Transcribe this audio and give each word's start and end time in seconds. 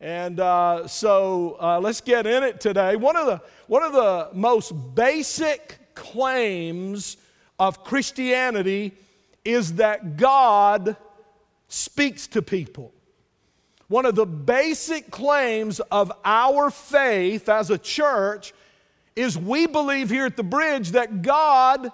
And 0.00 0.40
uh, 0.40 0.88
so 0.88 1.58
uh, 1.60 1.78
let's 1.78 2.00
get 2.00 2.26
in 2.26 2.42
it 2.42 2.60
today. 2.60 2.96
One 2.96 3.16
of, 3.16 3.26
the, 3.26 3.42
one 3.66 3.82
of 3.82 3.92
the 3.92 4.30
most 4.32 4.72
basic 4.94 5.78
claims 5.94 7.18
of 7.58 7.84
Christianity 7.84 8.92
is 9.44 9.74
that 9.74 10.16
God 10.16 10.96
speaks 11.68 12.26
to 12.28 12.40
people. 12.40 12.94
One 13.88 14.06
of 14.06 14.14
the 14.14 14.24
basic 14.24 15.10
claims 15.10 15.80
of 15.80 16.12
our 16.24 16.70
faith 16.70 17.48
as 17.48 17.70
a 17.70 17.78
church 17.78 18.54
is 19.16 19.36
we 19.36 19.66
believe 19.66 20.08
here 20.08 20.24
at 20.24 20.36
the 20.36 20.42
bridge 20.42 20.92
that 20.92 21.20
God 21.20 21.92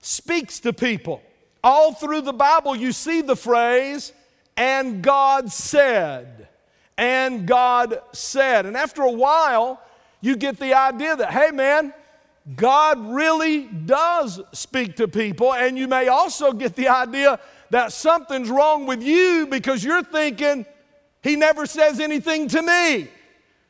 speaks 0.00 0.60
to 0.60 0.72
people. 0.72 1.20
All 1.64 1.94
through 1.94 2.20
the 2.20 2.32
Bible, 2.32 2.76
you 2.76 2.92
see 2.92 3.22
the 3.22 3.36
phrase, 3.36 4.12
and 4.56 5.02
God 5.02 5.50
said. 5.50 6.49
And 7.00 7.46
God 7.46 7.98
said. 8.12 8.66
And 8.66 8.76
after 8.76 9.00
a 9.00 9.10
while, 9.10 9.82
you 10.20 10.36
get 10.36 10.58
the 10.58 10.74
idea 10.74 11.16
that, 11.16 11.30
hey 11.30 11.50
man, 11.50 11.94
God 12.54 12.98
really 13.08 13.62
does 13.62 14.38
speak 14.52 14.96
to 14.96 15.08
people. 15.08 15.54
And 15.54 15.78
you 15.78 15.88
may 15.88 16.08
also 16.08 16.52
get 16.52 16.76
the 16.76 16.88
idea 16.88 17.40
that 17.70 17.94
something's 17.94 18.50
wrong 18.50 18.84
with 18.84 19.02
you 19.02 19.46
because 19.50 19.82
you're 19.82 20.02
thinking, 20.02 20.66
He 21.22 21.36
never 21.36 21.64
says 21.64 22.00
anything 22.00 22.48
to 22.48 22.60
me. 22.60 23.08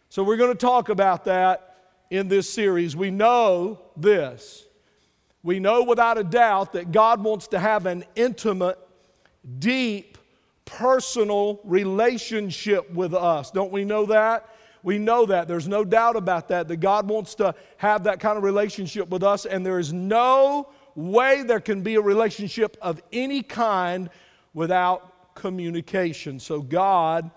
So 0.09 0.25
we're 0.25 0.37
going 0.37 0.53
to 0.53 0.59
talk 0.59 0.89
about 0.89 1.27
that 1.27 1.77
in 2.11 2.27
this 2.27 2.53
series. 2.53 2.97
We 2.97 3.13
know 3.13 3.79
this. 3.97 4.65
We 5.45 5.61
know 5.61 5.85
without 5.85 6.19
a 6.19 6.25
doubt 6.25 6.73
that 6.73 6.91
God 6.91 7.23
wants 7.23 7.47
to 7.49 7.61
have 7.61 7.87
an 7.87 8.05
intimate, 8.17 8.79
deep, 9.61 10.10
personal 10.79 11.61
relationship 11.65 12.91
with 12.93 13.15
us. 13.15 13.51
Don't 13.51 13.73
we 13.73 13.85
know 13.85 14.07
that? 14.07 14.49
We 14.83 14.99
know 14.99 15.27
that. 15.27 15.49
There's 15.49 15.69
no 15.69 15.85
doubt 15.85 16.17
about 16.17 16.49
that, 16.49 16.69
that 16.69 16.77
God 16.77 17.09
wants 17.09 17.35
to 17.37 17.55
have 17.77 18.05
that 18.05 18.21
kind 18.21 18.39
of 18.39 18.45
relationship 18.45 19.09
with 19.09 19.23
us, 19.23 19.45
and 19.45 19.65
there 19.65 19.79
is 19.79 19.93
no 19.93 20.69
way 20.95 21.43
there 21.43 21.61
can 21.61 21.83
be 21.83 21.97
a 21.97 22.01
relationship 22.01 22.77
of 22.81 23.03
any 23.13 23.43
kind 23.43 24.09
without 24.55 25.35
communication. 25.35 26.41
So 26.41 26.61
God 26.61 27.31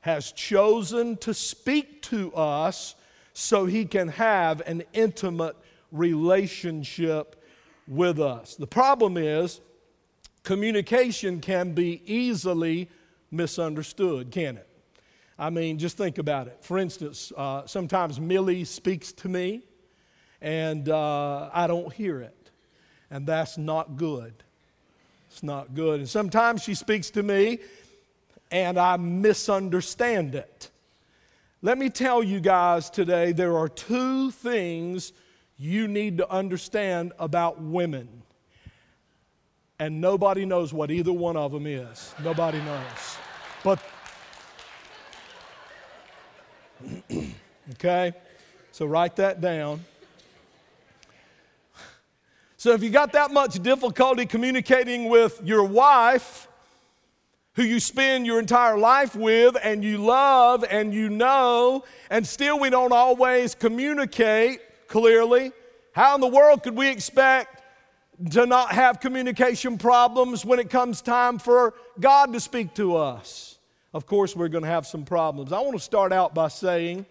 has 0.00 0.32
chosen 0.32 1.16
to 1.18 1.34
speak 1.34 2.02
to 2.02 2.32
us 2.34 2.94
so 3.32 3.66
he 3.66 3.84
can 3.84 4.08
have 4.08 4.60
an 4.66 4.84
intimate 4.92 5.56
relationship 5.90 7.42
with 7.88 8.20
us. 8.20 8.54
The 8.54 8.66
problem 8.66 9.16
is, 9.16 9.60
communication 10.44 11.40
can 11.40 11.72
be 11.72 12.02
easily 12.06 12.88
misunderstood, 13.30 14.30
can 14.30 14.58
it? 14.58 14.68
I 15.36 15.50
mean, 15.50 15.78
just 15.78 15.96
think 15.96 16.18
about 16.18 16.46
it. 16.46 16.58
For 16.60 16.78
instance, 16.78 17.32
uh, 17.36 17.66
sometimes 17.66 18.20
Millie 18.20 18.64
speaks 18.64 19.12
to 19.14 19.28
me 19.28 19.62
and 20.40 20.88
uh, 20.88 21.50
I 21.52 21.66
don't 21.66 21.92
hear 21.92 22.20
it 22.20 22.50
and 23.10 23.26
that's 23.26 23.58
not 23.58 23.96
good. 23.96 24.34
It's 25.30 25.42
not 25.42 25.74
good. 25.74 26.00
And 26.00 26.08
sometimes 26.08 26.62
she 26.62 26.74
speaks 26.74 27.10
to 27.10 27.22
me 27.22 27.58
and 28.52 28.78
I 28.78 28.96
misunderstand 28.96 30.36
it. 30.36 30.70
Let 31.62 31.78
me 31.78 31.88
tell 31.88 32.22
you 32.22 32.38
guys 32.38 32.90
today 32.90 33.32
there 33.32 33.56
are 33.56 33.68
two 33.68 34.30
things 34.30 35.12
you 35.56 35.88
need 35.88 36.18
to 36.18 36.30
understand 36.30 37.12
about 37.18 37.60
women. 37.60 38.23
And 39.78 40.00
nobody 40.00 40.44
knows 40.44 40.72
what 40.72 40.90
either 40.90 41.12
one 41.12 41.36
of 41.36 41.52
them 41.52 41.66
is. 41.66 42.14
Nobody 42.22 42.58
knows. 42.58 43.18
But, 43.64 43.80
okay? 47.72 48.12
So 48.70 48.86
write 48.86 49.16
that 49.16 49.40
down. 49.40 49.84
So 52.56 52.72
if 52.72 52.82
you 52.82 52.90
got 52.90 53.12
that 53.12 53.30
much 53.30 53.62
difficulty 53.62 54.26
communicating 54.26 55.08
with 55.08 55.40
your 55.44 55.64
wife, 55.64 56.48
who 57.54 57.62
you 57.62 57.78
spend 57.78 58.26
your 58.26 58.40
entire 58.40 58.76
life 58.76 59.14
with 59.14 59.56
and 59.62 59.84
you 59.84 59.98
love 59.98 60.64
and 60.70 60.92
you 60.92 61.08
know, 61.08 61.84
and 62.10 62.26
still 62.26 62.58
we 62.58 62.70
don't 62.70 62.92
always 62.92 63.54
communicate 63.54 64.60
clearly, 64.88 65.52
how 65.92 66.14
in 66.14 66.20
the 66.20 66.26
world 66.26 66.62
could 66.62 66.76
we 66.76 66.88
expect 66.88 67.53
to 68.30 68.46
not 68.46 68.72
have 68.72 69.00
communication 69.00 69.78
problems 69.78 70.44
when 70.44 70.58
it 70.58 70.70
comes 70.70 71.02
time 71.02 71.38
for 71.38 71.74
God 71.98 72.32
to 72.32 72.40
speak 72.40 72.74
to 72.74 72.96
us? 72.96 73.58
Of 73.92 74.06
course, 74.06 74.34
we're 74.34 74.48
going 74.48 74.64
to 74.64 74.70
have 74.70 74.86
some 74.86 75.04
problems. 75.04 75.52
I 75.52 75.60
want 75.60 75.76
to 75.76 75.82
start 75.82 76.12
out 76.12 76.34
by 76.34 76.48
saying 76.48 77.06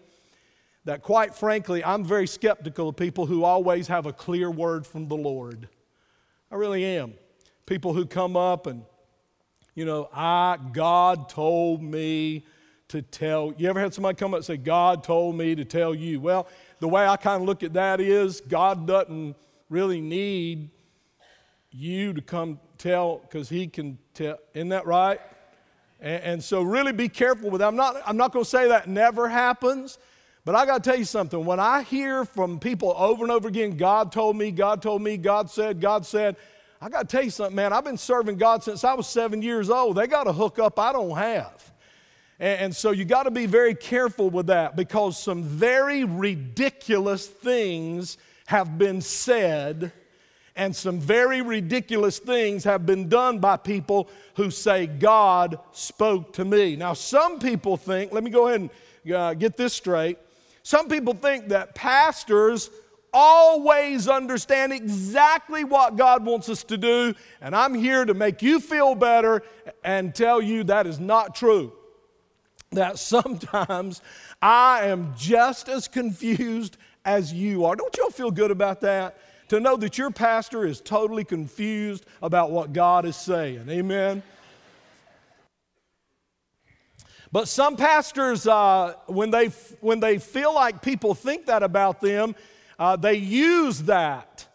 that, 0.84 1.02
quite 1.02 1.34
frankly, 1.34 1.82
I'm 1.82 2.04
very 2.04 2.26
skeptical 2.26 2.90
of 2.90 2.96
people 2.96 3.26
who 3.26 3.44
always 3.44 3.88
have 3.88 4.06
a 4.06 4.12
clear 4.12 4.50
word 4.50 4.86
from 4.86 5.08
the 5.08 5.16
Lord. 5.16 5.68
I 6.50 6.56
really 6.56 6.84
am. 6.84 7.14
People 7.66 7.94
who 7.94 8.04
come 8.04 8.36
up 8.36 8.66
and, 8.66 8.82
you 9.74 9.86
know, 9.86 10.10
I, 10.12 10.58
God 10.72 11.28
told 11.30 11.82
me 11.82 12.44
to 12.88 13.00
tell. 13.00 13.54
You 13.56 13.68
ever 13.70 13.80
had 13.80 13.94
somebody 13.94 14.16
come 14.16 14.34
up 14.34 14.38
and 14.38 14.44
say, 14.44 14.58
God 14.58 15.02
told 15.02 15.36
me 15.36 15.54
to 15.54 15.64
tell 15.64 15.94
you? 15.94 16.20
Well, 16.20 16.46
the 16.80 16.88
way 16.88 17.06
I 17.06 17.16
kind 17.16 17.42
of 17.42 17.48
look 17.48 17.62
at 17.62 17.72
that 17.72 18.00
is 18.00 18.42
God 18.42 18.86
doesn't 18.86 19.36
really 19.70 20.02
need 20.02 20.70
you 21.74 22.12
to 22.12 22.22
come 22.22 22.60
tell 22.78 23.18
because 23.18 23.48
He 23.48 23.66
can 23.66 23.98
tell. 24.14 24.38
Isn't 24.54 24.68
that 24.68 24.86
right? 24.86 25.20
And, 26.00 26.22
and 26.22 26.44
so, 26.44 26.62
really 26.62 26.92
be 26.92 27.08
careful 27.08 27.50
with 27.50 27.60
that. 27.60 27.68
I'm 27.68 27.76
not, 27.76 28.00
I'm 28.06 28.16
not 28.16 28.32
going 28.32 28.44
to 28.44 28.50
say 28.50 28.68
that 28.68 28.88
never 28.88 29.28
happens. 29.28 29.98
But 30.44 30.54
I 30.54 30.66
got 30.66 30.84
to 30.84 30.90
tell 30.90 30.98
you 30.98 31.06
something. 31.06 31.42
When 31.44 31.58
I 31.58 31.82
hear 31.82 32.26
from 32.26 32.60
people 32.60 32.94
over 32.96 33.24
and 33.24 33.32
over 33.32 33.48
again, 33.48 33.78
God 33.78 34.12
told 34.12 34.36
me, 34.36 34.50
God 34.50 34.82
told 34.82 35.00
me, 35.00 35.16
God 35.16 35.50
said, 35.50 35.80
God 35.80 36.04
said, 36.04 36.36
I 36.82 36.90
got 36.90 37.08
to 37.08 37.16
tell 37.16 37.24
you 37.24 37.30
something, 37.30 37.56
man. 37.56 37.72
I've 37.72 37.84
been 37.84 37.96
serving 37.96 38.36
God 38.36 38.62
since 38.62 38.84
I 38.84 38.92
was 38.92 39.08
seven 39.08 39.40
years 39.40 39.70
old. 39.70 39.96
They 39.96 40.06
got 40.06 40.26
a 40.26 40.32
hook 40.34 40.58
up 40.58 40.78
I 40.78 40.92
don't 40.92 41.16
have. 41.16 41.72
And, 42.38 42.60
and 42.60 42.76
so 42.76 42.90
you 42.90 43.06
got 43.06 43.22
to 43.22 43.30
be 43.30 43.46
very 43.46 43.74
careful 43.74 44.28
with 44.28 44.48
that 44.48 44.76
because 44.76 45.16
some 45.18 45.44
very 45.44 46.04
ridiculous 46.04 47.26
things 47.26 48.18
have 48.44 48.76
been 48.76 49.00
said 49.00 49.92
and 50.56 50.74
some 50.74 51.00
very 51.00 51.42
ridiculous 51.42 52.18
things 52.18 52.64
have 52.64 52.86
been 52.86 53.08
done 53.08 53.38
by 53.38 53.56
people 53.56 54.08
who 54.36 54.50
say, 54.50 54.86
God 54.86 55.58
spoke 55.72 56.32
to 56.34 56.44
me. 56.44 56.76
Now, 56.76 56.92
some 56.94 57.38
people 57.40 57.76
think, 57.76 58.12
let 58.12 58.22
me 58.22 58.30
go 58.30 58.48
ahead 58.48 58.60
and 58.60 59.12
uh, 59.12 59.34
get 59.34 59.56
this 59.56 59.72
straight. 59.72 60.18
Some 60.62 60.88
people 60.88 61.14
think 61.14 61.48
that 61.48 61.74
pastors 61.74 62.70
always 63.12 64.08
understand 64.08 64.72
exactly 64.72 65.62
what 65.62 65.96
God 65.96 66.24
wants 66.24 66.48
us 66.48 66.64
to 66.64 66.76
do, 66.76 67.14
and 67.40 67.54
I'm 67.54 67.74
here 67.74 68.04
to 68.04 68.14
make 68.14 68.42
you 68.42 68.60
feel 68.60 68.94
better 68.94 69.42
and 69.84 70.14
tell 70.14 70.40
you 70.40 70.64
that 70.64 70.86
is 70.86 70.98
not 70.98 71.34
true. 71.34 71.72
That 72.72 72.98
sometimes 72.98 74.02
I 74.42 74.86
am 74.86 75.14
just 75.16 75.68
as 75.68 75.86
confused 75.86 76.76
as 77.04 77.32
you 77.32 77.64
are. 77.66 77.76
Don't 77.76 77.96
y'all 77.96 78.10
feel 78.10 78.32
good 78.32 78.50
about 78.50 78.80
that? 78.80 79.16
To 79.48 79.60
know 79.60 79.76
that 79.76 79.98
your 79.98 80.10
pastor 80.10 80.66
is 80.66 80.80
totally 80.80 81.24
confused 81.24 82.06
about 82.22 82.50
what 82.50 82.72
God 82.72 83.04
is 83.04 83.16
saying. 83.16 83.68
Amen. 83.68 84.22
But 87.30 87.48
some 87.48 87.76
pastors, 87.76 88.46
uh, 88.46 88.94
when, 89.06 89.30
they, 89.32 89.48
when 89.80 89.98
they 89.98 90.18
feel 90.18 90.54
like 90.54 90.82
people 90.82 91.14
think 91.14 91.46
that 91.46 91.64
about 91.64 92.00
them, 92.00 92.36
uh, 92.78 92.96
they 92.96 93.14
use 93.14 93.80
that. 93.82 94.46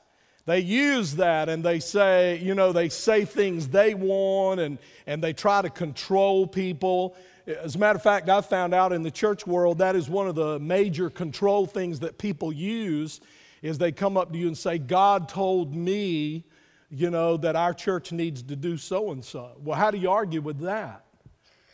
They 0.45 0.61
use 0.61 1.17
that 1.17 1.49
and 1.49 1.63
they 1.63 1.79
say, 1.79 2.39
you 2.39 2.55
know, 2.55 2.71
they 2.71 2.89
say 2.89 3.25
things 3.25 3.67
they 3.67 3.93
want 3.93 4.59
and, 4.59 4.79
and 5.05 5.23
they 5.23 5.33
try 5.33 5.61
to 5.61 5.69
control 5.69 6.47
people. 6.47 7.15
As 7.45 7.75
a 7.75 7.79
matter 7.79 7.97
of 7.97 8.01
fact, 8.01 8.29
I've 8.29 8.47
found 8.47 8.73
out 8.73 8.91
in 8.93 9.03
the 9.03 9.11
church 9.11 9.45
world 9.45 9.77
that 9.77 9.95
is 9.95 10.09
one 10.09 10.27
of 10.27 10.35
the 10.35 10.57
major 10.59 11.09
control 11.09 11.65
things 11.65 11.99
that 11.99 12.17
people 12.17 12.51
use 12.51 13.21
is 13.61 13.77
they 13.77 13.91
come 13.91 14.17
up 14.17 14.31
to 14.31 14.37
you 14.37 14.47
and 14.47 14.57
say, 14.57 14.77
God 14.77 15.29
told 15.29 15.75
me, 15.75 16.45
you 16.89 17.09
know, 17.09 17.37
that 17.37 17.55
our 17.55 17.73
church 17.73 18.11
needs 18.11 18.41
to 18.43 18.55
do 18.55 18.77
so 18.77 19.11
and 19.11 19.23
so. 19.23 19.51
Well, 19.63 19.77
how 19.77 19.91
do 19.91 19.97
you 19.97 20.09
argue 20.09 20.41
with 20.41 20.59
that? 20.61 21.05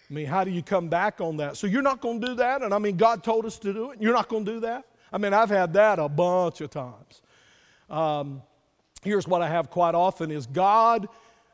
I 0.09 0.13
mean, 0.13 0.25
how 0.25 0.43
do 0.43 0.51
you 0.51 0.61
come 0.61 0.87
back 0.87 1.19
on 1.19 1.37
that? 1.37 1.57
So 1.57 1.67
you're 1.67 1.81
not 1.81 2.01
going 2.01 2.21
to 2.21 2.27
do 2.27 2.35
that? 2.35 2.61
And 2.61 2.73
I 2.73 2.79
mean, 2.79 2.97
God 2.97 3.23
told 3.23 3.45
us 3.45 3.57
to 3.59 3.73
do 3.73 3.91
it. 3.91 4.01
You're 4.01 4.13
not 4.13 4.29
going 4.29 4.45
to 4.45 4.53
do 4.53 4.59
that? 4.61 4.85
I 5.11 5.17
mean, 5.17 5.33
I've 5.33 5.49
had 5.49 5.73
that 5.73 5.97
a 5.97 6.09
bunch 6.09 6.61
of 6.61 6.69
times. 6.69 7.21
Um, 7.89 8.41
here's 9.03 9.27
what 9.27 9.41
I 9.41 9.47
have 9.47 9.69
quite 9.69 9.95
often 9.95 10.31
is 10.31 10.45
God 10.45 11.07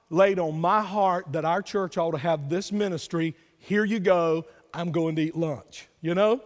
laid 0.09 0.39
on 0.39 0.59
my 0.59 0.81
heart 0.81 1.31
that 1.31 1.45
our 1.45 1.61
church 1.61 1.97
ought 1.97 2.11
to 2.11 2.17
have 2.17 2.49
this 2.49 2.71
ministry. 2.71 3.35
Here 3.59 3.85
you 3.85 3.99
go. 3.99 4.45
I'm 4.73 4.91
going 4.91 5.15
to 5.17 5.21
eat 5.21 5.35
lunch. 5.35 5.87
You 6.01 6.15
know? 6.15 6.41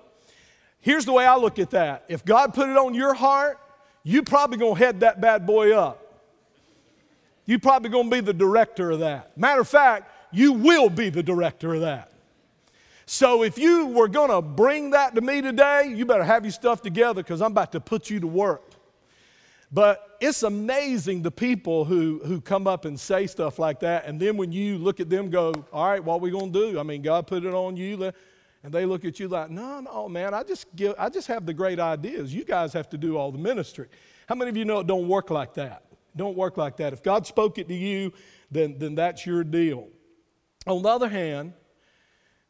Here's 0.80 1.06
the 1.06 1.14
way 1.14 1.26
I 1.26 1.38
look 1.38 1.58
at 1.58 1.72
that. 1.72 2.06
If 2.08 2.24
God 2.24 2.54
put 2.54 2.70
it 2.70 2.78
on 2.78 2.94
your 2.94 3.16
heart, 3.16 3.60
you 4.08 4.22
probably 4.22 4.60
to 4.60 4.76
head 4.76 5.00
that 5.00 5.20
bad 5.20 5.48
boy 5.48 5.76
up. 5.76 6.22
You 7.48 7.58
probably 7.58 7.90
to 8.06 8.16
be 8.16 8.22
the 8.22 8.34
director 8.34 8.92
of 8.92 9.00
that. 9.00 9.36
Matter 9.36 9.62
of 9.62 9.68
fact, 9.68 10.12
you 10.32 10.54
will 10.54 10.90
be 10.90 11.10
the 11.10 11.24
director 11.24 11.74
of 11.74 11.82
that. 11.82 12.12
So 13.08 13.44
if 13.44 13.58
you 13.58 13.88
were 13.88 14.08
to 14.30 14.42
bring 14.44 14.92
that 14.92 15.16
to 15.16 15.22
me 15.22 15.42
today, 15.42 15.92
you 15.96 16.06
better 16.06 16.24
have 16.24 16.46
your 16.46 16.52
stuff 16.52 16.84
together 16.84 17.24
because 17.24 17.42
I'm 17.42 17.52
about 17.52 17.72
to 17.72 17.80
put 17.80 18.12
you 18.12 18.20
to 18.20 18.28
work. 18.28 18.74
But 19.72 20.18
it's 20.22 20.44
amazing 20.44 21.24
the 21.24 21.32
people 21.32 21.86
who, 21.86 22.22
who 22.26 22.42
come 22.42 22.68
up 22.68 22.86
and 22.86 23.00
say 23.00 23.26
stuff 23.26 23.58
like 23.58 23.80
that. 23.80 24.06
And 24.06 24.20
then 24.20 24.38
when 24.38 24.52
you 24.52 24.78
look 24.78 25.00
at 25.00 25.10
them, 25.10 25.32
go, 25.32 25.52
All 25.74 25.88
right, 25.88 26.04
what 26.04 26.16
are 26.16 26.20
we 26.20 26.30
going 26.30 26.54
to 26.54 26.72
do? 26.72 26.80
I 26.80 26.84
mean, 26.84 27.02
God 27.02 27.26
put 27.26 27.44
it 27.44 27.54
on 27.54 27.76
you. 27.76 28.12
And 28.66 28.74
they 28.74 28.84
look 28.84 29.06
at 29.06 29.20
you 29.20 29.28
like, 29.28 29.52
No, 29.52 29.80
no, 29.80 30.10
man, 30.10 30.34
I 30.34 30.42
just, 30.42 30.76
give, 30.76 30.96
I 30.98 31.08
just 31.10 31.28
have 31.28 31.46
the 31.46 31.54
great 31.54 31.80
ideas. 31.80 32.34
You 32.34 32.44
guys 32.44 32.74
have 32.74 32.90
to 32.90 32.98
do 32.98 33.16
all 33.16 33.32
the 33.32 33.38
ministry. 33.38 33.88
How 34.28 34.34
many 34.34 34.50
of 34.50 34.58
you 34.58 34.66
know 34.66 34.80
it 34.80 34.88
don't 34.88 35.08
work 35.08 35.30
like 35.30 35.54
that? 35.54 35.84
Don't 36.16 36.36
work 36.36 36.58
like 36.58 36.78
that. 36.78 36.92
If 36.92 37.04
God 37.04 37.28
spoke 37.28 37.60
it 37.60 37.68
to 37.68 37.76
you, 37.76 38.12
then, 38.50 38.80
then 38.80 38.96
that's 38.96 39.24
your 39.24 39.44
deal. 39.44 39.90
On 40.66 40.82
the 40.82 40.90
other 40.90 41.08
hand, 41.08 41.54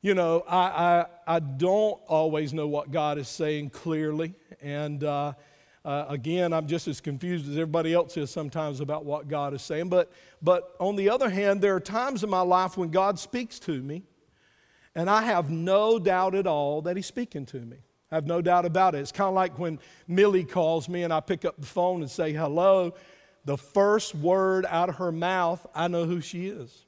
you 0.02 0.14
know, 0.14 0.46
I, 0.48 0.58
I, 0.58 1.06
I 1.36 1.40
don't 1.40 2.00
always 2.08 2.54
know 2.54 2.68
what 2.70 2.92
God 2.92 3.18
is 3.18 3.28
saying 3.28 3.72
clearly. 3.72 4.36
And 4.62 5.04
uh, 5.04 5.34
uh, 5.84 6.06
again, 6.08 6.54
I'm 6.54 6.68
just 6.68 6.88
as 6.88 7.02
confused 7.02 7.50
as 7.50 7.56
everybody 7.56 7.94
else 7.94 8.16
is 8.16 8.32
sometimes 8.32 8.80
about 8.80 9.04
what 9.04 9.28
God 9.28 9.54
is 9.54 9.62
saying. 9.62 9.90
But, 9.90 10.14
but 10.42 10.78
on 10.80 10.96
the 10.96 11.10
other 11.10 11.30
hand, 11.30 11.60
there 11.60 11.76
are 11.76 11.82
times 11.82 12.24
in 12.24 12.30
my 12.30 12.40
life 12.40 12.78
when 12.78 12.90
God 12.90 13.20
speaks 13.20 13.60
to 13.60 13.82
me, 13.82 14.04
and 14.96 15.10
I 15.10 15.24
have 15.24 15.50
no 15.50 16.00
doubt 16.00 16.36
at 16.36 16.48
all 16.48 16.82
that 16.84 16.96
He's 16.96 17.06
speaking 17.06 17.46
to 17.48 17.60
me. 17.60 17.78
I 18.12 18.16
have 18.16 18.28
no 18.28 18.42
doubt 18.42 18.66
about 18.66 18.96
it. 18.96 19.00
It's 19.00 19.12
kind 19.12 19.28
of 19.28 19.34
like 19.34 19.60
when 19.60 19.80
Millie 20.08 20.46
calls 20.46 20.88
me 20.88 21.04
and 21.04 21.12
I 21.12 21.20
pick 21.20 21.44
up 21.44 21.60
the 21.60 21.66
phone 21.66 22.02
and 22.02 22.10
say 22.10 22.32
hello. 22.32 22.94
The 23.46 23.58
first 23.58 24.16
word 24.16 24.66
out 24.68 24.90
of 24.90 24.96
her 24.96 25.12
mouth, 25.12 25.66
I 25.76 25.88
know 25.88 26.06
who 26.06 26.22
she 26.22 26.48
is. 26.48 26.86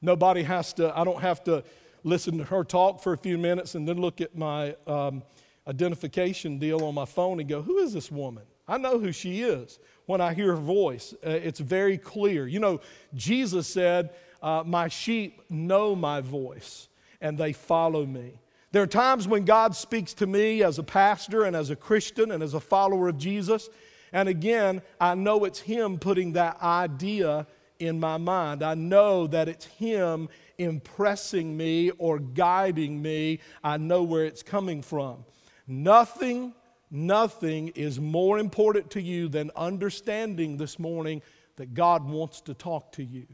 Nobody 0.00 0.42
has 0.42 0.72
to, 0.74 0.96
I 0.96 1.04
don't 1.04 1.20
have 1.20 1.42
to 1.44 1.64
listen 2.04 2.38
to 2.38 2.44
her 2.44 2.64
talk 2.64 3.02
for 3.02 3.12
a 3.12 3.18
few 3.18 3.36
minutes 3.36 3.74
and 3.74 3.86
then 3.86 4.00
look 4.00 4.20
at 4.20 4.36
my 4.36 4.76
um, 4.86 5.22
identification 5.66 6.58
deal 6.58 6.84
on 6.84 6.94
my 6.94 7.04
phone 7.04 7.40
and 7.40 7.48
go, 7.48 7.62
Who 7.62 7.78
is 7.78 7.92
this 7.92 8.10
woman? 8.10 8.44
I 8.68 8.78
know 8.78 8.98
who 8.98 9.12
she 9.12 9.42
is 9.42 9.78
when 10.06 10.20
I 10.20 10.34
hear 10.34 10.54
her 10.54 10.60
voice. 10.60 11.14
Uh, 11.26 11.30
it's 11.30 11.60
very 11.60 11.98
clear. 11.98 12.46
You 12.46 12.60
know, 12.60 12.80
Jesus 13.14 13.66
said, 13.66 14.10
uh, 14.42 14.62
My 14.64 14.88
sheep 14.88 15.42
know 15.50 15.96
my 15.96 16.20
voice 16.20 16.88
and 17.20 17.36
they 17.36 17.52
follow 17.52 18.04
me. 18.06 18.40
There 18.72 18.82
are 18.82 18.86
times 18.86 19.26
when 19.26 19.44
God 19.44 19.74
speaks 19.74 20.14
to 20.14 20.26
me 20.26 20.62
as 20.62 20.78
a 20.78 20.82
pastor 20.82 21.44
and 21.44 21.56
as 21.56 21.70
a 21.70 21.76
Christian 21.76 22.30
and 22.30 22.42
as 22.42 22.54
a 22.54 22.60
follower 22.60 23.08
of 23.08 23.18
Jesus. 23.18 23.68
And 24.12 24.28
again, 24.28 24.82
I 25.00 25.14
know 25.16 25.44
it's 25.44 25.58
Him 25.58 25.98
putting 25.98 26.32
that 26.32 26.60
idea 26.62 27.46
in 27.80 27.98
my 27.98 28.16
mind. 28.16 28.62
I 28.62 28.74
know 28.74 29.26
that 29.26 29.48
it's 29.48 29.64
Him 29.64 30.28
impressing 30.58 31.56
me 31.56 31.90
or 31.98 32.18
guiding 32.18 33.00
me. 33.02 33.40
I 33.64 33.76
know 33.76 34.02
where 34.02 34.24
it's 34.24 34.42
coming 34.42 34.82
from. 34.82 35.24
Nothing, 35.66 36.54
nothing 36.90 37.68
is 37.68 37.98
more 37.98 38.38
important 38.38 38.90
to 38.92 39.02
you 39.02 39.28
than 39.28 39.50
understanding 39.56 40.56
this 40.56 40.78
morning 40.78 41.22
that 41.56 41.74
God 41.74 42.08
wants 42.08 42.40
to 42.42 42.54
talk 42.54 42.92
to 42.92 43.02
you. 43.02 43.26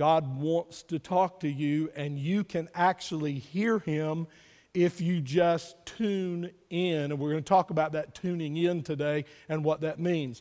God 0.00 0.40
wants 0.40 0.82
to 0.84 0.98
talk 0.98 1.40
to 1.40 1.48
you, 1.50 1.90
and 1.94 2.18
you 2.18 2.42
can 2.42 2.70
actually 2.74 3.34
hear 3.34 3.80
Him 3.80 4.26
if 4.72 4.98
you 4.98 5.20
just 5.20 5.76
tune 5.84 6.50
in. 6.70 7.12
And 7.12 7.18
we're 7.18 7.32
going 7.32 7.44
to 7.44 7.46
talk 7.46 7.68
about 7.68 7.92
that 7.92 8.14
tuning 8.14 8.56
in 8.56 8.82
today 8.82 9.26
and 9.50 9.62
what 9.62 9.82
that 9.82 9.98
means. 9.98 10.40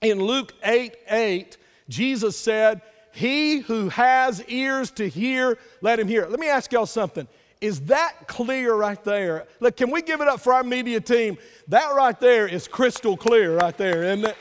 In 0.00 0.20
Luke 0.24 0.54
8 0.64 0.96
8, 1.10 1.58
Jesus 1.90 2.34
said, 2.34 2.80
He 3.12 3.58
who 3.58 3.90
has 3.90 4.42
ears 4.48 4.90
to 4.92 5.06
hear, 5.06 5.58
let 5.82 6.00
him 6.00 6.08
hear. 6.08 6.26
Let 6.28 6.40
me 6.40 6.48
ask 6.48 6.72
y'all 6.72 6.86
something. 6.86 7.28
Is 7.60 7.82
that 7.82 8.26
clear 8.26 8.74
right 8.74 9.04
there? 9.04 9.46
Look, 9.60 9.76
can 9.76 9.90
we 9.90 10.00
give 10.00 10.22
it 10.22 10.28
up 10.28 10.40
for 10.40 10.54
our 10.54 10.64
media 10.64 10.98
team? 10.98 11.36
That 11.68 11.94
right 11.94 12.18
there 12.18 12.48
is 12.48 12.66
crystal 12.66 13.18
clear 13.18 13.54
right 13.54 13.76
there, 13.76 14.02
isn't 14.02 14.24
it? 14.24 14.36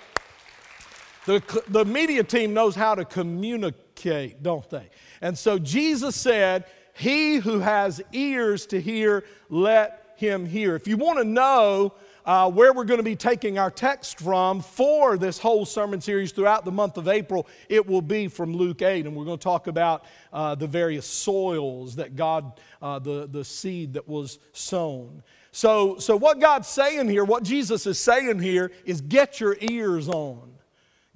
The, 1.30 1.64
the 1.68 1.86
media 1.86 2.24
team 2.24 2.56
knows 2.56 2.74
how 2.74 2.96
to 2.96 3.06
communicate, 3.06 4.42
don't 4.42 4.68
they? 4.68 4.90
And 5.22 5.38
so 5.38 5.60
Jesus 5.60 6.16
said, 6.16 6.66
He 6.96 7.36
who 7.36 7.60
has 7.60 8.02
ears 8.12 8.66
to 8.66 8.82
hear, 8.82 9.24
let 9.48 10.16
him 10.16 10.48
hear. 10.48 10.76
If 10.76 10.88
you 10.88 10.98
want 10.98 11.20
to 11.20 11.24
know 11.24 11.94
uh, 12.26 12.50
where 12.50 12.74
we're 12.74 12.84
going 12.84 12.98
to 12.98 13.04
be 13.04 13.16
taking 13.16 13.60
our 13.60 13.70
text 13.70 14.18
from 14.18 14.62
for 14.62 15.20
this 15.20 15.38
whole 15.38 15.68
sermon 15.68 16.02
series 16.02 16.32
throughout 16.32 16.66
the 16.66 16.72
month 16.72 16.98
of 16.98 17.08
April, 17.08 17.48
it 17.70 17.86
will 17.86 18.02
be 18.02 18.28
from 18.28 18.56
Luke 18.56 18.82
8. 18.82 19.06
And 19.06 19.16
we're 19.16 19.26
going 19.26 19.38
to 19.38 19.44
talk 19.44 19.68
about 19.68 20.06
uh, 20.34 20.56
the 20.56 20.66
various 20.66 21.06
soils 21.06 21.98
that 21.98 22.16
God, 22.16 22.60
uh, 22.82 22.98
the, 22.98 23.28
the 23.28 23.46
seed 23.46 23.94
that 23.94 24.08
was 24.08 24.40
sown. 24.52 25.22
So, 25.52 26.00
so, 26.00 26.18
what 26.18 26.40
God's 26.40 26.68
saying 26.68 27.08
here, 27.08 27.24
what 27.24 27.44
Jesus 27.44 27.86
is 27.86 28.00
saying 28.00 28.40
here, 28.40 28.72
is 28.84 29.00
get 29.00 29.40
your 29.40 29.56
ears 29.62 30.10
on. 30.10 30.56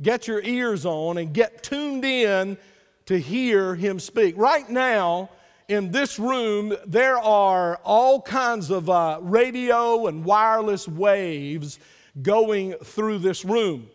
Get 0.03 0.27
your 0.27 0.41
ears 0.41 0.85
on 0.85 1.17
and 1.17 1.33
get 1.33 1.63
tuned 1.63 2.03
in 2.03 2.57
to 3.05 3.17
hear 3.17 3.73
Him 3.73 3.99
speak. 3.99 4.35
Right 4.37 4.69
now, 4.69 5.29
in 5.69 5.91
this 5.91 6.19
room, 6.19 6.75
there 6.85 7.17
are 7.17 7.77
all 7.85 8.21
kinds 8.21 8.69
of 8.69 8.89
uh, 8.89 9.19
radio 9.21 10.07
and 10.07 10.25
wireless 10.25 10.87
waves 10.89 11.79
going 12.21 12.73
through 12.73 13.19
this 13.19 13.45
room. 13.45 13.87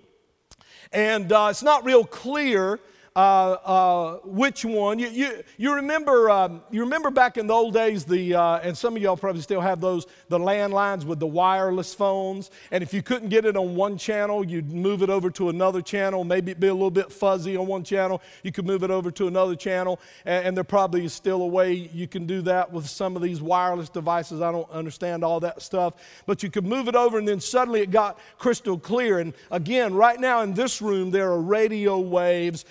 And 0.92 1.30
uh, 1.30 1.48
it's 1.50 1.62
not 1.62 1.84
real 1.84 2.04
clear 2.04 2.80
uh, 3.16 3.18
uh, 3.18 4.16
which 4.24 4.64
one. 4.64 4.98
You, 4.98 5.08
you, 5.08 5.42
you, 5.56 5.74
remember, 5.74 6.30
um, 6.30 6.62
you 6.70 6.82
remember 6.82 7.10
back 7.10 7.36
in 7.36 7.46
the 7.46 7.54
old 7.54 7.74
days, 7.74 8.04
the, 8.04 8.34
uh, 8.34 8.58
and 8.58 8.76
some 8.76 8.96
of 8.96 9.02
y'all 9.02 9.16
probably 9.16 9.42
still 9.42 9.60
have 9.60 9.80
those, 9.80 10.06
the 10.28 10.38
landlines 10.38 11.04
with 11.04 11.18
the 11.18 11.26
wireless 11.26 11.94
phones. 11.94 12.50
And 12.70 12.82
if 12.82 12.94
you 12.94 13.02
couldn't 13.02 13.28
get 13.28 13.44
it 13.44 13.56
on 13.56 13.74
one 13.74 13.98
channel, 13.98 14.44
you'd 14.44 14.72
move 14.72 15.02
it 15.02 15.10
over 15.10 15.30
to 15.30 15.48
another 15.48 15.82
channel. 15.82 16.24
Maybe 16.24 16.52
it'd 16.52 16.60
be 16.60 16.68
a 16.68 16.74
little 16.74 16.90
bit 16.90 17.12
fuzzy 17.12 17.56
on 17.56 17.66
one 17.66 17.84
channel. 17.84 18.22
You 18.42 18.52
could 18.52 18.66
move 18.66 18.82
it 18.82 18.90
over 18.90 19.10
to 19.12 19.26
another 19.26 19.56
channel. 19.56 19.98
And, 20.24 20.48
and 20.48 20.56
there 20.56 20.64
probably 20.64 21.04
is 21.04 21.12
still 21.12 21.42
a 21.42 21.46
way 21.46 21.72
you 21.72 22.06
can 22.06 22.26
do 22.26 22.42
that 22.42 22.72
with 22.72 22.88
some 22.88 23.16
of 23.16 23.22
these 23.22 23.40
wireless 23.40 23.88
devices. 23.88 24.40
I 24.40 24.52
don't 24.52 24.70
understand 24.70 25.24
all 25.24 25.40
that 25.40 25.62
stuff. 25.62 25.94
But 26.26 26.42
you 26.42 26.50
could 26.50 26.66
move 26.66 26.88
it 26.88 26.94
over, 26.94 27.18
and 27.18 27.26
then 27.26 27.40
suddenly 27.40 27.80
it 27.80 27.90
got 27.90 28.18
crystal 28.38 28.78
clear. 28.78 29.18
And 29.18 29.34
again, 29.50 29.94
right 29.94 30.20
now 30.20 30.42
in 30.42 30.54
this 30.54 30.80
room, 30.80 31.10
there 31.10 31.30
are 31.30 31.40
radio 31.40 31.98
waves 31.98 32.64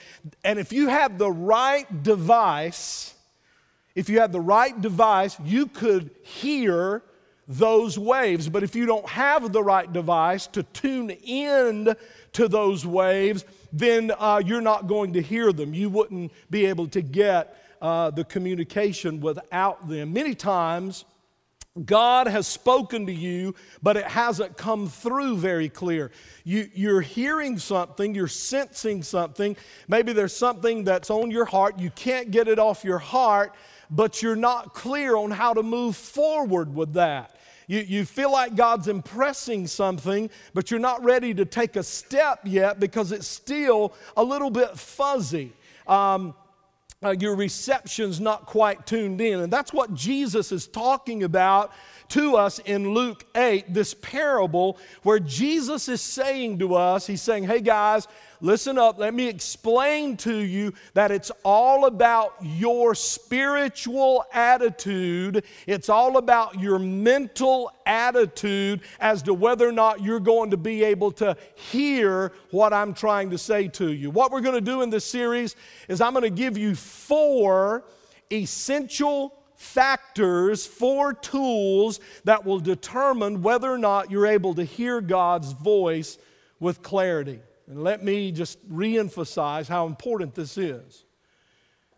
and 0.44 0.59
if 0.59 0.74
you 0.74 0.89
have 0.89 1.18
the 1.18 1.31
right 1.31 2.03
device, 2.03 3.13
if 3.95 4.09
you 4.09 4.19
have 4.19 4.31
the 4.31 4.41
right 4.41 4.79
device, 4.79 5.38
you 5.44 5.68
could 5.68 6.12
hear 6.24 7.03
those 7.47 7.97
waves. 7.97 8.49
But 8.49 8.63
if 8.63 8.75
you 8.75 8.85
don't 8.85 9.07
have 9.07 9.51
the 9.51 9.63
right 9.63 9.92
device 9.92 10.47
to 10.47 10.63
tune 10.63 11.09
in 11.11 11.95
to 12.33 12.47
those 12.47 12.85
waves, 12.85 13.45
then 13.71 14.11
uh, 14.18 14.42
you're 14.45 14.61
not 14.61 14.87
going 14.87 15.13
to 15.13 15.21
hear 15.21 15.51
them. 15.54 15.73
You 15.73 15.90
wouldn't 15.90 16.31
be 16.49 16.66
able 16.66 16.87
to 16.90 17.01
get 17.01 17.56
uh, 17.81 18.11
the 18.11 18.23
communication 18.23 19.21
without 19.21 19.87
them. 19.87 20.13
Many 20.13 20.35
times, 20.35 21.06
God 21.85 22.27
has 22.27 22.47
spoken 22.47 23.05
to 23.07 23.13
you, 23.13 23.55
but 23.83 23.97
it 23.97 24.05
hasn't 24.05 24.57
come 24.57 24.87
through 24.87 25.37
very 25.37 25.69
clear. 25.69 26.11
You, 26.43 26.95
are 26.95 27.01
hearing 27.01 27.57
something, 27.57 28.15
you're 28.15 28.27
sensing 28.27 29.03
something. 29.03 29.55
Maybe 29.87 30.13
there's 30.13 30.35
something 30.35 30.83
that's 30.83 31.09
on 31.09 31.31
your 31.31 31.45
heart. 31.45 31.79
You 31.79 31.91
can't 31.91 32.31
get 32.31 32.47
it 32.47 32.59
off 32.59 32.83
your 32.83 32.99
heart, 32.99 33.53
but 33.89 34.21
you're 34.21 34.35
not 34.35 34.73
clear 34.73 35.15
on 35.15 35.31
how 35.31 35.53
to 35.53 35.63
move 35.63 35.95
forward 35.95 36.73
with 36.73 36.93
that. 36.93 37.35
You, 37.67 37.79
you 37.81 38.05
feel 38.05 38.31
like 38.31 38.55
God's 38.55 38.87
impressing 38.87 39.67
something, 39.67 40.29
but 40.53 40.71
you're 40.71 40.79
not 40.79 41.03
ready 41.03 41.33
to 41.33 41.45
take 41.45 41.75
a 41.75 41.83
step 41.83 42.39
yet 42.45 42.79
because 42.79 43.11
it's 43.11 43.27
still 43.27 43.93
a 44.15 44.23
little 44.23 44.49
bit 44.49 44.79
fuzzy. 44.79 45.51
Um, 45.85 46.33
uh, 47.04 47.16
your 47.19 47.35
reception's 47.35 48.19
not 48.19 48.45
quite 48.45 48.85
tuned 48.85 49.21
in. 49.21 49.39
And 49.42 49.54
that's 49.54 49.71
what 49.71 49.94
Jesus 49.94 50.51
is 50.51 50.68
talking 50.68 51.23
about 51.23 51.71
to 52.09 52.35
us 52.35 52.59
in 52.59 52.94
Luke 52.94 53.26
8, 53.35 53.73
this 53.73 53.94
parable 53.94 54.78
where 55.04 55.19
Jesus 55.19 55.87
is 55.90 56.02
saying 56.02 56.59
to 56.59 56.76
us, 56.76 57.07
He's 57.07 57.21
saying, 57.21 57.44
Hey 57.45 57.61
guys, 57.61 58.07
listen 58.42 58.78
up, 58.78 58.97
let 58.97 59.14
me 59.14 59.28
explain 59.28 60.18
to 60.18 60.35
you 60.35 60.73
that 60.94 61.11
it's 61.11 61.31
all 61.44 61.85
about 61.85 62.35
your 62.42 62.95
spiritual 62.95 64.26
attitude. 64.33 65.44
It's 65.66 65.90
all 65.90 66.18
about 66.18 66.59
your 66.59 66.80
mental 66.80 67.71
attitude 67.85 68.81
as 68.99 69.23
to 69.23 69.33
whether 69.33 69.68
or 69.68 69.71
not 69.71 70.02
you're 70.02 70.19
going 70.19 70.52
to 70.52 70.57
be 70.57 70.83
able 70.83 71.11
to 71.14 71.35
hear 71.56 72.33
what 72.52 72.73
I'm 72.73 72.94
trying 72.94 73.30
to 73.31 73.37
say 73.37 73.68
to 73.69 73.92
you. 73.92 74.11
What 74.11 74.31
we're 74.31 74.42
going 74.42 74.56
to 74.56 74.61
do 74.61 74.81
in 74.81 74.90
this 74.90 75.06
series 75.06 75.56
is 75.87 76.02
I'm 76.02 76.14
going 76.14 76.23
to 76.23 76.30
give 76.30 76.57
you 76.57 76.76
four 76.76 77.83
essential 78.31 79.36
factors, 79.57 80.66
four 80.66 81.14
tools 81.14 81.99
that 82.23 82.45
will 82.45 82.59
determine 82.59 83.42
whether 83.42 83.69
or 83.69 83.78
not 83.78 84.09
you're 84.09 84.28
able 84.28 84.54
to 84.56 84.64
hear 84.64 85.02
God's 85.02 85.52
voice 85.52 86.18
with 86.59 86.81
clarity. 86.81 87.40
And 87.68 87.83
let 87.83 88.04
me 88.04 88.31
just 88.31 88.66
reemphasize 88.71 89.68
how 89.68 89.87
important 89.87 90.35
this 90.35 90.57
is. 90.57 91.04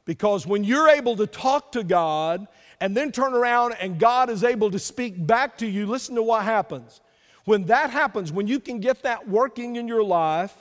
Because 0.06 0.48
when 0.48 0.64
you're 0.64 0.90
able 0.90 1.18
to 1.18 1.28
talk 1.28 1.74
to 1.74 1.84
God 1.84 2.48
and 2.80 2.98
then 2.98 3.12
turn 3.12 3.34
around 3.34 3.74
and 3.74 4.00
God 4.00 4.30
is 4.30 4.44
able 4.44 4.72
to 4.72 4.80
speak 4.80 5.28
back 5.28 5.58
to 5.60 5.68
you, 5.68 5.86
listen 5.86 6.16
to 6.16 6.24
what 6.24 6.44
happens. 6.44 7.02
When 7.46 7.66
that 7.66 7.92
happens, 7.92 8.32
when 8.32 8.48
you 8.48 8.60
can 8.60 8.80
get 8.80 9.04
that 9.04 9.28
working 9.28 9.76
in 9.76 9.88
your 9.88 10.04
life, 10.04 10.56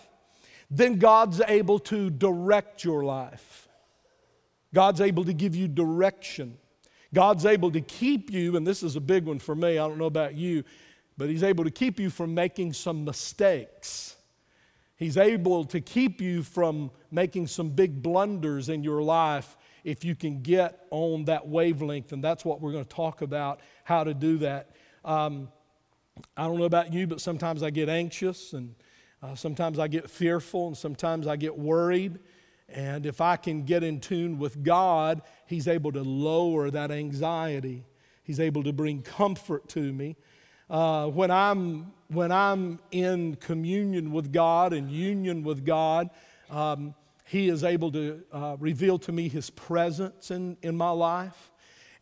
then 0.71 0.99
God's 0.99 1.41
able 1.47 1.79
to 1.81 2.11
direct 2.11 2.85
your 2.85 3.05
life. 3.05 3.69
God's 4.75 5.01
able 5.01 5.25
to 5.25 5.33
give 5.33 5.55
you 5.55 5.69
direction. 5.69 6.59
God's 7.15 7.47
able 7.47 7.71
to 7.73 7.81
keep 7.81 8.31
you, 8.31 8.57
and 8.57 8.67
this 8.67 8.83
is 8.83 8.97
a 8.97 9.01
big 9.01 9.25
one 9.25 9.39
for 9.39 9.55
me, 9.55 9.79
I 9.79 9.89
don't 9.89 9.99
know 9.99 10.07
about 10.07 10.35
you, 10.35 10.65
but 11.17 11.29
He's 11.29 11.43
able 11.43 11.65
to 11.65 11.71
keep 11.71 11.99
you 11.99 12.11
from 12.11 12.35
making 12.35 12.73
some 12.75 13.05
mistakes. 13.05 14.17
He's 14.97 15.17
able 15.17 15.65
to 15.67 15.81
keep 15.81 16.21
you 16.21 16.43
from 16.43 16.91
making 17.11 17.47
some 17.47 17.71
big 17.71 18.03
blunders 18.03 18.69
in 18.69 18.83
your 18.83 19.01
life 19.01 19.57
if 19.85 20.05
you 20.05 20.17
can 20.17 20.43
get 20.43 20.87
on 20.91 21.25
that 21.27 21.47
wavelength. 21.47 22.13
And 22.13 22.23
that's 22.23 22.45
what 22.45 22.61
we're 22.61 22.73
going 22.73 22.85
to 22.85 22.95
talk 22.95 23.23
about 23.23 23.61
how 23.85 24.03
to 24.03 24.13
do 24.13 24.39
that. 24.39 24.71
Um, 25.05 25.49
I 26.37 26.45
don't 26.47 26.59
know 26.59 26.65
about 26.65 26.93
you, 26.93 27.07
but 27.07 27.21
sometimes 27.21 27.63
I 27.63 27.71
get 27.71 27.89
anxious 27.89 28.53
and 28.55 28.75
uh, 29.23 29.37
sometimes 29.37 29.79
I 29.79 29.87
get 29.87 30.11
fearful 30.11 30.67
and 30.67 30.77
sometimes 30.77 31.29
I 31.29 31.37
get 31.37 31.57
worried. 31.57 32.19
And 32.69 33.07
if 33.07 33.21
I 33.21 33.37
can 33.37 33.65
get 33.65 33.83
in 33.83 34.01
tune 34.01 34.39
with 34.39 34.63
God, 34.63 35.23
He's 35.47 35.67
able 35.67 35.93
to 35.93 36.03
lower 36.03 36.71
that 36.71 36.91
anxiety. 36.91 37.85
He's 38.23 38.41
able 38.41 38.63
to 38.65 38.73
bring 38.73 39.03
comfort 39.03 39.69
to 39.71 39.93
me. 39.93 40.17
Uh, 40.69 41.07
when, 41.07 41.31
I'm, 41.31 41.93
when 42.09 42.31
I'm 42.31 42.79
in 42.91 43.37
communion 43.37 44.13
with 44.13 44.33
God 44.33 44.75
and 44.75 44.91
union 44.91 45.43
with 45.43 45.65
God, 45.65 46.11
um, 46.51 46.95
He 47.25 47.49
is 47.49 47.65
able 47.65 47.91
to 47.93 48.23
uh, 48.31 48.57
reveal 48.61 48.99
to 49.01 49.13
me 49.13 49.29
His 49.29 49.49
presence 49.49 50.31
in, 50.31 50.59
in 50.63 50.77
my 50.77 50.91
life. 50.91 51.51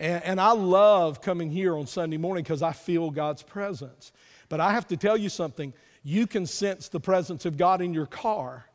And, 0.00 0.22
and 0.24 0.40
I 0.40 0.50
love 0.50 1.20
coming 1.20 1.50
here 1.50 1.76
on 1.76 1.86
Sunday 1.86 2.16
morning 2.16 2.42
because 2.42 2.62
I 2.62 2.72
feel 2.72 3.10
God's 3.10 3.44
presence. 3.44 4.10
But 4.48 4.60
I 4.60 4.72
have 4.72 4.88
to 4.88 4.96
tell 4.96 5.16
you 5.16 5.28
something 5.28 5.72
you 6.02 6.26
can 6.26 6.46
sense 6.46 6.88
the 6.88 7.00
presence 7.00 7.46
of 7.46 7.56
God 7.56 7.80
in 7.80 7.94
your 7.94 8.06
car. 8.06 8.66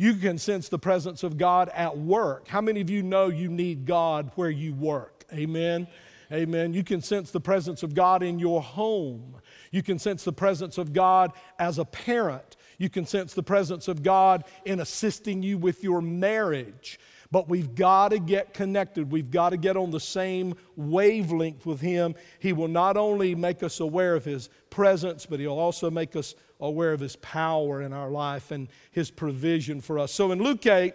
You 0.00 0.14
can 0.14 0.38
sense 0.38 0.68
the 0.68 0.78
presence 0.78 1.24
of 1.24 1.36
God 1.36 1.70
at 1.74 1.98
work. 1.98 2.46
How 2.46 2.60
many 2.60 2.80
of 2.80 2.88
you 2.88 3.02
know 3.02 3.26
you 3.26 3.48
need 3.48 3.84
God 3.84 4.30
where 4.36 4.48
you 4.48 4.72
work? 4.72 5.24
Amen. 5.32 5.88
Amen. 6.32 6.72
You 6.72 6.84
can 6.84 7.02
sense 7.02 7.32
the 7.32 7.40
presence 7.40 7.82
of 7.82 7.94
God 7.94 8.22
in 8.22 8.38
your 8.38 8.62
home. 8.62 9.34
You 9.72 9.82
can 9.82 9.98
sense 9.98 10.22
the 10.22 10.32
presence 10.32 10.78
of 10.78 10.92
God 10.92 11.32
as 11.58 11.78
a 11.78 11.84
parent. 11.84 12.56
You 12.78 12.88
can 12.88 13.06
sense 13.06 13.34
the 13.34 13.42
presence 13.42 13.88
of 13.88 14.04
God 14.04 14.44
in 14.64 14.78
assisting 14.78 15.42
you 15.42 15.58
with 15.58 15.82
your 15.82 16.00
marriage. 16.00 17.00
But 17.30 17.48
we've 17.48 17.74
got 17.74 18.08
to 18.08 18.18
get 18.18 18.54
connected. 18.54 19.12
We've 19.12 19.30
got 19.30 19.50
to 19.50 19.58
get 19.58 19.76
on 19.76 19.90
the 19.90 20.00
same 20.00 20.54
wavelength 20.76 21.66
with 21.66 21.80
Him. 21.80 22.14
He 22.38 22.52
will 22.52 22.68
not 22.68 22.96
only 22.96 23.34
make 23.34 23.62
us 23.62 23.80
aware 23.80 24.14
of 24.14 24.24
His 24.24 24.48
presence, 24.70 25.26
but 25.26 25.38
He'll 25.38 25.58
also 25.58 25.90
make 25.90 26.16
us 26.16 26.34
aware 26.58 26.92
of 26.92 27.00
His 27.00 27.16
power 27.16 27.82
in 27.82 27.92
our 27.92 28.10
life 28.10 28.50
and 28.50 28.68
His 28.92 29.10
provision 29.10 29.80
for 29.80 29.98
us. 29.98 30.12
So 30.12 30.32
in 30.32 30.42
Luke 30.42 30.64
8, 30.64 30.94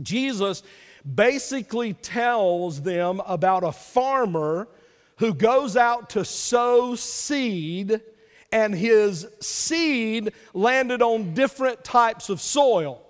Jesus 0.00 0.62
basically 1.14 1.94
tells 1.94 2.82
them 2.82 3.20
about 3.26 3.64
a 3.64 3.72
farmer 3.72 4.68
who 5.16 5.34
goes 5.34 5.76
out 5.76 6.10
to 6.10 6.24
sow 6.24 6.94
seed, 6.94 8.00
and 8.52 8.74
his 8.74 9.26
seed 9.40 10.32
landed 10.54 11.02
on 11.02 11.34
different 11.34 11.84
types 11.84 12.30
of 12.30 12.40
soil. 12.40 13.02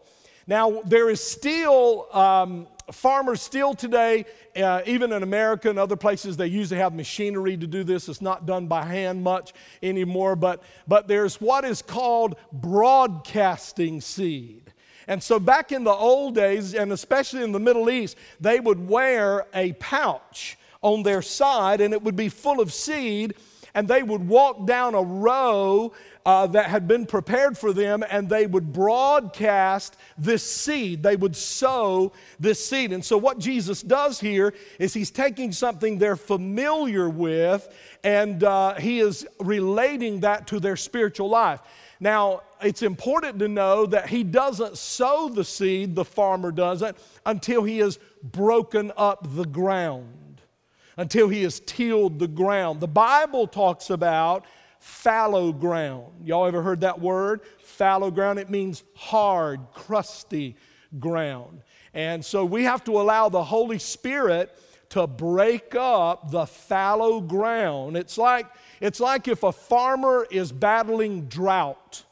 Now, 0.47 0.82
there 0.85 1.11
is 1.11 1.23
still, 1.23 2.06
um, 2.12 2.66
farmers 2.90 3.40
still 3.40 3.75
today, 3.75 4.25
uh, 4.56 4.82
even 4.87 5.12
in 5.12 5.23
America 5.23 5.70
and 5.70 5.78
other 5.78 5.97
places, 5.97 6.37
they 6.37 6.47
usually 6.47 6.80
have 6.80 6.94
machinery 6.94 7.56
to 7.56 7.66
do 7.66 7.85
this. 7.85 8.09
It's 8.09 8.23
not 8.23 8.47
done 8.47 8.66
by 8.66 8.85
hand 8.85 9.23
much 9.23 9.52
anymore, 9.82 10.37
but, 10.37 10.62
but 10.88 11.06
there's 11.06 11.40
what 11.40 11.64
is 11.64 11.82
called 11.82 12.37
broadcasting 12.52 14.00
seed. 14.00 14.73
And 15.06 15.23
so, 15.23 15.38
back 15.38 15.73
in 15.73 15.85
the 15.85 15.92
old 15.92 16.35
days, 16.35 16.75
and 16.75 16.92
especially 16.92 17.42
in 17.42 17.52
the 17.52 17.61
Middle 17.61 17.90
East, 17.90 18.16
they 18.40 18.61
would 18.61 18.88
wear 18.88 19.47
a 19.54 19.73
pouch 19.75 20.56
on 20.82 21.02
their 21.02 21.23
side 21.23 21.80
and 21.80 21.92
it 21.92 22.02
would 22.02 22.16
be 22.16 22.28
full 22.28 22.61
of 22.61 22.73
seed 22.73 23.35
and 23.75 23.87
they 23.87 24.02
would 24.02 24.26
walk 24.26 24.66
down 24.66 24.94
a 24.94 25.02
row 25.02 25.92
uh, 26.26 26.46
that 26.48 26.66
had 26.66 26.86
been 26.86 27.06
prepared 27.06 27.56
for 27.56 27.72
them 27.72 28.04
and 28.10 28.28
they 28.28 28.46
would 28.46 28.72
broadcast 28.72 29.96
this 30.18 30.42
seed. 30.48 31.02
They 31.02 31.16
would 31.16 31.34
sow 31.34 32.12
this 32.38 32.64
seed. 32.64 32.92
And 32.92 33.04
so, 33.04 33.16
what 33.16 33.38
Jesus 33.38 33.82
does 33.82 34.20
here 34.20 34.52
is 34.78 34.92
he's 34.92 35.10
taking 35.10 35.52
something 35.52 35.98
they're 35.98 36.16
familiar 36.16 37.08
with 37.08 37.68
and 38.04 38.44
uh, 38.44 38.74
he 38.74 39.00
is 39.00 39.26
relating 39.38 40.20
that 40.20 40.46
to 40.48 40.60
their 40.60 40.76
spiritual 40.76 41.28
life. 41.28 41.60
Now, 42.00 42.42
it's 42.62 42.82
important 42.82 43.38
to 43.40 43.48
know 43.48 43.86
that 43.86 44.08
he 44.08 44.22
doesn't 44.22 44.78
sow 44.78 45.28
the 45.28 45.44
seed, 45.44 45.94
the 45.94 46.04
farmer 46.04 46.50
doesn't, 46.50 46.96
until 47.26 47.62
he 47.62 47.78
has 47.78 47.98
broken 48.22 48.92
up 48.96 49.26
the 49.34 49.44
ground 49.44 50.16
until 50.96 51.30
he 51.30 51.42
has 51.42 51.60
tilled 51.60 52.18
the 52.18 52.28
ground. 52.28 52.78
The 52.78 52.86
Bible 52.86 53.46
talks 53.46 53.88
about 53.88 54.44
fallow 54.80 55.52
ground. 55.52 56.06
Y'all 56.25 56.46
ever 56.46 56.62
heard 56.62 56.80
that 56.80 57.00
word? 57.00 57.42
Fallow 57.58 58.10
ground. 58.10 58.38
It 58.38 58.50
means 58.50 58.82
hard, 58.94 59.60
crusty 59.72 60.56
ground. 60.99 61.62
And 61.94 62.25
so 62.25 62.44
we 62.44 62.64
have 62.64 62.82
to 62.84 63.00
allow 63.00 63.28
the 63.28 63.44
Holy 63.44 63.78
Spirit 63.78 64.56
to 64.90 65.06
break 65.06 65.75
up 65.76 66.30
the 66.30 66.46
fallow 66.46 67.20
ground. 67.20 67.96
It's 67.96 68.18
like, 68.18 68.46
it's 68.80 69.00
like 69.00 69.28
if 69.28 69.42
a 69.42 69.52
farmer 69.52 70.26
is 70.30 70.50
battling 70.50 71.26
drought. 71.26 72.04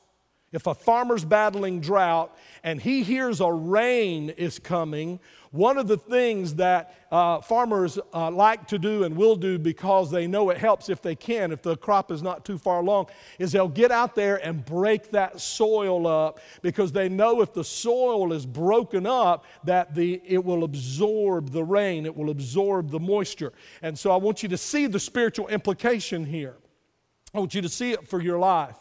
If 0.53 0.67
a 0.67 0.75
farmer's 0.75 1.25
battling 1.25 1.81
drought 1.81 2.35
and 2.63 2.81
he 2.81 3.03
hears 3.03 3.41
a 3.41 3.53
rain 3.53 4.31
is 4.31 4.59
coming, 4.59 5.21
one 5.51 5.79
of 5.79 5.87
the 5.87 5.97
things 5.97 6.55
that 6.57 6.95
uh, 7.11 7.41
farmers 7.41 7.99
uh, 8.13 8.31
like 8.31 8.67
to 8.69 8.79
do 8.79 9.05
and 9.05 9.17
will 9.17 9.37
do 9.37 9.59
because 9.59 10.11
they 10.11 10.27
know 10.27 10.51
it 10.51 10.59
helps 10.59 10.89
if 10.89 11.01
they 11.01 11.15
can, 11.15 11.53
if 11.53 11.63
the 11.63 11.77
crop 11.77 12.11
is 12.11 12.23
not 12.23 12.45
too 12.45 12.59
far 12.59 12.81
along, 12.81 13.07
is 13.39 13.53
they'll 13.53 13.69
get 13.69 13.91
out 13.91 14.15
there 14.15 14.37
and 14.45 14.65
break 14.65 15.11
that 15.11 15.41
soil 15.41 16.07
up 16.07 16.41
because 16.63 16.93
they 16.93 17.09
know 17.09 17.41
if 17.41 17.53
the 17.53 17.65
soil 17.65 18.33
is 18.33 18.45
broken 18.45 19.07
up, 19.07 19.47
that 19.65 19.95
the, 19.95 20.21
it 20.25 20.45
will 20.45 20.65
absorb 20.65 21.51
the 21.51 21.65
rain, 21.65 22.05
it 22.05 22.15
will 22.15 22.31
absorb 22.31 22.91
the 22.91 23.01
moisture. 23.01 23.53
And 23.83 23.99
so 23.99 24.11
I 24.11 24.17
want 24.17 24.43
you 24.43 24.49
to 24.51 24.59
see 24.59 24.87
the 24.87 25.01
spiritual 25.01 25.49
implication 25.49 26.25
here. 26.25 26.57
I 27.35 27.39
want 27.39 27.55
you 27.55 27.63
to 27.63 27.69
see 27.69 27.93
it 27.93 28.07
for 28.07 28.21
your 28.21 28.39
life 28.39 28.77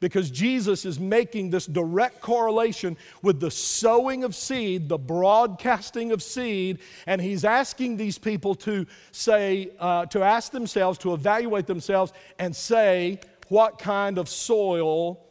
because 0.00 0.30
Jesus 0.30 0.84
is 0.84 0.98
making 0.98 1.50
this 1.50 1.66
direct 1.66 2.20
correlation 2.20 2.96
with 3.22 3.38
the 3.38 3.50
sowing 3.50 4.24
of 4.24 4.34
seed, 4.34 4.88
the 4.88 4.98
broadcasting 4.98 6.10
of 6.10 6.22
seed, 6.22 6.80
and 7.06 7.20
he's 7.20 7.44
asking 7.44 7.98
these 7.98 8.18
people 8.18 8.54
to 8.56 8.86
say, 9.12 9.70
uh, 9.78 10.06
to 10.06 10.22
ask 10.22 10.52
themselves, 10.52 10.98
to 10.98 11.12
evaluate 11.12 11.66
themselves, 11.66 12.12
and 12.38 12.56
say, 12.56 13.20
What 13.48 13.78
kind 13.78 14.18
of 14.18 14.28
soil 14.28 15.22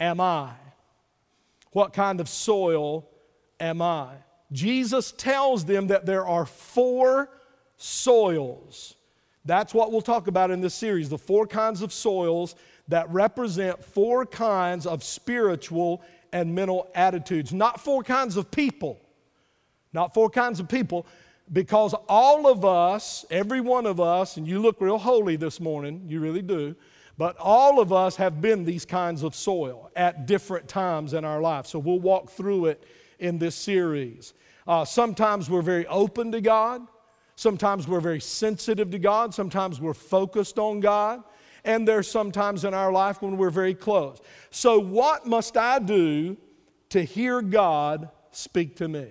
am 0.00 0.20
I? 0.20 0.50
What 1.70 1.92
kind 1.92 2.20
of 2.20 2.28
soil 2.28 3.08
am 3.60 3.80
I? 3.80 4.14
Jesus 4.52 5.12
tells 5.12 5.64
them 5.64 5.88
that 5.88 6.06
there 6.06 6.26
are 6.26 6.46
four 6.46 7.28
soils. 7.76 8.94
That's 9.44 9.72
what 9.72 9.92
we'll 9.92 10.02
talk 10.02 10.26
about 10.26 10.50
in 10.50 10.60
this 10.60 10.74
series 10.74 11.08
the 11.08 11.18
four 11.18 11.46
kinds 11.46 11.82
of 11.82 11.92
soils 11.92 12.56
that 12.88 13.10
represent 13.10 13.84
four 13.84 14.26
kinds 14.26 14.86
of 14.86 15.02
spiritual 15.02 16.02
and 16.32 16.54
mental 16.54 16.88
attitudes, 16.94 17.52
not 17.52 17.80
four 17.80 18.02
kinds 18.02 18.36
of 18.36 18.50
people. 18.50 19.00
Not 19.92 20.12
four 20.12 20.28
kinds 20.28 20.60
of 20.60 20.68
people, 20.68 21.06
because 21.50 21.94
all 22.06 22.46
of 22.46 22.66
us, 22.66 23.24
every 23.30 23.62
one 23.62 23.86
of 23.86 23.98
us, 23.98 24.36
and 24.36 24.46
you 24.46 24.58
look 24.58 24.78
real 24.78 24.98
holy 24.98 25.36
this 25.36 25.58
morning, 25.58 26.04
you 26.06 26.20
really 26.20 26.42
do, 26.42 26.76
but 27.16 27.34
all 27.38 27.80
of 27.80 27.94
us 27.94 28.16
have 28.16 28.42
been 28.42 28.66
these 28.66 28.84
kinds 28.84 29.22
of 29.22 29.34
soil 29.34 29.90
at 29.96 30.26
different 30.26 30.68
times 30.68 31.14
in 31.14 31.24
our 31.24 31.40
life. 31.40 31.66
So 31.66 31.78
we'll 31.78 31.98
walk 32.00 32.28
through 32.28 32.66
it 32.66 32.84
in 33.18 33.38
this 33.38 33.54
series. 33.54 34.34
Uh, 34.66 34.84
sometimes 34.84 35.48
we're 35.48 35.62
very 35.62 35.86
open 35.86 36.30
to 36.32 36.42
God. 36.42 36.82
Sometimes 37.36 37.88
we're 37.88 38.00
very 38.00 38.20
sensitive 38.20 38.90
to 38.90 38.98
God. 38.98 39.32
Sometimes 39.32 39.80
we're 39.80 39.94
focused 39.94 40.58
on 40.58 40.80
God 40.80 41.22
and 41.66 41.86
there's 41.86 42.08
sometimes 42.08 42.64
in 42.64 42.72
our 42.72 42.92
life 42.92 43.20
when 43.20 43.36
we're 43.36 43.50
very 43.50 43.74
close. 43.74 44.20
So, 44.50 44.78
what 44.78 45.26
must 45.26 45.56
I 45.56 45.80
do 45.80 46.38
to 46.90 47.02
hear 47.02 47.42
God 47.42 48.08
speak 48.30 48.76
to 48.76 48.88
me? 48.88 49.08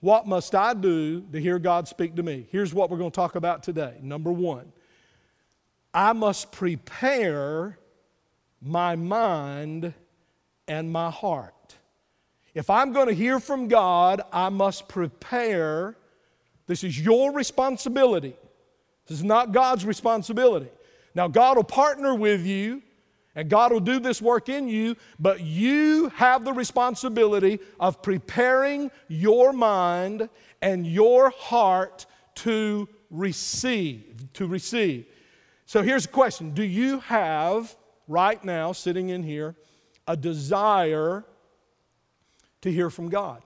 What 0.00 0.26
must 0.26 0.54
I 0.54 0.74
do 0.74 1.20
to 1.32 1.40
hear 1.40 1.58
God 1.58 1.86
speak 1.86 2.16
to 2.16 2.22
me? 2.22 2.46
Here's 2.50 2.74
what 2.74 2.90
we're 2.90 2.98
going 2.98 3.10
to 3.10 3.14
talk 3.14 3.36
about 3.36 3.62
today. 3.62 3.94
Number 4.02 4.32
one, 4.32 4.72
I 5.94 6.12
must 6.12 6.52
prepare 6.52 7.78
my 8.60 8.96
mind 8.96 9.94
and 10.66 10.90
my 10.90 11.10
heart. 11.10 11.54
If 12.54 12.68
I'm 12.68 12.92
going 12.92 13.06
to 13.06 13.14
hear 13.14 13.38
from 13.38 13.68
God, 13.68 14.22
I 14.32 14.48
must 14.48 14.88
prepare. 14.88 15.96
This 16.66 16.82
is 16.82 16.98
your 16.98 17.32
responsibility. 17.32 18.34
This 19.06 19.18
is 19.18 19.24
not 19.24 19.52
God's 19.52 19.84
responsibility. 19.84 20.70
Now, 21.14 21.28
God 21.28 21.56
will 21.56 21.64
partner 21.64 22.14
with 22.14 22.46
you 22.46 22.82
and 23.34 23.48
God 23.48 23.72
will 23.72 23.80
do 23.80 24.00
this 24.00 24.20
work 24.20 24.48
in 24.48 24.68
you, 24.68 24.96
but 25.18 25.40
you 25.40 26.08
have 26.10 26.44
the 26.44 26.52
responsibility 26.52 27.60
of 27.78 28.02
preparing 28.02 28.90
your 29.08 29.52
mind 29.52 30.28
and 30.60 30.86
your 30.86 31.30
heart 31.30 32.06
to 32.36 32.88
receive. 33.10 34.32
To 34.34 34.46
receive. 34.46 35.06
So 35.64 35.82
here's 35.82 36.06
a 36.06 36.08
question 36.08 36.52
Do 36.54 36.64
you 36.64 37.00
have, 37.00 37.76
right 38.08 38.42
now, 38.44 38.72
sitting 38.72 39.10
in 39.10 39.22
here, 39.22 39.54
a 40.08 40.16
desire 40.16 41.24
to 42.62 42.72
hear 42.72 42.90
from 42.90 43.08
God? 43.08 43.42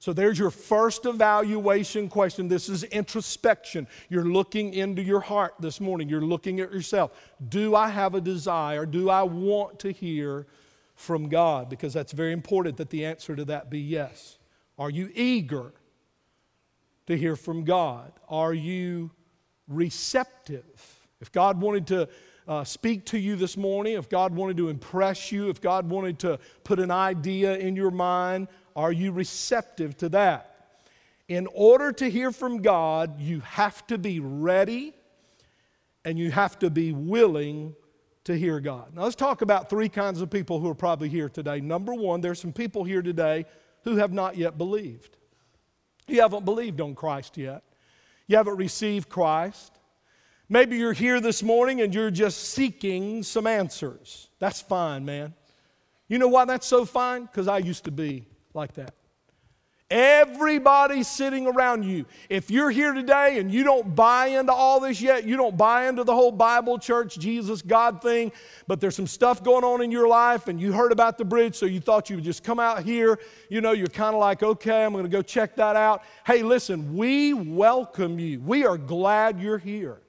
So 0.00 0.14
there's 0.14 0.38
your 0.38 0.50
first 0.50 1.04
evaluation 1.04 2.08
question. 2.08 2.48
This 2.48 2.70
is 2.70 2.84
introspection. 2.84 3.86
You're 4.08 4.24
looking 4.24 4.72
into 4.72 5.02
your 5.02 5.20
heart 5.20 5.54
this 5.60 5.78
morning. 5.78 6.08
You're 6.08 6.22
looking 6.22 6.58
at 6.60 6.72
yourself. 6.72 7.12
Do 7.50 7.76
I 7.76 7.90
have 7.90 8.14
a 8.14 8.20
desire? 8.20 8.86
Do 8.86 9.10
I 9.10 9.22
want 9.24 9.78
to 9.80 9.92
hear 9.92 10.46
from 10.94 11.28
God? 11.28 11.68
Because 11.68 11.92
that's 11.92 12.12
very 12.12 12.32
important 12.32 12.78
that 12.78 12.88
the 12.88 13.04
answer 13.04 13.36
to 13.36 13.44
that 13.44 13.68
be 13.68 13.78
yes. 13.78 14.38
Are 14.78 14.88
you 14.88 15.10
eager 15.14 15.70
to 17.06 17.14
hear 17.14 17.36
from 17.36 17.64
God? 17.64 18.10
Are 18.26 18.54
you 18.54 19.10
receptive? 19.68 20.98
If 21.20 21.30
God 21.30 21.60
wanted 21.60 21.86
to 21.88 22.08
uh, 22.48 22.64
speak 22.64 23.04
to 23.06 23.18
you 23.18 23.36
this 23.36 23.58
morning, 23.58 23.98
if 23.98 24.08
God 24.08 24.34
wanted 24.34 24.56
to 24.56 24.70
impress 24.70 25.30
you, 25.30 25.50
if 25.50 25.60
God 25.60 25.90
wanted 25.90 26.18
to 26.20 26.38
put 26.64 26.80
an 26.80 26.90
idea 26.90 27.58
in 27.58 27.76
your 27.76 27.90
mind, 27.90 28.48
are 28.76 28.92
you 28.92 29.12
receptive 29.12 29.96
to 29.98 30.08
that? 30.10 30.46
In 31.28 31.46
order 31.54 31.92
to 31.92 32.10
hear 32.10 32.32
from 32.32 32.60
God, 32.60 33.20
you 33.20 33.40
have 33.40 33.86
to 33.86 33.98
be 33.98 34.20
ready 34.20 34.94
and 36.04 36.18
you 36.18 36.30
have 36.30 36.58
to 36.58 36.70
be 36.70 36.92
willing 36.92 37.74
to 38.24 38.36
hear 38.36 38.60
God. 38.60 38.94
Now, 38.94 39.04
let's 39.04 39.16
talk 39.16 39.42
about 39.42 39.70
three 39.70 39.88
kinds 39.88 40.20
of 40.20 40.30
people 40.30 40.60
who 40.60 40.68
are 40.68 40.74
probably 40.74 41.08
here 41.08 41.28
today. 41.28 41.60
Number 41.60 41.94
one, 41.94 42.20
there's 42.20 42.40
some 42.40 42.52
people 42.52 42.84
here 42.84 43.02
today 43.02 43.46
who 43.84 43.96
have 43.96 44.12
not 44.12 44.36
yet 44.36 44.58
believed. 44.58 45.16
You 46.06 46.20
haven't 46.20 46.44
believed 46.44 46.80
on 46.80 46.94
Christ 46.94 47.36
yet, 47.36 47.62
you 48.26 48.36
haven't 48.36 48.56
received 48.56 49.08
Christ. 49.08 49.72
Maybe 50.48 50.76
you're 50.78 50.92
here 50.92 51.20
this 51.20 51.44
morning 51.44 51.80
and 51.80 51.94
you're 51.94 52.10
just 52.10 52.38
seeking 52.48 53.22
some 53.22 53.46
answers. 53.46 54.28
That's 54.40 54.60
fine, 54.60 55.04
man. 55.04 55.32
You 56.08 56.18
know 56.18 56.26
why 56.26 56.44
that's 56.44 56.66
so 56.66 56.84
fine? 56.84 57.26
Because 57.26 57.46
I 57.46 57.58
used 57.58 57.84
to 57.84 57.92
be 57.92 58.26
like 58.54 58.74
that. 58.74 58.94
Everybody 59.90 61.02
sitting 61.02 61.48
around 61.48 61.84
you. 61.84 62.06
If 62.28 62.48
you're 62.48 62.70
here 62.70 62.92
today 62.92 63.40
and 63.40 63.52
you 63.52 63.64
don't 63.64 63.92
buy 63.96 64.28
into 64.28 64.52
all 64.52 64.78
this 64.78 65.00
yet, 65.00 65.24
you 65.24 65.36
don't 65.36 65.56
buy 65.56 65.88
into 65.88 66.04
the 66.04 66.14
whole 66.14 66.30
Bible, 66.30 66.78
church, 66.78 67.18
Jesus, 67.18 67.60
God 67.60 68.00
thing, 68.00 68.30
but 68.68 68.80
there's 68.80 68.94
some 68.94 69.08
stuff 69.08 69.42
going 69.42 69.64
on 69.64 69.82
in 69.82 69.90
your 69.90 70.06
life 70.06 70.46
and 70.46 70.60
you 70.60 70.72
heard 70.72 70.92
about 70.92 71.18
the 71.18 71.24
bridge, 71.24 71.56
so 71.56 71.66
you 71.66 71.80
thought 71.80 72.08
you 72.08 72.14
would 72.14 72.24
just 72.24 72.44
come 72.44 72.60
out 72.60 72.84
here. 72.84 73.18
You 73.48 73.60
know, 73.60 73.72
you're 73.72 73.88
kind 73.88 74.14
of 74.14 74.20
like, 74.20 74.44
okay, 74.44 74.84
I'm 74.84 74.92
going 74.92 75.02
to 75.02 75.10
go 75.10 75.22
check 75.22 75.56
that 75.56 75.74
out. 75.74 76.04
Hey, 76.24 76.44
listen, 76.44 76.94
we 76.96 77.32
welcome 77.34 78.20
you. 78.20 78.38
We 78.38 78.64
are 78.64 78.78
glad 78.78 79.40
you're 79.40 79.58
here. 79.58 80.00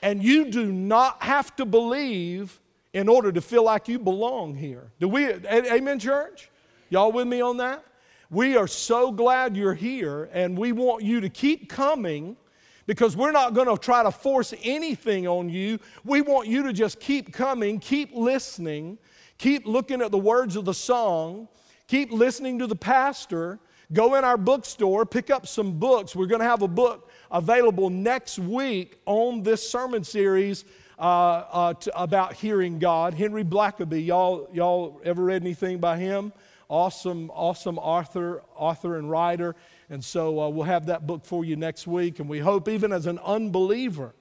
And 0.00 0.24
you 0.24 0.50
do 0.50 0.72
not 0.72 1.22
have 1.22 1.54
to 1.56 1.66
believe 1.66 2.58
in 2.94 3.10
order 3.10 3.30
to 3.30 3.42
feel 3.42 3.62
like 3.62 3.88
you 3.88 3.98
belong 3.98 4.54
here. 4.54 4.90
Do 5.00 5.08
we, 5.08 5.32
amen, 5.32 5.98
church? 5.98 6.48
Y'all 6.92 7.10
with 7.10 7.26
me 7.26 7.40
on 7.40 7.56
that? 7.56 7.82
We 8.28 8.54
are 8.58 8.66
so 8.66 9.12
glad 9.12 9.56
you're 9.56 9.72
here, 9.72 10.28
and 10.30 10.58
we 10.58 10.72
want 10.72 11.02
you 11.02 11.22
to 11.22 11.30
keep 11.30 11.70
coming 11.70 12.36
because 12.84 13.16
we're 13.16 13.32
not 13.32 13.54
going 13.54 13.66
to 13.66 13.82
try 13.82 14.02
to 14.02 14.10
force 14.10 14.52
anything 14.62 15.26
on 15.26 15.48
you. 15.48 15.78
We 16.04 16.20
want 16.20 16.48
you 16.48 16.62
to 16.64 16.72
just 16.74 17.00
keep 17.00 17.32
coming, 17.32 17.78
keep 17.78 18.14
listening, 18.14 18.98
keep 19.38 19.64
looking 19.64 20.02
at 20.02 20.10
the 20.10 20.18
words 20.18 20.54
of 20.54 20.66
the 20.66 20.74
song, 20.74 21.48
keep 21.88 22.12
listening 22.12 22.58
to 22.58 22.66
the 22.66 22.76
pastor. 22.76 23.58
Go 23.94 24.16
in 24.16 24.24
our 24.24 24.36
bookstore, 24.36 25.06
pick 25.06 25.30
up 25.30 25.46
some 25.46 25.78
books. 25.78 26.14
We're 26.14 26.26
going 26.26 26.42
to 26.42 26.46
have 26.46 26.60
a 26.60 26.68
book 26.68 27.10
available 27.30 27.88
next 27.88 28.38
week 28.38 28.98
on 29.06 29.42
this 29.42 29.66
sermon 29.66 30.04
series 30.04 30.66
uh, 30.98 31.02
uh, 31.02 31.74
to, 31.74 31.98
about 31.98 32.34
hearing 32.34 32.78
God. 32.78 33.14
Henry 33.14 33.44
Blackaby, 33.44 34.04
y'all, 34.04 34.50
y'all 34.52 35.00
ever 35.06 35.24
read 35.24 35.42
anything 35.42 35.78
by 35.78 35.96
him? 35.96 36.34
Awesome, 36.72 37.30
awesome 37.34 37.78
author, 37.78 38.42
author 38.56 38.96
and 38.96 39.10
writer. 39.10 39.54
And 39.90 40.02
so 40.02 40.40
uh, 40.40 40.48
we'll 40.48 40.64
have 40.64 40.86
that 40.86 41.06
book 41.06 41.26
for 41.26 41.44
you 41.44 41.54
next 41.54 41.86
week. 41.86 42.18
And 42.18 42.28
we 42.30 42.38
hope, 42.38 42.66
even 42.66 42.92
as 42.94 43.06
an 43.06 43.18
unbeliever, 43.18 44.14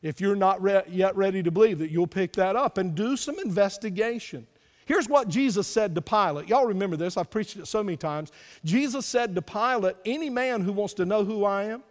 if 0.00 0.18
you're 0.18 0.34
not 0.34 0.62
re- 0.62 0.82
yet 0.88 1.14
ready 1.14 1.42
to 1.42 1.50
believe, 1.50 1.78
that 1.80 1.90
you'll 1.90 2.06
pick 2.06 2.32
that 2.32 2.56
up 2.56 2.78
and 2.78 2.94
do 2.94 3.18
some 3.18 3.38
investigation. 3.38 4.46
Here's 4.86 5.10
what 5.10 5.28
Jesus 5.28 5.66
said 5.66 5.94
to 5.94 6.00
Pilate. 6.00 6.48
Y'all 6.48 6.66
remember 6.66 6.96
this, 6.96 7.18
I've 7.18 7.30
preached 7.30 7.58
it 7.58 7.66
so 7.66 7.82
many 7.82 7.98
times. 7.98 8.32
Jesus 8.64 9.04
said 9.04 9.34
to 9.34 9.42
Pilate, 9.42 9.96
Any 10.06 10.30
man 10.30 10.62
who 10.62 10.72
wants 10.72 10.94
to 10.94 11.04
know 11.04 11.22
who 11.22 11.44
I 11.44 11.64
am, 11.64 11.82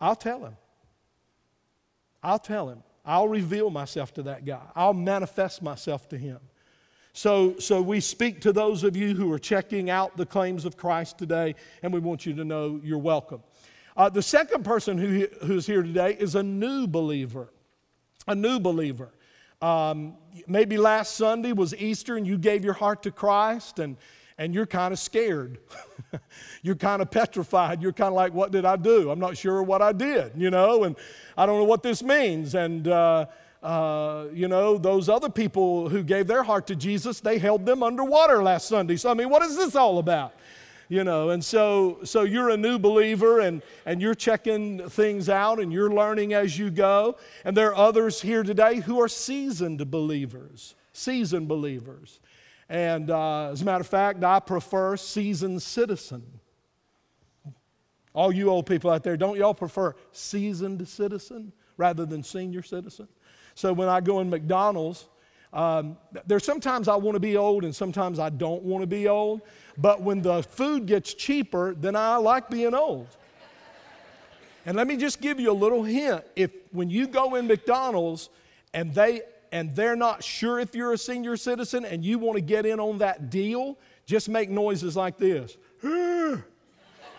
I'll 0.00 0.16
tell 0.16 0.44
him. 0.44 0.56
I'll 2.22 2.38
tell 2.38 2.70
him. 2.70 2.82
I'll 3.04 3.28
reveal 3.28 3.68
myself 3.68 4.14
to 4.14 4.22
that 4.24 4.46
guy. 4.46 4.62
I'll 4.74 4.94
manifest 4.94 5.62
myself 5.62 6.08
to 6.08 6.18
him. 6.18 6.40
So, 7.16 7.58
so 7.58 7.80
we 7.80 8.00
speak 8.00 8.42
to 8.42 8.52
those 8.52 8.84
of 8.84 8.94
you 8.94 9.14
who 9.14 9.32
are 9.32 9.38
checking 9.38 9.88
out 9.88 10.18
the 10.18 10.26
claims 10.26 10.66
of 10.66 10.76
Christ 10.76 11.16
today, 11.16 11.54
and 11.82 11.90
we 11.90 11.98
want 11.98 12.26
you 12.26 12.34
to 12.34 12.44
know 12.44 12.78
you're 12.84 12.98
welcome. 12.98 13.42
Uh, 13.96 14.10
the 14.10 14.20
second 14.20 14.66
person 14.66 14.98
who, 14.98 15.26
who's 15.46 15.66
here 15.66 15.82
today 15.82 16.14
is 16.20 16.34
a 16.34 16.42
new 16.42 16.86
believer. 16.86 17.48
A 18.28 18.34
new 18.34 18.60
believer. 18.60 19.14
Um, 19.62 20.18
maybe 20.46 20.76
last 20.76 21.14
Sunday 21.14 21.52
was 21.52 21.74
Easter 21.76 22.18
and 22.18 22.26
you 22.26 22.36
gave 22.36 22.62
your 22.62 22.74
heart 22.74 23.02
to 23.04 23.10
Christ, 23.10 23.78
and, 23.78 23.96
and 24.36 24.54
you're 24.54 24.66
kind 24.66 24.92
of 24.92 24.98
scared. 24.98 25.56
you're 26.62 26.74
kind 26.74 27.00
of 27.00 27.10
petrified. 27.10 27.80
You're 27.80 27.94
kind 27.94 28.08
of 28.08 28.14
like, 28.14 28.34
What 28.34 28.52
did 28.52 28.66
I 28.66 28.76
do? 28.76 29.10
I'm 29.10 29.20
not 29.20 29.38
sure 29.38 29.62
what 29.62 29.80
I 29.80 29.92
did, 29.92 30.32
you 30.36 30.50
know, 30.50 30.84
and 30.84 30.94
I 31.34 31.46
don't 31.46 31.56
know 31.56 31.64
what 31.64 31.82
this 31.82 32.02
means. 32.02 32.54
And, 32.54 32.86
uh, 32.86 33.24
uh, 33.66 34.28
you 34.32 34.46
know, 34.46 34.78
those 34.78 35.08
other 35.08 35.28
people 35.28 35.88
who 35.88 36.04
gave 36.04 36.28
their 36.28 36.44
heart 36.44 36.68
to 36.68 36.76
Jesus, 36.76 37.18
they 37.18 37.36
held 37.36 37.66
them 37.66 37.82
underwater 37.82 38.40
last 38.40 38.68
Sunday. 38.68 38.96
So, 38.96 39.10
I 39.10 39.14
mean, 39.14 39.28
what 39.28 39.42
is 39.42 39.56
this 39.56 39.74
all 39.74 39.98
about? 39.98 40.34
You 40.88 41.02
know, 41.02 41.30
and 41.30 41.44
so, 41.44 41.98
so 42.04 42.22
you're 42.22 42.50
a 42.50 42.56
new 42.56 42.78
believer 42.78 43.40
and, 43.40 43.60
and 43.84 44.00
you're 44.00 44.14
checking 44.14 44.88
things 44.88 45.28
out 45.28 45.58
and 45.58 45.72
you're 45.72 45.90
learning 45.90 46.32
as 46.32 46.56
you 46.56 46.70
go. 46.70 47.16
And 47.44 47.56
there 47.56 47.70
are 47.70 47.88
others 47.88 48.20
here 48.20 48.44
today 48.44 48.76
who 48.76 49.00
are 49.00 49.08
seasoned 49.08 49.90
believers, 49.90 50.76
seasoned 50.92 51.48
believers. 51.48 52.20
And 52.68 53.10
uh, 53.10 53.50
as 53.50 53.62
a 53.62 53.64
matter 53.64 53.80
of 53.80 53.88
fact, 53.88 54.22
I 54.22 54.38
prefer 54.38 54.96
seasoned 54.96 55.60
citizen. 55.60 56.22
All 58.14 58.32
you 58.32 58.48
old 58.48 58.66
people 58.66 58.92
out 58.92 59.02
there, 59.02 59.16
don't 59.16 59.36
y'all 59.36 59.54
prefer 59.54 59.96
seasoned 60.12 60.86
citizen 60.86 61.52
rather 61.76 62.06
than 62.06 62.22
senior 62.22 62.62
citizen? 62.62 63.08
So 63.56 63.72
when 63.72 63.88
I 63.88 64.02
go 64.02 64.20
in 64.20 64.28
McDonald's, 64.28 65.06
um, 65.52 65.96
there's 66.26 66.44
sometimes 66.44 66.88
I 66.88 66.96
want 66.96 67.16
to 67.16 67.20
be 67.20 67.38
old 67.38 67.64
and 67.64 67.74
sometimes 67.74 68.18
I 68.18 68.28
don't 68.28 68.62
want 68.62 68.82
to 68.82 68.86
be 68.86 69.08
old. 69.08 69.40
But 69.78 70.02
when 70.02 70.20
the 70.20 70.42
food 70.42 70.84
gets 70.84 71.14
cheaper, 71.14 71.74
then 71.74 71.96
I 71.96 72.16
like 72.16 72.50
being 72.50 72.74
old. 72.74 73.08
And 74.66 74.76
let 74.76 74.86
me 74.86 74.98
just 74.98 75.22
give 75.22 75.40
you 75.40 75.50
a 75.50 75.54
little 75.54 75.82
hint. 75.82 76.22
If 76.36 76.50
when 76.70 76.90
you 76.90 77.06
go 77.06 77.36
in 77.36 77.46
McDonald's 77.46 78.28
and 78.74 78.92
they 78.94 79.22
and 79.52 79.74
they're 79.74 79.96
not 79.96 80.22
sure 80.22 80.60
if 80.60 80.74
you're 80.74 80.92
a 80.92 80.98
senior 80.98 81.38
citizen 81.38 81.86
and 81.86 82.04
you 82.04 82.18
want 82.18 82.36
to 82.36 82.42
get 82.42 82.66
in 82.66 82.78
on 82.78 82.98
that 82.98 83.30
deal, 83.30 83.78
just 84.04 84.28
make 84.28 84.50
noises 84.50 84.96
like 84.96 85.16
this. 85.16 85.56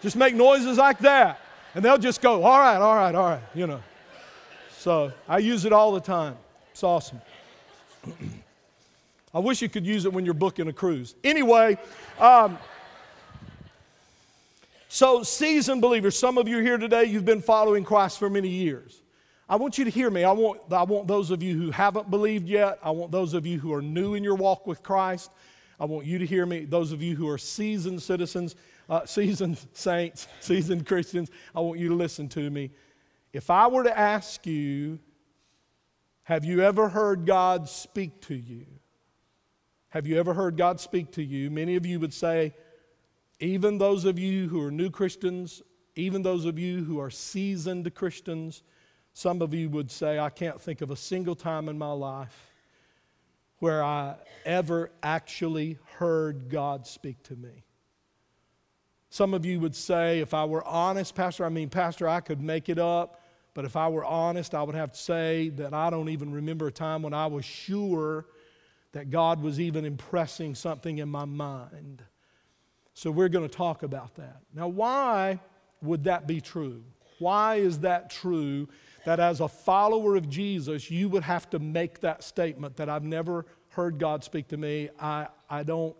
just 0.02 0.16
make 0.16 0.36
noises 0.36 0.78
like 0.78 1.00
that. 1.00 1.40
And 1.74 1.84
they'll 1.84 1.98
just 1.98 2.22
go, 2.22 2.44
all 2.44 2.60
right, 2.60 2.78
all 2.78 2.96
right, 2.96 3.16
all 3.16 3.26
right, 3.26 3.42
you 3.56 3.66
know. 3.66 3.82
So 4.88 5.12
I 5.28 5.40
use 5.40 5.66
it 5.66 5.74
all 5.74 5.92
the 5.92 6.00
time. 6.00 6.38
It's 6.72 6.82
awesome. 6.82 7.20
I 9.34 9.40
wish 9.40 9.62
you 9.62 9.68
could 9.68 9.86
use 9.86 10.06
it 10.06 10.14
when 10.14 10.24
you're 10.24 10.34
booking 10.34 10.70
a 10.70 10.72
cruise. 10.72 11.14
Anyway, 11.26 11.78
um, 12.18 12.58
so 14.88 15.24
seasoned 15.24 15.82
believers, 15.82 16.18
some 16.18 16.38
of 16.38 16.48
you 16.48 16.60
here 16.60 16.78
today, 16.78 17.04
you've 17.04 17.26
been 17.26 17.42
following 17.42 17.84
Christ 17.84 18.18
for 18.18 18.30
many 18.30 18.48
years. 18.48 19.02
I 19.50 19.58
want 19.58 19.78
you 19.78 19.84
to 19.84 19.92
hear 19.92 20.10
me. 20.10 20.24
I 20.24 20.32
want, 20.32 20.62
I 20.72 20.84
want 20.84 21.06
those 21.06 21.32
of 21.32 21.44
you 21.44 21.60
who 21.60 21.70
haven't 21.70 22.10
believed 22.10 22.48
yet. 22.48 22.80
I 22.82 22.92
want 22.92 23.12
those 23.12 23.34
of 23.34 23.46
you 23.46 23.60
who 23.60 23.74
are 23.74 23.82
new 23.82 24.14
in 24.14 24.24
your 24.24 24.36
walk 24.36 24.66
with 24.66 24.84
Christ. 24.84 25.32
I 25.82 25.84
want 25.84 26.06
you 26.06 26.18
to 26.18 26.26
hear 26.26 26.46
me. 26.46 26.64
Those 26.64 26.94
of 26.94 27.02
you 27.02 27.14
who 27.14 27.28
are 27.28 27.38
seasoned 27.38 28.02
citizens, 28.02 28.56
uh, 28.90 29.06
seasoned 29.06 29.60
saints, 29.74 30.30
seasoned 30.40 30.88
Christians, 30.88 31.30
I 31.54 31.60
want 31.60 31.78
you 31.78 31.90
to 31.90 31.96
listen 31.96 32.30
to 32.30 32.50
me. 32.50 32.72
If 33.34 33.50
I 33.50 33.68
were 33.68 33.84
to 33.84 33.98
ask 33.98 34.46
you, 34.46 35.00
have 36.24 36.44
you 36.44 36.62
ever 36.62 36.90
heard 36.90 37.26
God 37.26 37.70
speak 37.70 38.22
to 38.22 38.36
you? 38.36 38.66
Have 39.90 40.06
you 40.06 40.20
ever 40.20 40.34
heard 40.34 40.58
God 40.58 40.80
speak 40.80 41.12
to 41.14 41.24
you? 41.24 41.50
Many 41.50 41.76
of 41.76 41.86
you 41.86 42.00
would 42.00 42.14
say, 42.14 42.54
even 43.40 43.78
those 43.78 44.06
of 44.06 44.20
you 44.20 44.50
who 44.50 44.62
are 44.62 44.72
new 44.72 44.90
Christians, 44.90 45.62
even 45.96 46.22
those 46.22 46.46
of 46.46 46.60
you 46.60 46.84
who 46.84 47.00
are 47.00 47.10
seasoned 47.10 47.94
Christians, 47.96 48.64
some 49.14 49.42
of 49.42 49.54
you 49.54 49.70
would 49.70 49.90
say, 49.90 50.20
I 50.20 50.30
can't 50.30 50.60
think 50.60 50.82
of 50.82 50.92
a 50.92 50.96
single 50.96 51.36
time 51.36 51.70
in 51.70 51.78
my 51.78 51.92
life 51.92 52.52
where 53.60 53.84
I 53.84 54.16
ever 54.46 54.92
actually 55.02 55.80
heard 55.96 56.50
God 56.50 56.86
speak 56.86 57.24
to 57.24 57.36
me. 57.36 57.64
Some 59.10 59.34
of 59.34 59.46
you 59.46 59.60
would 59.60 59.76
say, 59.76 60.20
if 60.20 60.34
I 60.34 60.46
were 60.46 60.66
honest, 60.66 61.16
Pastor, 61.16 61.46
I 61.46 61.50
mean, 61.50 61.70
Pastor, 61.70 62.08
I 62.08 62.20
could 62.20 62.42
make 62.42 62.70
it 62.70 62.78
up, 62.78 63.22
but 63.54 63.66
if 63.66 63.76
I 63.76 63.88
were 63.88 64.06
honest, 64.06 64.54
I 64.54 64.64
would 64.64 64.76
have 64.76 64.92
to 64.92 64.98
say 64.98 65.50
that 65.50 65.74
I 65.74 65.90
don't 65.90 66.10
even 66.10 66.32
remember 66.32 66.68
a 66.68 66.72
time 66.72 67.02
when 67.02 67.14
I 67.14 67.28
was 67.28 67.46
sure 67.46 68.26
that 68.92 69.10
God 69.10 69.42
was 69.42 69.60
even 69.60 69.86
impressing 69.86 70.56
something 70.56 70.98
in 70.98 71.10
my 71.10 71.26
mind. 71.26 72.04
So 72.94 73.12
we're 73.12 73.30
going 73.30 73.48
to 73.48 73.56
talk 73.56 73.84
about 73.84 74.16
that. 74.16 74.42
Now, 74.54 74.68
why 74.68 75.40
would 75.82 76.04
that 76.06 76.28
be 76.28 76.42
true? 76.42 76.84
Why 77.20 77.56
is 77.56 77.80
that 77.80 78.10
true 78.10 78.68
that 79.06 79.20
as 79.20 79.40
a 79.40 79.48
follower 79.48 80.16
of 80.16 80.30
Jesus, 80.30 80.92
you 80.92 81.10
would 81.10 81.24
have 81.24 81.50
to 81.52 81.60
make 81.60 82.00
that 82.02 82.24
statement 82.24 82.76
that 82.78 82.90
I've 82.90 83.04
never 83.04 83.46
heard 83.70 84.00
God 84.00 84.24
speak 84.24 84.48
to 84.50 84.58
me? 84.58 84.90
I, 85.00 85.28
I, 85.50 85.64
don't, 85.64 85.96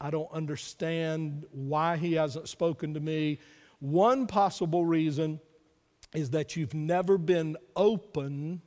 I 0.00 0.10
don't 0.10 0.30
understand 0.32 1.44
why 1.50 1.96
He 1.96 2.14
hasn't 2.14 2.48
spoken 2.48 2.94
to 2.94 3.00
me. 3.00 3.38
One 3.78 4.26
possible 4.26 4.84
reason 4.84 5.40
is 6.14 6.30
that 6.30 6.56
you've 6.56 6.74
never 6.74 7.18
been 7.18 7.56
open 7.74 8.62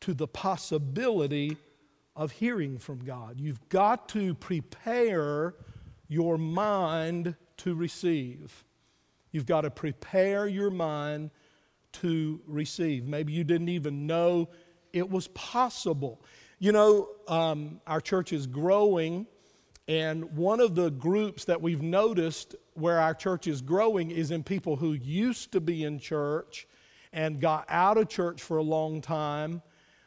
to 0.00 0.14
the 0.14 0.26
possibility 0.26 1.56
of 2.14 2.32
hearing 2.32 2.78
from 2.78 3.04
God. 3.04 3.40
You've 3.40 3.68
got 3.68 4.08
to 4.10 4.34
prepare 4.34 5.54
your 6.08 6.38
mind 6.38 7.34
to 7.58 7.74
receive. 7.74 8.64
You've 9.30 9.46
got 9.46 9.62
to 9.62 9.70
prepare 9.70 10.46
your 10.46 10.70
mind 10.70 11.30
to 11.92 12.40
receive. 12.46 13.06
Maybe 13.06 13.32
you 13.32 13.44
didn't 13.44 13.68
even 13.68 14.06
know 14.06 14.48
it 14.92 15.10
was 15.10 15.28
possible. 15.28 16.22
You 16.58 16.72
know, 16.72 17.08
um, 17.28 17.80
our 17.86 18.00
church 18.00 18.32
is 18.32 18.46
growing, 18.46 19.26
and 19.88 20.36
one 20.36 20.60
of 20.60 20.74
the 20.74 20.90
groups 20.90 21.44
that 21.44 21.62
we've 21.62 21.82
noticed 21.82 22.56
where 22.74 22.98
our 22.98 23.14
church 23.14 23.46
is 23.46 23.62
growing 23.62 24.10
is 24.10 24.30
in 24.30 24.42
people 24.42 24.76
who 24.76 24.92
used 24.92 25.52
to 25.52 25.60
be 25.60 25.84
in 25.84 25.98
church 25.98 26.66
and 27.12 27.40
got 27.40 27.64
out 27.68 27.96
of 27.96 28.08
church 28.08 28.42
for 28.42 28.56
a 28.56 28.62
long 28.62 29.00
time 29.00 29.62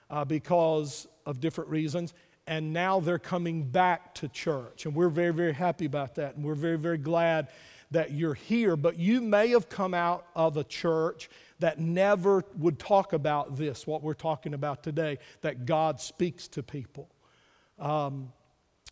uh, 0.09 0.25
because 0.25 1.07
of 1.25 1.39
different 1.39 1.69
reasons, 1.69 2.13
and 2.45 2.73
now 2.73 2.99
they're 2.99 3.19
coming 3.19 3.63
back 3.63 4.13
to 4.15 4.27
church. 4.27 4.85
And 4.85 4.95
we're 4.95 5.09
very, 5.09 5.31
very 5.31 5.53
happy 5.53 5.85
about 5.85 6.15
that. 6.15 6.35
And 6.35 6.43
we're 6.43 6.55
very, 6.55 6.77
very 6.77 6.97
glad 6.97 7.49
that 7.91 8.11
you're 8.11 8.33
here. 8.33 8.75
But 8.75 8.97
you 8.97 9.21
may 9.21 9.49
have 9.49 9.69
come 9.69 9.93
out 9.93 10.25
of 10.35 10.57
a 10.57 10.63
church 10.63 11.29
that 11.59 11.79
never 11.79 12.43
would 12.57 12.79
talk 12.79 13.13
about 13.13 13.55
this, 13.55 13.85
what 13.85 14.01
we're 14.01 14.13
talking 14.13 14.53
about 14.53 14.83
today, 14.83 15.19
that 15.41 15.65
God 15.65 16.01
speaks 16.01 16.47
to 16.49 16.63
people. 16.63 17.09
Um, 17.77 18.33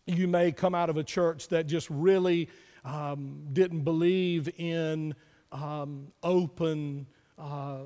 you 0.08 0.26
may 0.26 0.52
come 0.52 0.74
out 0.74 0.90
of 0.90 0.96
a 0.96 1.04
church 1.04 1.48
that 1.48 1.66
just 1.66 1.88
really 1.90 2.48
um, 2.84 3.42
didn't 3.52 3.82
believe 3.82 4.48
in 4.58 5.14
um, 5.52 6.08
open. 6.22 7.06
Uh, 7.38 7.78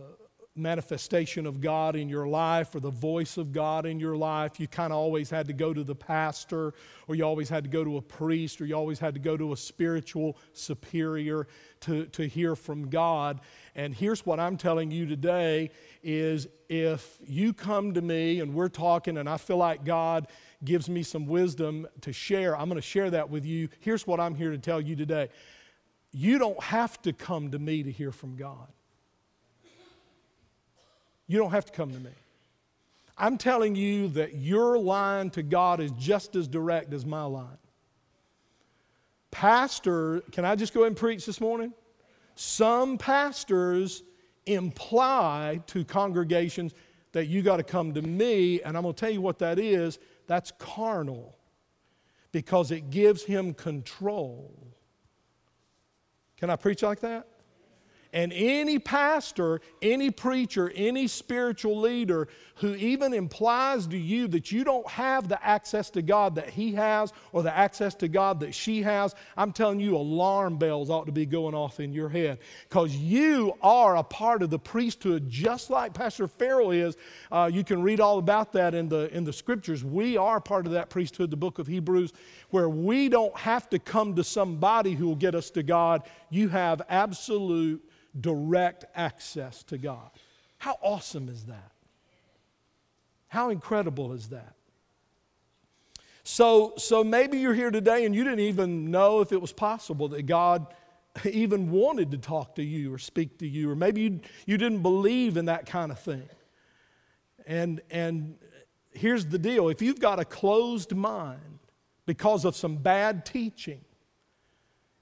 manifestation 0.54 1.46
of 1.46 1.60
God 1.60 1.96
in 1.96 2.08
your 2.08 2.26
life 2.26 2.74
or 2.74 2.80
the 2.80 2.90
voice 2.90 3.38
of 3.38 3.52
God 3.52 3.86
in 3.86 3.98
your 3.98 4.16
life. 4.16 4.60
You 4.60 4.68
kind 4.68 4.92
of 4.92 4.98
always 4.98 5.30
had 5.30 5.46
to 5.46 5.52
go 5.52 5.72
to 5.72 5.82
the 5.82 5.94
pastor, 5.94 6.74
or 7.08 7.14
you 7.14 7.24
always 7.24 7.48
had 7.48 7.64
to 7.64 7.70
go 7.70 7.84
to 7.84 7.96
a 7.96 8.02
priest, 8.02 8.60
or 8.60 8.66
you 8.66 8.74
always 8.74 8.98
had 8.98 9.14
to 9.14 9.20
go 9.20 9.36
to 9.36 9.52
a 9.52 9.56
spiritual 9.56 10.36
superior 10.52 11.46
to, 11.80 12.06
to 12.06 12.28
hear 12.28 12.54
from 12.54 12.90
God. 12.90 13.40
And 13.74 13.94
here's 13.94 14.26
what 14.26 14.38
I'm 14.38 14.58
telling 14.58 14.90
you 14.90 15.06
today 15.06 15.70
is 16.02 16.46
if 16.68 17.16
you 17.26 17.54
come 17.54 17.94
to 17.94 18.02
me 18.02 18.40
and 18.40 18.54
we're 18.54 18.68
talking 18.68 19.16
and 19.16 19.28
I 19.28 19.38
feel 19.38 19.56
like 19.56 19.84
God 19.84 20.26
gives 20.64 20.88
me 20.88 21.02
some 21.02 21.26
wisdom 21.26 21.86
to 22.02 22.12
share, 22.12 22.56
I'm 22.56 22.68
going 22.68 22.80
to 22.80 22.86
share 22.86 23.10
that 23.10 23.30
with 23.30 23.44
you. 23.44 23.68
Here's 23.80 24.06
what 24.06 24.20
I'm 24.20 24.34
here 24.34 24.50
to 24.50 24.58
tell 24.58 24.80
you 24.80 24.96
today. 24.96 25.28
You 26.12 26.38
don't 26.38 26.62
have 26.62 27.00
to 27.02 27.12
come 27.12 27.50
to 27.50 27.58
me 27.58 27.82
to 27.82 27.90
hear 27.90 28.12
from 28.12 28.36
God. 28.36 28.68
You 31.26 31.38
don't 31.38 31.52
have 31.52 31.64
to 31.66 31.72
come 31.72 31.90
to 31.92 31.98
me. 31.98 32.10
I'm 33.16 33.38
telling 33.38 33.74
you 33.74 34.08
that 34.08 34.36
your 34.36 34.78
line 34.78 35.30
to 35.30 35.42
God 35.42 35.80
is 35.80 35.92
just 35.92 36.36
as 36.36 36.48
direct 36.48 36.92
as 36.92 37.06
my 37.06 37.24
line. 37.24 37.58
Pastor, 39.30 40.20
can 40.32 40.44
I 40.44 40.56
just 40.56 40.74
go 40.74 40.84
and 40.84 40.96
preach 40.96 41.24
this 41.24 41.40
morning? 41.40 41.72
Some 42.34 42.98
pastors 42.98 44.02
imply 44.46 45.60
to 45.68 45.84
congregations 45.84 46.74
that 47.12 47.26
you 47.26 47.42
got 47.42 47.58
to 47.58 47.62
come 47.62 47.94
to 47.94 48.02
me, 48.02 48.60
and 48.62 48.76
I'm 48.76 48.82
going 48.82 48.94
to 48.94 49.00
tell 49.00 49.10
you 49.10 49.20
what 49.20 49.38
that 49.38 49.58
is. 49.58 49.98
That's 50.26 50.52
carnal 50.58 51.36
because 52.32 52.70
it 52.70 52.90
gives 52.90 53.22
him 53.22 53.54
control. 53.54 54.54
Can 56.38 56.50
I 56.50 56.56
preach 56.56 56.82
like 56.82 57.00
that? 57.00 57.28
And 58.12 58.30
any 58.34 58.78
pastor, 58.78 59.60
any 59.80 60.10
preacher, 60.10 60.70
any 60.74 61.08
spiritual 61.08 61.80
leader 61.80 62.28
who 62.56 62.74
even 62.74 63.14
implies 63.14 63.86
to 63.86 63.96
you 63.96 64.28
that 64.28 64.52
you 64.52 64.64
don't 64.64 64.86
have 64.86 65.28
the 65.28 65.42
access 65.44 65.88
to 65.90 66.02
God 66.02 66.34
that 66.34 66.50
he 66.50 66.74
has 66.74 67.12
or 67.32 67.42
the 67.42 67.56
access 67.56 67.94
to 67.96 68.08
God 68.08 68.40
that 68.40 68.54
she 68.54 68.82
has, 68.82 69.14
I'm 69.36 69.50
telling 69.52 69.80
you, 69.80 69.96
alarm 69.96 70.58
bells 70.58 70.90
ought 70.90 71.06
to 71.06 71.12
be 71.12 71.24
going 71.24 71.54
off 71.54 71.80
in 71.80 71.94
your 71.94 72.10
head 72.10 72.38
because 72.68 72.94
you 72.94 73.54
are 73.62 73.96
a 73.96 74.02
part 74.02 74.42
of 74.42 74.50
the 74.50 74.58
priesthood 74.58 75.30
just 75.30 75.70
like 75.70 75.94
Pastor 75.94 76.28
Farrell 76.28 76.70
is. 76.70 76.96
Uh, 77.30 77.50
you 77.52 77.64
can 77.64 77.82
read 77.82 77.98
all 77.98 78.18
about 78.18 78.52
that 78.52 78.74
in 78.74 78.90
the, 78.90 79.14
in 79.16 79.24
the 79.24 79.32
scriptures. 79.32 79.82
We 79.82 80.18
are 80.18 80.38
part 80.38 80.66
of 80.66 80.72
that 80.72 80.90
priesthood, 80.90 81.30
the 81.30 81.36
book 81.38 81.58
of 81.58 81.66
Hebrews, 81.66 82.12
where 82.50 82.68
we 82.68 83.08
don't 83.08 83.36
have 83.38 83.70
to 83.70 83.78
come 83.78 84.14
to 84.16 84.24
somebody 84.24 84.92
who 84.92 85.06
will 85.06 85.16
get 85.16 85.34
us 85.34 85.48
to 85.52 85.62
God. 85.62 86.02
You 86.28 86.50
have 86.50 86.82
absolute 86.90 87.82
direct 88.18 88.84
access 88.94 89.62
to 89.64 89.78
God. 89.78 90.10
How 90.58 90.78
awesome 90.82 91.28
is 91.28 91.44
that? 91.44 91.72
How 93.28 93.50
incredible 93.50 94.12
is 94.12 94.28
that? 94.28 94.54
So, 96.24 96.74
so 96.76 97.02
maybe 97.02 97.38
you're 97.38 97.54
here 97.54 97.70
today 97.70 98.04
and 98.04 98.14
you 98.14 98.22
didn't 98.24 98.40
even 98.40 98.90
know 98.90 99.20
if 99.20 99.32
it 99.32 99.40
was 99.40 99.52
possible 99.52 100.08
that 100.08 100.22
God 100.22 100.66
even 101.30 101.70
wanted 101.70 102.10
to 102.12 102.18
talk 102.18 102.54
to 102.56 102.62
you 102.62 102.92
or 102.92 102.98
speak 102.98 103.38
to 103.38 103.46
you, 103.46 103.70
or 103.70 103.76
maybe 103.76 104.02
you, 104.02 104.20
you 104.46 104.56
didn't 104.56 104.82
believe 104.82 105.36
in 105.36 105.46
that 105.46 105.66
kind 105.66 105.90
of 105.90 105.98
thing. 105.98 106.28
And, 107.46 107.80
and 107.90 108.36
here's 108.92 109.26
the 109.26 109.38
deal 109.38 109.68
if 109.68 109.82
you've 109.82 110.00
got 110.00 110.20
a 110.20 110.24
closed 110.24 110.94
mind 110.94 111.58
because 112.06 112.44
of 112.44 112.56
some 112.56 112.76
bad 112.76 113.26
teaching, 113.26 113.80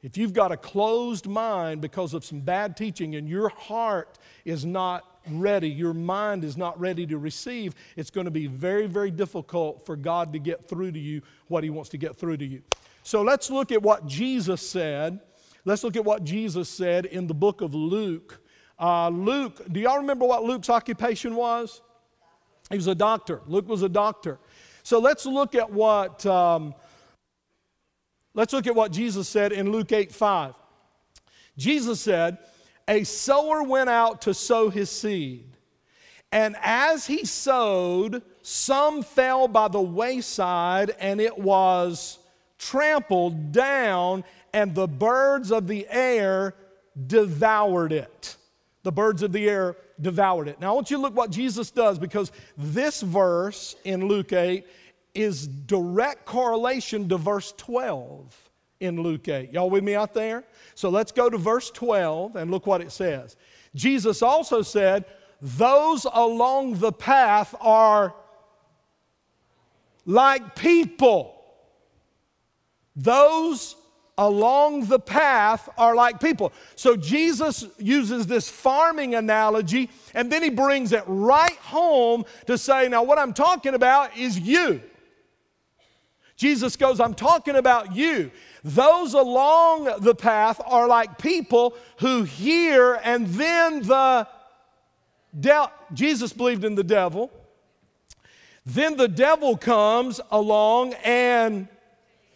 if 0.03 0.17
you've 0.17 0.33
got 0.33 0.51
a 0.51 0.57
closed 0.57 1.27
mind 1.27 1.83
because 1.83 2.15
of 2.15 2.25
some 2.25 2.41
bad 2.41 2.77
teaching 2.77 3.17
and 3.17 3.29
your 3.29 3.51
heart 3.51 4.19
is 4.47 4.65
not 4.65 5.21
ready, 5.29 5.69
your 5.69 5.93
mind 5.93 6.43
is 6.43 6.57
not 6.57 6.79
ready 6.81 7.07
to 7.07 7.19
receive, 7.19 7.75
it's 7.97 8.11
going 8.11 8.25
to 8.25 8.31
be 8.31 8.47
very, 8.47 8.87
very 8.87 9.11
difficult 9.11 9.85
for 9.85 9.97
God 9.97 10.33
to 10.33 10.39
get 10.39 10.67
through 10.69 10.93
to 10.93 10.99
you 10.99 11.21
what 11.49 11.65
He 11.65 11.71
wants 11.71 11.91
to 11.91 11.99
get 11.99 12.17
through 12.17 12.39
to 12.39 12.47
you. 12.47 12.63
So 13.03 13.21
let's 13.21 13.51
look 13.51 13.73
at 13.73 13.83
what 13.83 14.07
Jesus 14.07 14.67
said. 14.67 15.21
Let's 15.67 15.85
look 15.85 15.97
at 15.97 16.05
what 16.05 16.25
Jesus 16.25 16.71
said 16.71 17.05
in 17.05 17.27
the 17.27 17.35
book 17.35 17.61
of 17.61 17.75
Luke. 17.75 18.41
Uh, 18.79 19.11
Luke, 19.11 19.61
do 19.71 19.81
y'all 19.81 19.99
remember 19.99 20.25
what 20.25 20.45
Luke's 20.45 20.71
occupation 20.71 21.35
was? 21.35 21.83
He 22.71 22.77
was 22.77 22.87
a 22.87 22.95
doctor. 22.95 23.43
Luke 23.47 23.69
was 23.69 23.83
a 23.83 23.89
doctor. 23.89 24.39
So 24.83 24.99
let's 24.99 25.27
look 25.27 25.55
at 25.55 25.71
what. 25.71 26.25
Um, 26.25 26.75
Let's 28.41 28.55
look 28.55 28.67
at 28.67 28.75
what 28.75 28.91
Jesus 28.91 29.29
said 29.29 29.53
in 29.53 29.71
Luke 29.71 29.93
8 29.93 30.11
5. 30.11 30.55
Jesus 31.59 32.01
said, 32.01 32.39
A 32.89 33.05
sower 33.05 33.63
went 33.63 33.91
out 33.91 34.23
to 34.23 34.33
sow 34.33 34.71
his 34.71 34.89
seed. 34.89 35.59
And 36.33 36.57
as 36.63 37.07
he 37.07 37.27
sowed, 37.27 38.23
some 38.41 39.03
fell 39.03 39.47
by 39.47 39.69
the 39.69 39.83
wayside, 39.83 40.95
and 40.99 41.21
it 41.21 41.37
was 41.37 42.19
trampled 42.59 43.53
down, 43.53 44.25
and 44.55 44.75
the 44.75 44.89
birds 44.89 45.53
of 45.53 45.69
the 45.69 45.87
air 45.91 46.55
devoured 47.09 47.93
it. 47.93 48.37
The 48.85 48.93
birds 48.93 49.23
of 49.23 49.33
the 49.33 49.51
air 49.51 49.77
devoured 50.01 50.49
it. 50.49 50.59
Now, 50.59 50.71
I 50.71 50.75
want 50.77 50.91
you 50.91 50.97
to 50.97 51.03
look 51.03 51.15
what 51.15 51.31
Jesus 51.31 51.71
does 51.71 51.99
because 51.99 52.33
this 52.57 53.03
verse 53.03 53.77
in 53.85 54.09
Luke 54.09 54.33
8 54.33 54.67
is 55.15 55.47
direct 55.47 56.25
correlation 56.25 57.09
to 57.09 57.17
verse 57.17 57.53
12 57.57 58.51
in 58.81 59.03
Luke 59.03 59.29
8. 59.29 59.53
Y'all 59.53 59.71
with 59.71 59.85
me 59.85 59.95
out 59.95 60.15
there? 60.15 60.45
So 60.75 60.89
let's 60.89 61.13
go 61.13 61.29
to 61.29 61.39
verse 61.39 61.71
12 61.71 62.37
and 62.37 62.51
look 62.51 62.67
what 62.67 62.81
it 62.81 62.93
says. 62.93 63.37
Jesus 63.75 64.23
also 64.23 64.63
said, 64.63 65.05
Those 65.41 66.07
along 66.11 66.79
the 66.79 66.93
path 66.93 67.55
are 67.61 68.15
like 70.07 70.57
people. 70.57 71.37
Those 72.97 73.77
along 74.21 74.85
the 74.85 74.99
path 74.99 75.69
are 75.79 75.95
like 75.95 76.21
people. 76.21 76.53
So 76.77 76.95
Jesus 76.95 77.67
uses 77.79 78.27
this 78.27 78.51
farming 78.51 79.15
analogy 79.15 79.89
and 80.15 80.31
then 80.31 80.43
he 80.43 80.51
brings 80.51 80.93
it 80.93 81.03
right 81.07 81.57
home 81.57 82.25
to 82.47 82.59
say, 82.59 82.89
now 82.89 83.03
what 83.03 83.19
I'm 83.19 83.33
talking 83.33 83.75
about 83.75 84.17
is 84.19 84.39
you. 84.39 84.83
Jesus 86.41 86.75
goes, 86.75 87.01
I'm 87.01 87.13
talking 87.13 87.55
about 87.55 87.95
you. 87.95 88.31
Those 88.65 89.13
along 89.13 89.93
the 90.01 90.15
path 90.15 90.59
are 90.65 90.89
like 90.89 91.19
people 91.19 91.75
who 91.99 92.23
hear 92.23 92.99
and 93.05 93.27
then 93.27 93.83
the 93.83 94.27
de- 95.39 95.71
Jesus 95.93 96.33
believed 96.33 96.65
in 96.65 96.77
the 96.77 96.83
devil. 96.83 97.31
Then 98.65 98.97
the 98.97 99.07
devil 99.07 99.55
comes 99.59 100.19
along 100.31 100.95
and 101.05 101.69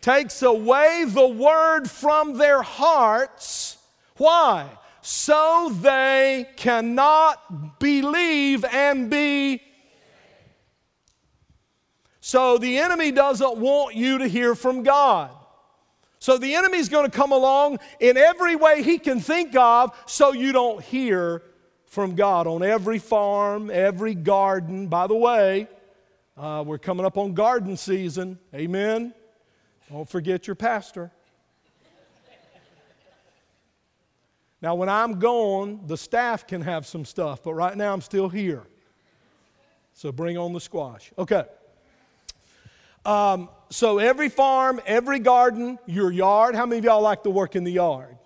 takes 0.03 0.43
away 0.43 1.07
the 1.09 1.27
word 1.27 1.91
from 1.91 2.37
their 2.37 2.61
hearts. 2.61 3.79
Why? 4.19 4.69
So 5.01 5.75
they 5.81 6.47
cannot 6.57 7.81
believe 7.81 8.67
and 8.67 9.09
be. 9.09 9.63
So 12.27 12.57
the 12.57 12.79
enemy 12.79 13.13
doesn't 13.13 13.59
want 13.59 13.97
you 13.97 14.17
to 14.17 14.27
hear 14.27 14.55
from 14.55 14.83
God. 14.83 15.31
So 16.19 16.39
the 16.39 16.55
enemy's 16.55 16.89
going 16.89 17.05
to 17.05 17.15
come 17.15 17.33
along 17.33 17.81
in 18.01 18.17
every 18.17 18.57
way 18.57 18.83
he 18.83 18.99
can 18.99 19.21
think 19.21 19.55
of 19.55 19.95
so 20.07 20.33
you 20.33 20.51
don't 20.51 20.83
hear 20.83 21.43
from 21.85 22.15
God 22.15 22.47
on 22.47 22.63
every 22.63 22.99
farm, 22.99 23.71
every 23.71 24.15
garden. 24.15 24.87
By 24.87 25.07
the 25.07 25.15
way, 25.15 25.69
uh, 26.35 26.65
we're 26.67 26.79
coming 26.79 27.05
up 27.05 27.19
on 27.19 27.35
garden 27.35 27.77
season. 27.77 28.39
Amen. 28.55 29.13
Don't 29.93 30.09
forget 30.09 30.47
your 30.47 30.57
pastor. 30.57 31.11
Now, 34.63 34.77
when 34.77 34.89
I'm 34.89 35.19
gone, 35.19 35.83
the 35.87 35.99
staff 35.99 36.47
can 36.47 36.63
have 36.63 36.87
some 36.87 37.05
stuff, 37.05 37.43
but 37.43 37.53
right 37.53 37.77
now 37.77 37.93
I'm 37.93 38.01
still 38.01 38.31
here. 38.31 38.63
So 39.93 40.11
bring 40.11 40.39
on 40.39 40.55
the 40.55 40.61
squash. 40.61 41.13
Okay. 41.19 41.45
Um, 43.05 43.49
so 43.71 43.99
every 43.99 44.29
farm, 44.29 44.81
every 44.87 45.19
garden, 45.19 45.79
your 45.87 46.11
yard. 46.11 46.55
How 46.55 46.67
many 46.67 46.79
of 46.79 46.85
y'all 46.85 47.03
like 47.03 47.23
to 47.25 47.31
work 47.31 47.57
in 47.57 47.65
the 47.65 47.73
yard? 47.73 48.17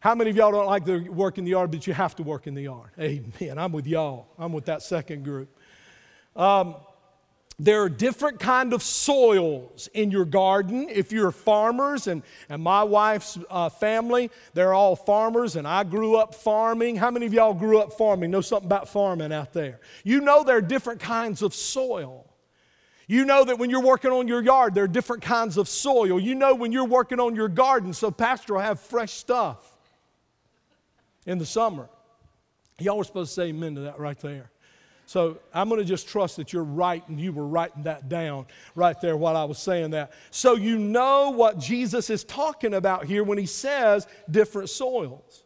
How 0.00 0.14
many 0.14 0.30
of 0.30 0.36
y'all 0.36 0.50
don't 0.50 0.66
like 0.66 0.86
to 0.86 0.98
work 1.10 1.36
in 1.36 1.44
the 1.44 1.50
yard, 1.50 1.70
but 1.70 1.86
you 1.86 1.92
have 1.92 2.16
to 2.16 2.22
work 2.22 2.46
in 2.46 2.54
the 2.54 2.62
yard? 2.62 2.90
Amen. 2.98 3.58
I'm 3.58 3.72
with 3.72 3.86
y'all. 3.86 4.28
I'm 4.38 4.52
with 4.52 4.64
that 4.64 4.82
second 4.82 5.24
group. 5.24 5.54
Um, 6.34 6.76
there 7.58 7.82
are 7.82 7.90
different 7.90 8.40
kind 8.40 8.72
of 8.72 8.82
soils 8.82 9.88
in 9.92 10.10
your 10.10 10.24
garden 10.24 10.88
if 10.88 11.12
you're 11.12 11.30
farmers 11.30 12.06
and, 12.06 12.22
and 12.48 12.62
my 12.62 12.82
wife's 12.82 13.38
uh, 13.50 13.68
family 13.68 14.30
they're 14.54 14.72
all 14.72 14.96
farmers 14.96 15.56
and 15.56 15.68
i 15.68 15.84
grew 15.84 16.16
up 16.16 16.34
farming 16.34 16.96
how 16.96 17.10
many 17.10 17.26
of 17.26 17.34
y'all 17.34 17.52
grew 17.52 17.78
up 17.78 17.92
farming 17.92 18.30
know 18.30 18.40
something 18.40 18.66
about 18.66 18.88
farming 18.88 19.30
out 19.30 19.52
there 19.52 19.78
you 20.04 20.22
know 20.22 20.42
there 20.42 20.56
are 20.56 20.62
different 20.62 21.00
kinds 21.00 21.42
of 21.42 21.52
soil 21.52 22.29
you 23.10 23.24
know 23.24 23.44
that 23.44 23.58
when 23.58 23.70
you're 23.70 23.82
working 23.82 24.12
on 24.12 24.28
your 24.28 24.42
yard 24.42 24.74
there 24.74 24.84
are 24.84 24.88
different 24.88 25.22
kinds 25.22 25.56
of 25.56 25.68
soil 25.68 26.20
you 26.20 26.34
know 26.34 26.54
when 26.54 26.70
you're 26.70 26.84
working 26.84 27.18
on 27.18 27.34
your 27.34 27.48
garden 27.48 27.92
so 27.92 28.10
pastor 28.10 28.54
will 28.54 28.60
have 28.60 28.78
fresh 28.78 29.12
stuff 29.12 29.76
in 31.26 31.36
the 31.38 31.46
summer 31.46 31.88
y'all 32.78 32.96
were 32.96 33.04
supposed 33.04 33.30
to 33.30 33.34
say 33.34 33.48
amen 33.48 33.74
to 33.74 33.80
that 33.82 33.98
right 33.98 34.18
there 34.20 34.50
so 35.06 35.38
I'm 35.52 35.68
going 35.68 35.80
to 35.80 35.84
just 35.84 36.06
trust 36.06 36.36
that 36.36 36.52
you're 36.52 36.62
right 36.62 37.02
and 37.08 37.20
you 37.20 37.32
were 37.32 37.44
writing 37.44 37.82
that 37.82 38.08
down 38.08 38.46
right 38.76 38.98
there 39.00 39.16
while 39.16 39.36
I 39.36 39.42
was 39.42 39.58
saying 39.58 39.90
that. 39.90 40.12
So 40.30 40.54
you 40.54 40.78
know 40.78 41.30
what 41.30 41.58
Jesus 41.58 42.10
is 42.10 42.22
talking 42.22 42.74
about 42.74 43.06
here 43.06 43.24
when 43.24 43.36
he 43.36 43.46
says 43.46 44.06
different 44.30 44.70
soils. 44.70 45.42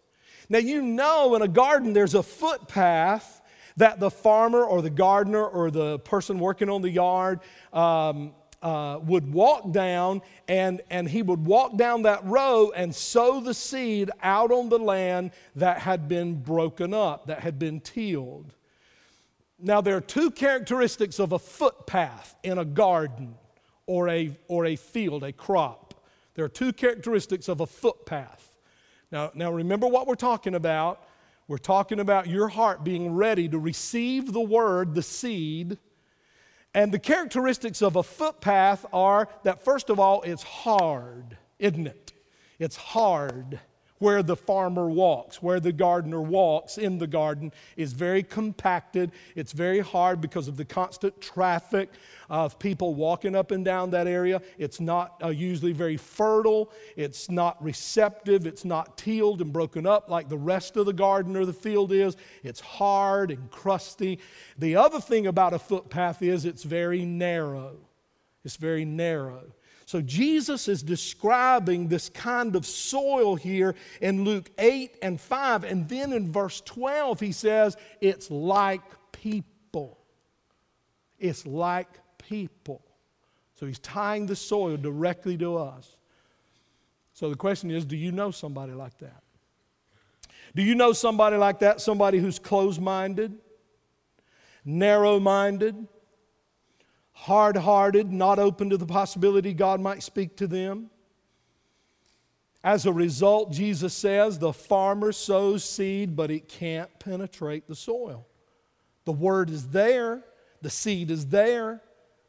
Now, 0.51 0.59
you 0.59 0.83
know 0.83 1.35
in 1.35 1.41
a 1.41 1.49
garden 1.49 1.95
there's 1.95 2.13
a 2.13 2.23
footpath 2.23 3.41
that 3.77 4.01
the 4.01 4.11
farmer 4.11 4.65
or 4.65 4.83
the 4.83 4.91
gardener 4.91 5.45
or 5.45 5.71
the 5.71 5.99
person 6.01 6.39
working 6.39 6.69
on 6.69 6.83
the 6.83 6.91
yard 6.91 7.41
um, 7.73 8.33
uh, 8.63 8.99
would 9.03 9.31
walk 9.33 9.73
down 9.73 10.23
and, 10.49 10.81
and 10.91 11.09
he 11.09 11.23
would 11.23 11.45
walk 11.45 11.77
down 11.77 12.03
that 12.03 12.25
row 12.25 12.73
and 12.75 12.95
sow 12.95 13.41
the 13.41 13.53
seed 13.53 14.11
out 14.23 14.51
on 14.51 14.69
the 14.69 14.79
land 14.79 15.33
that 15.55 15.79
had 15.79 16.09
been 16.09 16.41
broken 16.41 16.95
up, 16.95 17.27
that 17.27 17.41
had 17.41 17.59
been 17.59 17.81
tilled. 17.81 18.55
Now, 19.59 19.81
there 19.81 19.97
are 19.97 20.01
two 20.01 20.31
characteristics 20.31 21.19
of 21.19 21.33
a 21.33 21.39
footpath 21.39 22.37
in 22.43 22.59
a 22.59 22.65
garden 22.65 23.35
or 23.87 24.09
a, 24.09 24.37
or 24.49 24.67
a 24.67 24.77
field, 24.77 25.23
a 25.23 25.33
crop. 25.33 25.95
There 26.35 26.45
are 26.45 26.51
two 26.51 26.73
characteristics 26.73 27.49
of 27.49 27.61
a 27.61 27.67
footpath. 27.67 28.57
Now, 29.13 29.31
now, 29.35 29.53
remember 29.53 29.87
what 29.87 30.07
we're 30.07 30.17
talking 30.17 30.55
about. 30.55 31.07
We're 31.47 31.59
talking 31.59 32.01
about 32.01 32.27
your 32.27 32.49
heart 32.49 32.85
being 32.85 33.15
ready 33.15 33.49
to 33.49 33.59
receive 33.59 34.33
the 34.33 34.41
word, 34.41 34.95
the 34.95 35.03
seed. 35.03 35.79
And 36.73 36.91
the 36.91 36.99
characteristics 36.99 37.83
of 37.83 37.97
a 37.97 38.03
footpath 38.03 38.87
are 38.93 39.29
that, 39.43 39.65
first 39.65 39.91
of 39.91 40.01
all, 40.01 40.23
it's 40.23 40.43
hard, 40.43 41.37
isn't 41.59 41.87
it? 41.87 42.13
It's 42.59 42.77
hard 42.77 43.61
where 44.05 44.23
the 44.23 44.37
farmer 44.37 44.91
walks, 44.91 45.43
where 45.43 45.59
the 45.59 45.73
gardener 45.73 46.21
walks 46.21 46.77
in 46.77 46.99
the 46.99 47.07
garden 47.07 47.51
is 47.75 47.95
very 47.95 48.23
compacted. 48.23 49.11
It's 49.35 49.53
very 49.53 49.81
hard 49.81 50.21
because 50.21 50.47
of 50.47 50.59
the 50.59 50.65
constant 50.67 51.23
traffic 51.23 51.89
of 52.29 52.59
people 52.59 52.95
walking 52.95 53.35
up 53.35 53.51
and 53.51 53.65
down 53.65 53.93
that 53.93 54.07
area. 54.07 54.43
It's 54.59 54.79
not 54.79 55.19
uh, 55.25 55.29
usually 55.29 55.73
very 55.73 55.97
fertile. 55.97 56.71
It's 56.97 57.31
not 57.31 57.63
receptive. 57.65 58.47
It's 58.47 58.67
not 58.67 58.99
tilled 58.99 59.41
and 59.41 59.51
broken 59.51 59.87
up 59.87 60.11
like 60.11 60.29
the 60.29 60.37
rest 60.37 60.77
of 60.77 60.85
the 60.85 60.93
garden 60.93 61.35
or 61.35 61.47
the 61.47 61.55
field 61.55 61.91
is. 61.91 62.15
It's 62.43 62.61
hard 62.61 63.31
and 63.31 63.51
crusty. 63.51 64.19
The 64.59 64.77
other 64.77 65.01
thing 65.01 65.27
about 65.29 65.55
a 65.55 65.59
footpath 65.59 66.21
is 66.21 66.45
it's 66.45 66.63
very 66.63 67.07
narrow. 67.07 67.79
It's 68.45 68.57
very 68.57 68.85
narrow. 68.85 69.45
So 69.95 70.01
Jesus 70.01 70.67
is 70.67 70.83
describing 70.83 71.87
this 71.87 72.09
kind 72.09 72.57
of 72.57 72.67
soil 72.67 73.37
here 73.37 73.77
in 74.01 74.25
Luke 74.25 74.51
8 74.59 74.99
and 75.01 75.21
5. 75.21 75.63
And 75.63 75.89
then 75.89 76.13
in 76.13 76.33
verse 76.33 76.61
12, 76.63 77.21
he 77.21 77.31
says, 77.31 77.77
it's 78.01 78.29
like 78.29 78.83
people. 79.13 80.01
It's 81.17 81.47
like 81.47 81.87
people. 82.19 82.85
So 83.55 83.67
he's 83.67 83.79
tying 83.79 84.27
the 84.27 84.35
soil 84.35 84.77
directly 84.77 85.37
to 85.37 85.59
us. 85.59 85.97
So 87.13 87.31
the 87.31 87.37
question 87.37 87.71
is 87.71 87.85
do 87.85 87.97
you 87.97 88.11
know 88.11 88.33
somebody 88.33 88.73
like 88.73 88.99
that? 88.99 89.23
Do 90.57 90.63
you 90.65 90.75
know 90.75 90.93
somebody 90.93 91.37
like 91.37 91.61
that? 91.61 91.81
Somebody 91.81 92.19
who's 92.19 92.41
closed 92.41 92.81
minded, 92.81 93.33
narrow 94.65 95.21
minded, 95.21 95.87
hard 97.15 97.57
hearted, 97.57 98.13
not 98.13 98.39
open 98.39 98.71
to 98.71 98.77
the 98.77 98.87
possibility 98.87 99.55
God 99.55 99.81
might 99.81 100.03
speak 100.03 100.37
to 100.37 100.47
them. 100.47 100.91
As 102.63 102.87
a 102.87 102.93
result, 102.93 103.53
Jesus 103.53 103.95
says 103.95 104.39
the 104.39 104.53
farmer 104.53 105.13
sows 105.13 105.65
seed, 105.65 106.17
but 106.17 106.31
it 106.31 106.49
can't 106.49 106.91
penetrate 106.99 107.67
the 107.67 107.75
soil. 107.75 108.27
The 109.05 109.13
word 109.13 109.51
is 109.51 109.69
there, 109.69 110.23
the 110.63 110.71
seed 110.71 111.11
is 111.11 111.27
there, 111.27 111.83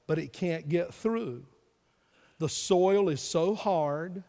but 0.08 0.20
it 0.20 0.34
can't 0.34 0.68
get 0.68 0.94
through. 0.94 1.46
The 2.38 2.50
soil 2.50 3.08
is 3.10 3.22
so 3.22 3.56
hard, 3.56 4.24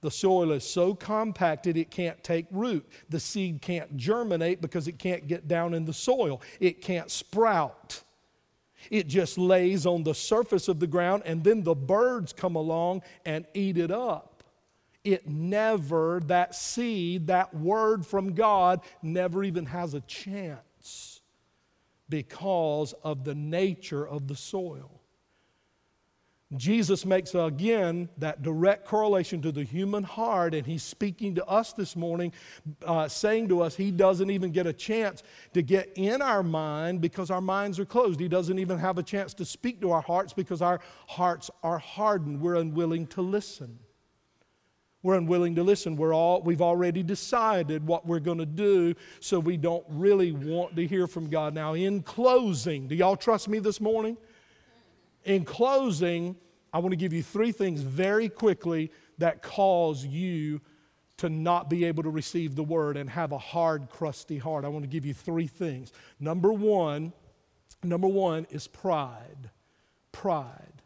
the 0.00 0.12
soil 0.12 0.52
is 0.52 0.62
so 0.62 0.94
compacted, 0.94 1.76
it 1.76 1.90
can't 1.90 2.22
take 2.22 2.46
root. 2.52 2.88
The 3.08 3.18
seed 3.18 3.60
can't 3.60 3.96
germinate 3.96 4.60
because 4.60 4.86
it 4.86 4.98
can't 5.00 5.26
get 5.26 5.48
down 5.48 5.74
in 5.74 5.84
the 5.84 5.92
soil, 5.92 6.40
it 6.60 6.80
can't 6.80 7.10
sprout. 7.10 8.02
It 8.90 9.06
just 9.06 9.38
lays 9.38 9.86
on 9.86 10.02
the 10.02 10.14
surface 10.14 10.68
of 10.68 10.80
the 10.80 10.86
ground, 10.86 11.22
and 11.26 11.44
then 11.44 11.62
the 11.62 11.74
birds 11.74 12.32
come 12.32 12.56
along 12.56 13.02
and 13.24 13.46
eat 13.54 13.76
it 13.76 13.90
up. 13.90 14.42
It 15.04 15.28
never, 15.28 16.20
that 16.26 16.54
seed, 16.54 17.28
that 17.28 17.54
word 17.54 18.04
from 18.04 18.34
God, 18.34 18.80
never 19.02 19.44
even 19.44 19.66
has 19.66 19.94
a 19.94 20.00
chance 20.00 21.20
because 22.08 22.94
of 23.04 23.24
the 23.24 23.34
nature 23.34 24.06
of 24.06 24.28
the 24.28 24.36
soil. 24.36 24.97
Jesus 26.56 27.04
makes 27.04 27.34
again 27.34 28.08
that 28.16 28.42
direct 28.42 28.86
correlation 28.86 29.42
to 29.42 29.52
the 29.52 29.64
human 29.64 30.02
heart, 30.02 30.54
and 30.54 30.66
he's 30.66 30.82
speaking 30.82 31.34
to 31.34 31.44
us 31.44 31.74
this 31.74 31.94
morning, 31.94 32.32
uh, 32.86 33.06
saying 33.06 33.48
to 33.48 33.60
us, 33.60 33.76
he 33.76 33.90
doesn't 33.90 34.30
even 34.30 34.50
get 34.50 34.66
a 34.66 34.72
chance 34.72 35.22
to 35.52 35.60
get 35.60 35.92
in 35.94 36.22
our 36.22 36.42
mind 36.42 37.02
because 37.02 37.30
our 37.30 37.42
minds 37.42 37.78
are 37.78 37.84
closed. 37.84 38.18
He 38.18 38.28
doesn't 38.28 38.58
even 38.58 38.78
have 38.78 38.96
a 38.96 39.02
chance 39.02 39.34
to 39.34 39.44
speak 39.44 39.82
to 39.82 39.90
our 39.90 40.00
hearts 40.00 40.32
because 40.32 40.62
our 40.62 40.80
hearts 41.06 41.50
are 41.62 41.78
hardened. 41.78 42.40
We're 42.40 42.56
unwilling 42.56 43.08
to 43.08 43.20
listen. 43.20 43.78
We're 45.02 45.16
unwilling 45.16 45.54
to 45.56 45.62
listen. 45.62 45.96
We're 45.96 46.14
all, 46.14 46.40
we've 46.40 46.62
already 46.62 47.02
decided 47.02 47.86
what 47.86 48.06
we're 48.06 48.20
going 48.20 48.38
to 48.38 48.46
do, 48.46 48.94
so 49.20 49.38
we 49.38 49.58
don't 49.58 49.84
really 49.90 50.32
want 50.32 50.76
to 50.76 50.86
hear 50.86 51.06
from 51.06 51.28
God. 51.28 51.54
Now, 51.54 51.74
in 51.74 52.02
closing, 52.02 52.88
do 52.88 52.94
y'all 52.94 53.16
trust 53.16 53.50
me 53.50 53.58
this 53.58 53.82
morning? 53.82 54.16
In 55.28 55.44
closing, 55.44 56.36
I 56.72 56.78
want 56.78 56.92
to 56.92 56.96
give 56.96 57.12
you 57.12 57.22
three 57.22 57.52
things 57.52 57.82
very 57.82 58.30
quickly 58.30 58.90
that 59.18 59.42
cause 59.42 60.04
you 60.04 60.62
to 61.18 61.28
not 61.28 61.68
be 61.68 61.84
able 61.84 62.02
to 62.02 62.10
receive 62.10 62.54
the 62.54 62.62
word 62.62 62.96
and 62.96 63.10
have 63.10 63.32
a 63.32 63.38
hard, 63.38 63.90
crusty 63.90 64.38
heart. 64.38 64.64
I 64.64 64.68
want 64.68 64.84
to 64.84 64.88
give 64.88 65.04
you 65.04 65.12
three 65.12 65.46
things. 65.46 65.92
Number 66.18 66.50
one, 66.50 67.12
number 67.82 68.08
one 68.08 68.46
is 68.50 68.66
pride. 68.66 69.50
Pride. 70.12 70.82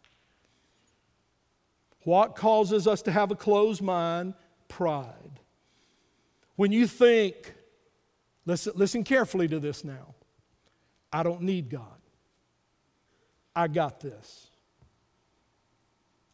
What 2.03 2.35
causes 2.35 2.89
us 2.89 3.01
to 3.03 3.13
have 3.13 3.31
a 3.31 3.37
closed 3.37 3.81
mind? 3.81 4.35
Pride. 4.67 5.39
When 6.57 6.73
you 6.73 6.89
think, 6.89 7.55
listen, 8.45 8.73
listen 8.75 9.05
carefully 9.05 9.47
to 9.47 9.61
this 9.61 9.85
now. 9.85 10.17
I 11.13 11.23
don't 11.23 11.43
need 11.43 11.71
God. 11.71 12.02
I 13.55 13.69
got 13.69 14.01
this. 14.01 14.49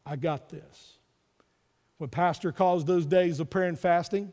I 0.06 0.16
got 0.16 0.48
this. 0.48 0.98
When 1.98 2.10
Pastor 2.10 2.52
calls 2.52 2.84
those 2.84 3.06
days 3.06 3.40
of 3.40 3.50
prayer 3.50 3.68
and 3.68 3.78
fasting, 3.78 4.32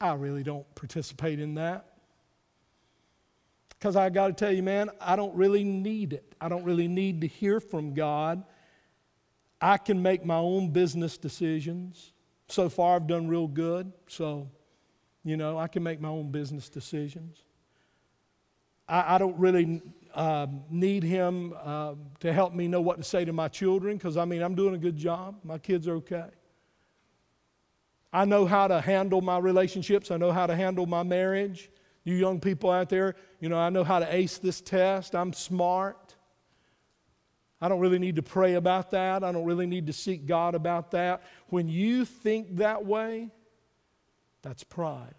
I 0.00 0.14
really 0.14 0.42
don't 0.42 0.66
participate 0.74 1.38
in 1.38 1.54
that. 1.54 1.86
Because 3.70 3.96
I 3.96 4.10
got 4.10 4.26
to 4.26 4.32
tell 4.32 4.52
you, 4.52 4.62
man, 4.62 4.90
I 5.00 5.16
don't 5.16 5.34
really 5.34 5.64
need 5.64 6.12
it. 6.12 6.34
I 6.40 6.48
don't 6.48 6.64
really 6.64 6.88
need 6.88 7.22
to 7.22 7.26
hear 7.26 7.60
from 7.60 7.94
God. 7.94 8.42
I 9.60 9.78
can 9.78 10.02
make 10.02 10.24
my 10.24 10.36
own 10.36 10.70
business 10.70 11.16
decisions. 11.16 12.12
So 12.48 12.68
far, 12.68 12.96
I've 12.96 13.06
done 13.06 13.28
real 13.28 13.46
good. 13.46 13.92
So, 14.08 14.48
you 15.24 15.36
know, 15.36 15.58
I 15.58 15.68
can 15.68 15.82
make 15.82 16.00
my 16.00 16.08
own 16.08 16.30
business 16.30 16.68
decisions. 16.68 17.38
I, 18.88 19.14
I 19.14 19.18
don't 19.18 19.38
really 19.38 19.80
uh, 20.14 20.46
need 20.70 21.02
Him 21.02 21.54
uh, 21.62 21.94
to 22.20 22.32
help 22.32 22.54
me 22.54 22.68
know 22.68 22.80
what 22.80 22.98
to 22.98 23.04
say 23.04 23.24
to 23.24 23.32
my 23.32 23.48
children 23.48 23.96
because, 23.96 24.16
I 24.16 24.24
mean, 24.24 24.42
I'm 24.42 24.54
doing 24.54 24.74
a 24.74 24.78
good 24.78 24.96
job. 24.96 25.36
My 25.44 25.58
kids 25.58 25.86
are 25.88 25.94
okay. 25.96 26.26
I 28.12 28.24
know 28.24 28.44
how 28.44 28.66
to 28.66 28.80
handle 28.80 29.20
my 29.20 29.38
relationships, 29.38 30.10
I 30.10 30.16
know 30.16 30.32
how 30.32 30.46
to 30.46 30.56
handle 30.56 30.86
my 30.86 31.02
marriage. 31.02 31.70
You 32.02 32.14
young 32.14 32.40
people 32.40 32.70
out 32.70 32.88
there, 32.88 33.14
you 33.40 33.48
know, 33.48 33.58
I 33.58 33.68
know 33.68 33.84
how 33.84 33.98
to 33.98 34.14
ace 34.14 34.38
this 34.38 34.60
test. 34.60 35.14
I'm 35.14 35.34
smart. 35.34 36.16
I 37.60 37.68
don't 37.68 37.80
really 37.80 37.98
need 37.98 38.16
to 38.16 38.22
pray 38.22 38.54
about 38.54 38.90
that. 38.92 39.22
I 39.22 39.32
don't 39.32 39.44
really 39.44 39.66
need 39.66 39.86
to 39.86 39.92
seek 39.92 40.24
God 40.24 40.54
about 40.54 40.92
that. 40.92 41.22
When 41.48 41.68
you 41.68 42.06
think 42.06 42.56
that 42.56 42.86
way, 42.86 43.28
that's 44.40 44.64
pride. 44.64 45.14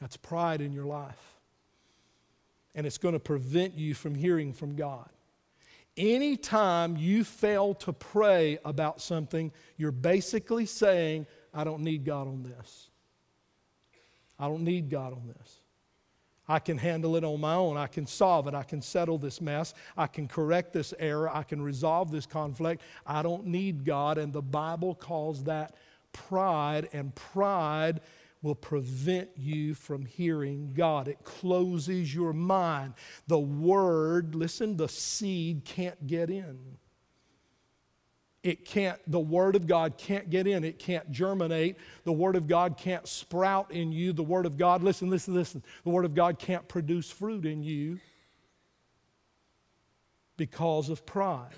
That's 0.00 0.16
pride 0.16 0.60
in 0.60 0.72
your 0.72 0.86
life. 0.86 1.39
And 2.74 2.86
it's 2.86 2.98
going 2.98 3.14
to 3.14 3.20
prevent 3.20 3.76
you 3.76 3.94
from 3.94 4.14
hearing 4.14 4.52
from 4.52 4.76
God. 4.76 5.08
Anytime 5.96 6.96
you 6.96 7.24
fail 7.24 7.74
to 7.74 7.92
pray 7.92 8.58
about 8.64 9.00
something, 9.00 9.52
you're 9.76 9.90
basically 9.90 10.66
saying, 10.66 11.26
I 11.52 11.64
don't 11.64 11.82
need 11.82 12.04
God 12.04 12.28
on 12.28 12.42
this. 12.44 12.88
I 14.38 14.46
don't 14.46 14.62
need 14.62 14.88
God 14.88 15.12
on 15.12 15.26
this. 15.26 15.56
I 16.48 16.58
can 16.58 16.78
handle 16.78 17.14
it 17.16 17.22
on 17.22 17.40
my 17.40 17.54
own. 17.54 17.76
I 17.76 17.86
can 17.86 18.06
solve 18.06 18.48
it. 18.48 18.54
I 18.54 18.62
can 18.62 18.82
settle 18.82 19.18
this 19.18 19.40
mess. 19.40 19.74
I 19.96 20.06
can 20.06 20.26
correct 20.26 20.72
this 20.72 20.92
error. 20.98 21.28
I 21.28 21.42
can 21.42 21.60
resolve 21.62 22.10
this 22.10 22.26
conflict. 22.26 22.82
I 23.06 23.22
don't 23.22 23.46
need 23.46 23.84
God. 23.84 24.18
And 24.18 24.32
the 24.32 24.42
Bible 24.42 24.94
calls 24.94 25.44
that 25.44 25.74
pride, 26.12 26.88
and 26.92 27.14
pride 27.14 28.00
will 28.42 28.54
prevent 28.54 29.30
you 29.36 29.74
from 29.74 30.06
hearing 30.06 30.72
God. 30.74 31.08
It 31.08 31.22
closes 31.24 32.14
your 32.14 32.32
mind. 32.32 32.94
The 33.26 33.38
word, 33.38 34.34
listen, 34.34 34.76
the 34.76 34.88
seed 34.88 35.64
can't 35.64 36.06
get 36.06 36.30
in. 36.30 36.78
It 38.42 38.64
can't, 38.64 38.98
the 39.06 39.20
Word 39.20 39.54
of 39.54 39.66
God 39.66 39.98
can't 39.98 40.30
get 40.30 40.46
in. 40.46 40.64
It 40.64 40.78
can't 40.78 41.10
germinate. 41.10 41.76
The 42.04 42.12
Word 42.12 42.36
of 42.36 42.48
God 42.48 42.78
can't 42.78 43.06
sprout 43.06 43.70
in 43.70 43.92
you. 43.92 44.14
The 44.14 44.22
Word 44.22 44.46
of 44.46 44.56
God, 44.56 44.82
listen, 44.82 45.10
listen, 45.10 45.34
listen. 45.34 45.62
The 45.84 45.90
Word 45.90 46.06
of 46.06 46.14
God 46.14 46.38
can't 46.38 46.66
produce 46.66 47.10
fruit 47.10 47.44
in 47.44 47.62
you 47.62 48.00
because 50.38 50.88
of 50.88 51.04
pride. 51.04 51.50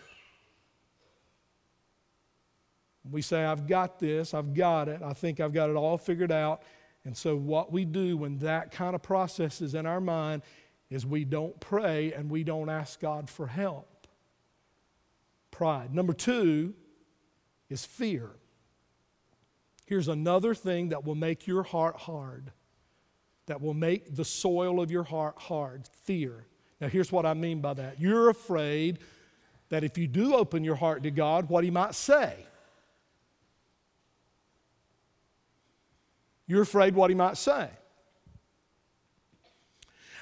We 3.11 3.23
say, 3.23 3.45
I've 3.45 3.67
got 3.67 3.99
this, 3.99 4.33
I've 4.33 4.55
got 4.55 4.89
it, 4.89 5.03
I 5.03 5.13
think 5.13 5.41
I've 5.41 5.53
got 5.53 5.71
it 5.71 5.77
all 5.77 5.99
figured 5.99 6.33
out. 6.33 6.63
And 7.05 7.17
so, 7.17 7.37
what 7.37 7.73
we 7.73 7.85
do 7.85 8.17
when 8.17 8.39
that 8.39 8.71
kind 8.71 8.95
of 8.95 9.03
process 9.03 9.61
is 9.61 9.75
in 9.75 9.87
our 9.87 10.01
mind 10.01 10.43
is 10.89 11.05
we 11.05 11.25
don't 11.25 11.59
pray 11.59 12.13
and 12.13 12.31
we 12.31 12.45
don't 12.45 12.69
ask 12.69 13.01
God 13.01 13.29
for 13.29 13.47
help 13.47 13.89
pride. 15.51 15.95
Number 15.95 16.13
two 16.13 16.75
is 17.69 17.85
fear. 17.85 18.31
Here's 19.87 20.09
another 20.09 20.55
thing 20.55 20.89
that 20.89 21.05
will 21.05 21.15
make 21.15 21.47
your 21.47 21.63
heart 21.63 21.97
hard, 21.97 22.51
that 23.47 23.61
will 23.61 23.75
make 23.75 24.17
the 24.17 24.25
soil 24.25 24.81
of 24.81 24.91
your 24.91 25.05
heart 25.05 25.37
hard 25.39 25.89
fear. 26.05 26.47
Now, 26.81 26.89
here's 26.89 27.13
what 27.13 27.27
I 27.27 27.35
mean 27.35 27.61
by 27.61 27.75
that. 27.75 28.01
You're 28.01 28.29
afraid 28.29 28.99
that 29.69 29.85
if 29.85 29.97
you 29.97 30.09
do 30.09 30.35
open 30.35 30.65
your 30.65 30.75
heart 30.75 31.03
to 31.05 31.11
God, 31.11 31.49
what 31.49 31.63
He 31.63 31.71
might 31.71 31.95
say. 31.95 32.47
You're 36.47 36.63
afraid 36.63 36.95
what 36.95 37.11
He 37.11 37.17
might 37.17 37.37
say. 37.37 37.69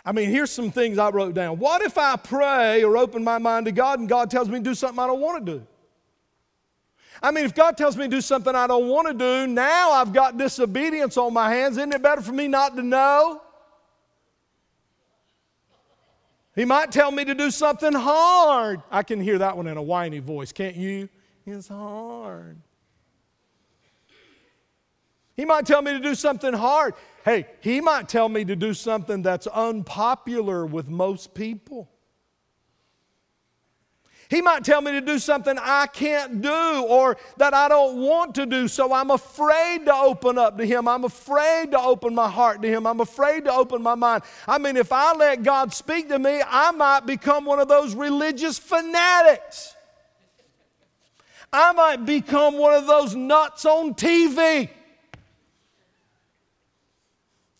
I 0.04 0.12
mean, 0.12 0.30
here's 0.30 0.50
some 0.50 0.70
things 0.70 0.98
I 0.98 1.10
wrote 1.10 1.34
down. 1.34 1.58
What 1.58 1.82
if 1.82 1.98
I 1.98 2.16
pray 2.16 2.82
or 2.82 2.96
open 2.96 3.22
my 3.22 3.38
mind 3.38 3.66
to 3.66 3.72
God 3.72 4.00
and 4.00 4.08
God 4.08 4.30
tells 4.30 4.48
me 4.48 4.58
to 4.58 4.64
do 4.64 4.74
something 4.74 4.98
I 4.98 5.06
don't 5.06 5.20
want 5.20 5.44
to 5.44 5.58
do? 5.58 5.66
I 7.22 7.30
mean, 7.32 7.44
if 7.44 7.54
God 7.54 7.76
tells 7.76 7.96
me 7.98 8.04
to 8.04 8.08
do 8.08 8.20
something 8.22 8.54
I 8.54 8.66
don't 8.66 8.88
want 8.88 9.08
to 9.08 9.14
do, 9.14 9.46
now 9.46 9.90
I've 9.90 10.12
got 10.12 10.38
disobedience 10.38 11.18
on 11.18 11.34
my 11.34 11.50
hands. 11.50 11.76
Isn't 11.76 11.92
it 11.92 12.02
better 12.02 12.22
for 12.22 12.32
me 12.32 12.48
not 12.48 12.76
to 12.76 12.82
know? 12.82 13.42
He 16.54 16.64
might 16.64 16.90
tell 16.90 17.10
me 17.10 17.24
to 17.26 17.34
do 17.34 17.50
something 17.50 17.92
hard. 17.92 18.82
I 18.90 19.02
can 19.02 19.20
hear 19.20 19.38
that 19.38 19.56
one 19.56 19.66
in 19.66 19.76
a 19.76 19.82
whiny 19.82 20.18
voice, 20.18 20.50
can't 20.50 20.76
you? 20.76 21.08
It's 21.46 21.68
hard. 21.68 22.58
He 25.40 25.46
might 25.46 25.64
tell 25.64 25.80
me 25.80 25.92
to 25.92 26.00
do 26.00 26.14
something 26.14 26.52
hard. 26.52 26.92
Hey, 27.24 27.46
he 27.60 27.80
might 27.80 28.10
tell 28.10 28.28
me 28.28 28.44
to 28.44 28.54
do 28.54 28.74
something 28.74 29.22
that's 29.22 29.46
unpopular 29.46 30.66
with 30.66 30.90
most 30.90 31.32
people. 31.32 31.90
He 34.28 34.42
might 34.42 34.64
tell 34.64 34.82
me 34.82 34.92
to 34.92 35.00
do 35.00 35.18
something 35.18 35.56
I 35.58 35.86
can't 35.86 36.42
do 36.42 36.84
or 36.86 37.16
that 37.38 37.54
I 37.54 37.70
don't 37.70 38.02
want 38.02 38.34
to 38.34 38.44
do, 38.44 38.68
so 38.68 38.92
I'm 38.92 39.10
afraid 39.10 39.86
to 39.86 39.94
open 39.94 40.36
up 40.36 40.58
to 40.58 40.66
Him. 40.66 40.86
I'm 40.86 41.04
afraid 41.04 41.70
to 41.70 41.80
open 41.80 42.14
my 42.14 42.28
heart 42.28 42.60
to 42.60 42.68
Him. 42.68 42.86
I'm 42.86 43.00
afraid 43.00 43.46
to 43.46 43.52
open 43.54 43.80
my 43.80 43.94
mind. 43.94 44.24
I 44.46 44.58
mean, 44.58 44.76
if 44.76 44.92
I 44.92 45.14
let 45.14 45.42
God 45.42 45.72
speak 45.72 46.10
to 46.10 46.18
me, 46.18 46.42
I 46.46 46.70
might 46.72 47.06
become 47.06 47.46
one 47.46 47.60
of 47.60 47.68
those 47.68 47.94
religious 47.94 48.58
fanatics. 48.58 49.74
I 51.50 51.72
might 51.72 52.04
become 52.04 52.58
one 52.58 52.74
of 52.74 52.86
those 52.86 53.16
nuts 53.16 53.64
on 53.64 53.94
TV 53.94 54.68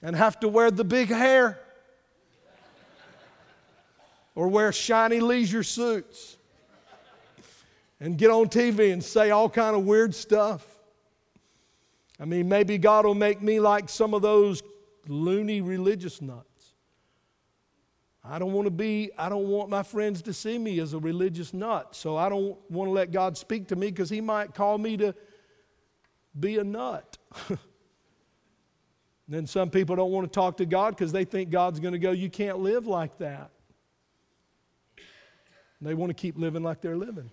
and 0.03 0.17
have 0.17 0.41
to 0.41 0.49
wear 0.49 0.71
the 0.71 0.85
big 0.85 1.09
hair 1.09 1.59
or 4.35 4.49
wear 4.49 4.73
shiny 4.73 5.21
leisure 5.21 5.63
suits 5.63 6.37
and 8.01 8.17
get 8.17 8.31
on 8.31 8.47
TV 8.47 8.93
and 8.93 9.05
say 9.05 9.31
all 9.31 9.51
kind 9.51 9.77
of 9.77 9.85
weird 9.85 10.15
stuff. 10.15 10.67
I 12.19 12.25
mean, 12.25 12.49
maybe 12.49 12.79
God 12.79 13.05
will 13.05 13.15
make 13.15 13.43
me 13.43 13.61
like 13.61 13.89
some 13.89 14.15
of 14.15 14.23
those 14.23 14.63
loony 15.09 15.61
religious 15.61 16.21
nuts. 16.21 16.47
I 18.23 18.39
don't 18.39 18.53
want 18.53 18.67
to 18.67 18.71
be, 18.71 19.11
I 19.17 19.29
don't 19.29 19.49
want 19.49 19.71
my 19.71 19.83
friends 19.83 20.23
to 20.23 20.33
see 20.33 20.59
me 20.59 20.79
as 20.81 20.93
a 20.93 20.99
religious 20.99 21.55
nut. 21.55 21.97
So 21.97 22.17
I 22.17 22.29
don't 22.29 22.59
want 22.71 22.89
to 22.89 22.93
let 22.93 23.13
God 23.13 23.37
speak 23.37 23.69
to 23.69 23.77
me 23.77 23.89
because 23.89 24.11
He 24.11 24.21
might 24.21 24.55
call 24.55 24.77
me 24.77 24.97
to 24.99 25.15
be 26.39 26.59
a 26.59 26.65
nut. 26.65 27.19
then 29.31 29.47
some 29.47 29.71
people 29.71 29.95
don't 29.95 30.11
want 30.11 30.31
to 30.31 30.35
talk 30.35 30.57
to 30.57 30.67
God 30.67 30.97
because 30.97 31.13
they 31.13 31.25
think 31.25 31.51
God's 31.51 31.79
going 31.79 31.93
to 31.93 32.01
go, 32.01 32.11
You 32.11 32.29
can't 32.29 32.59
live 32.59 32.87
like 32.87 33.17
that. 33.19 33.51
They 35.81 35.95
want 35.95 36.11
to 36.11 36.15
keep 36.15 36.37
living 36.37 36.63
like 36.63 36.81
they're 36.81 36.97
living. 36.97 37.31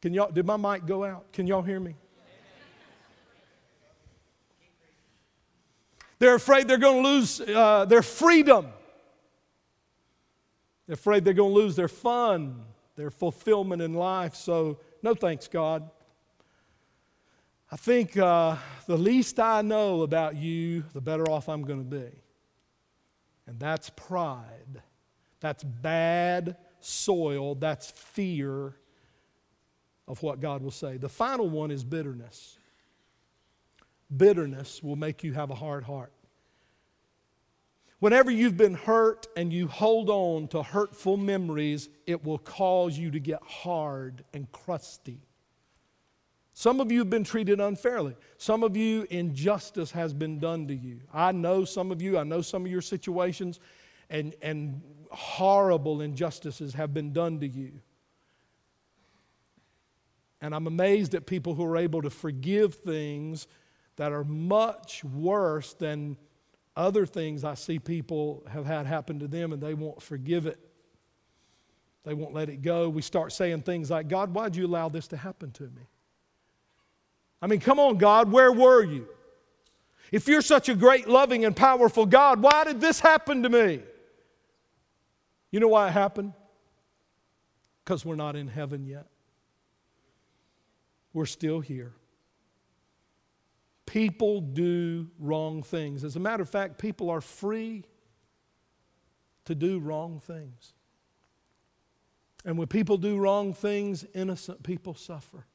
Can 0.00 0.14
y'all, 0.14 0.30
did 0.30 0.46
my 0.46 0.56
mic 0.56 0.86
go 0.86 1.02
out? 1.02 1.32
Can 1.32 1.46
y'all 1.46 1.62
hear 1.62 1.80
me? 1.80 1.96
They're 6.20 6.34
afraid 6.34 6.68
they're 6.68 6.78
going 6.78 7.02
to 7.02 7.08
lose 7.08 7.40
uh, 7.40 7.84
their 7.84 8.02
freedom. 8.02 8.68
They're 10.86 10.94
afraid 10.94 11.24
they're 11.24 11.34
going 11.34 11.54
to 11.54 11.60
lose 11.60 11.76
their 11.76 11.88
fun, 11.88 12.64
their 12.96 13.10
fulfillment 13.10 13.82
in 13.82 13.94
life. 13.94 14.34
So, 14.34 14.80
no 15.02 15.14
thanks, 15.14 15.48
God. 15.48 15.88
I 17.70 17.76
think 17.76 18.16
uh, 18.16 18.56
the 18.86 18.96
least 18.96 19.38
I 19.38 19.60
know 19.60 20.02
about 20.02 20.36
you, 20.36 20.84
the 20.94 21.00
better 21.00 21.28
off 21.30 21.48
I'm 21.48 21.62
going 21.62 21.84
to 21.84 21.96
be. 21.96 22.10
And 23.46 23.60
that's 23.60 23.90
pride. 23.90 24.82
That's 25.40 25.64
bad 25.64 26.56
soil. 26.80 27.54
That's 27.54 27.90
fear 27.90 28.74
of 30.06 30.22
what 30.22 30.40
God 30.40 30.62
will 30.62 30.70
say. 30.70 30.96
The 30.96 31.10
final 31.10 31.48
one 31.48 31.70
is 31.70 31.84
bitterness. 31.84 32.58
Bitterness 34.14 34.82
will 34.82 34.96
make 34.96 35.22
you 35.22 35.34
have 35.34 35.50
a 35.50 35.54
hard 35.54 35.84
heart. 35.84 36.12
Whenever 37.98 38.30
you've 38.30 38.56
been 38.56 38.74
hurt 38.74 39.26
and 39.36 39.52
you 39.52 39.66
hold 39.66 40.08
on 40.08 40.48
to 40.48 40.62
hurtful 40.62 41.16
memories, 41.16 41.90
it 42.06 42.24
will 42.24 42.38
cause 42.38 42.96
you 42.96 43.10
to 43.10 43.18
get 43.18 43.42
hard 43.42 44.24
and 44.32 44.50
crusty. 44.52 45.20
Some 46.58 46.80
of 46.80 46.90
you 46.90 46.98
have 46.98 47.08
been 47.08 47.22
treated 47.22 47.60
unfairly. 47.60 48.16
Some 48.36 48.64
of 48.64 48.76
you, 48.76 49.06
injustice 49.10 49.92
has 49.92 50.12
been 50.12 50.40
done 50.40 50.66
to 50.66 50.74
you. 50.74 50.98
I 51.14 51.30
know 51.30 51.64
some 51.64 51.92
of 51.92 52.02
you, 52.02 52.18
I 52.18 52.24
know 52.24 52.40
some 52.40 52.64
of 52.64 52.72
your 52.72 52.80
situations, 52.80 53.60
and, 54.10 54.34
and 54.42 54.82
horrible 55.12 56.00
injustices 56.00 56.74
have 56.74 56.92
been 56.92 57.12
done 57.12 57.38
to 57.38 57.46
you. 57.46 57.74
And 60.40 60.52
I'm 60.52 60.66
amazed 60.66 61.14
at 61.14 61.26
people 61.26 61.54
who 61.54 61.64
are 61.64 61.76
able 61.76 62.02
to 62.02 62.10
forgive 62.10 62.74
things 62.74 63.46
that 63.94 64.10
are 64.10 64.24
much 64.24 65.04
worse 65.04 65.74
than 65.74 66.16
other 66.74 67.06
things 67.06 67.44
I 67.44 67.54
see 67.54 67.78
people 67.78 68.42
have 68.50 68.66
had 68.66 68.84
happen 68.84 69.20
to 69.20 69.28
them 69.28 69.52
and 69.52 69.62
they 69.62 69.74
won't 69.74 70.02
forgive 70.02 70.46
it. 70.46 70.58
They 72.02 72.14
won't 72.14 72.34
let 72.34 72.48
it 72.48 72.62
go. 72.62 72.88
We 72.88 73.02
start 73.02 73.32
saying 73.32 73.62
things 73.62 73.92
like, 73.92 74.08
God, 74.08 74.34
why'd 74.34 74.56
you 74.56 74.66
allow 74.66 74.88
this 74.88 75.06
to 75.06 75.16
happen 75.16 75.52
to 75.52 75.62
me? 75.62 75.86
I 77.40 77.46
mean, 77.46 77.60
come 77.60 77.78
on, 77.78 77.98
God, 77.98 78.32
where 78.32 78.52
were 78.52 78.82
you? 78.82 79.06
If 80.10 80.26
you're 80.26 80.42
such 80.42 80.68
a 80.68 80.74
great, 80.74 81.08
loving, 81.08 81.44
and 81.44 81.54
powerful 81.54 82.06
God, 82.06 82.40
why 82.40 82.64
did 82.64 82.80
this 82.80 82.98
happen 82.98 83.42
to 83.42 83.48
me? 83.48 83.80
You 85.50 85.60
know 85.60 85.68
why 85.68 85.88
it 85.88 85.92
happened? 85.92 86.32
Because 87.84 88.04
we're 88.04 88.16
not 88.16 88.36
in 88.36 88.48
heaven 88.48 88.86
yet. 88.86 89.06
We're 91.12 91.26
still 91.26 91.60
here. 91.60 91.92
People 93.86 94.40
do 94.40 95.08
wrong 95.18 95.62
things. 95.62 96.04
As 96.04 96.16
a 96.16 96.20
matter 96.20 96.42
of 96.42 96.50
fact, 96.50 96.78
people 96.78 97.08
are 97.08 97.22
free 97.22 97.84
to 99.46 99.54
do 99.54 99.78
wrong 99.78 100.20
things. 100.20 100.74
And 102.44 102.58
when 102.58 102.68
people 102.68 102.98
do 102.98 103.16
wrong 103.16 103.54
things, 103.54 104.04
innocent 104.14 104.62
people 104.62 104.94
suffer. 104.94 105.46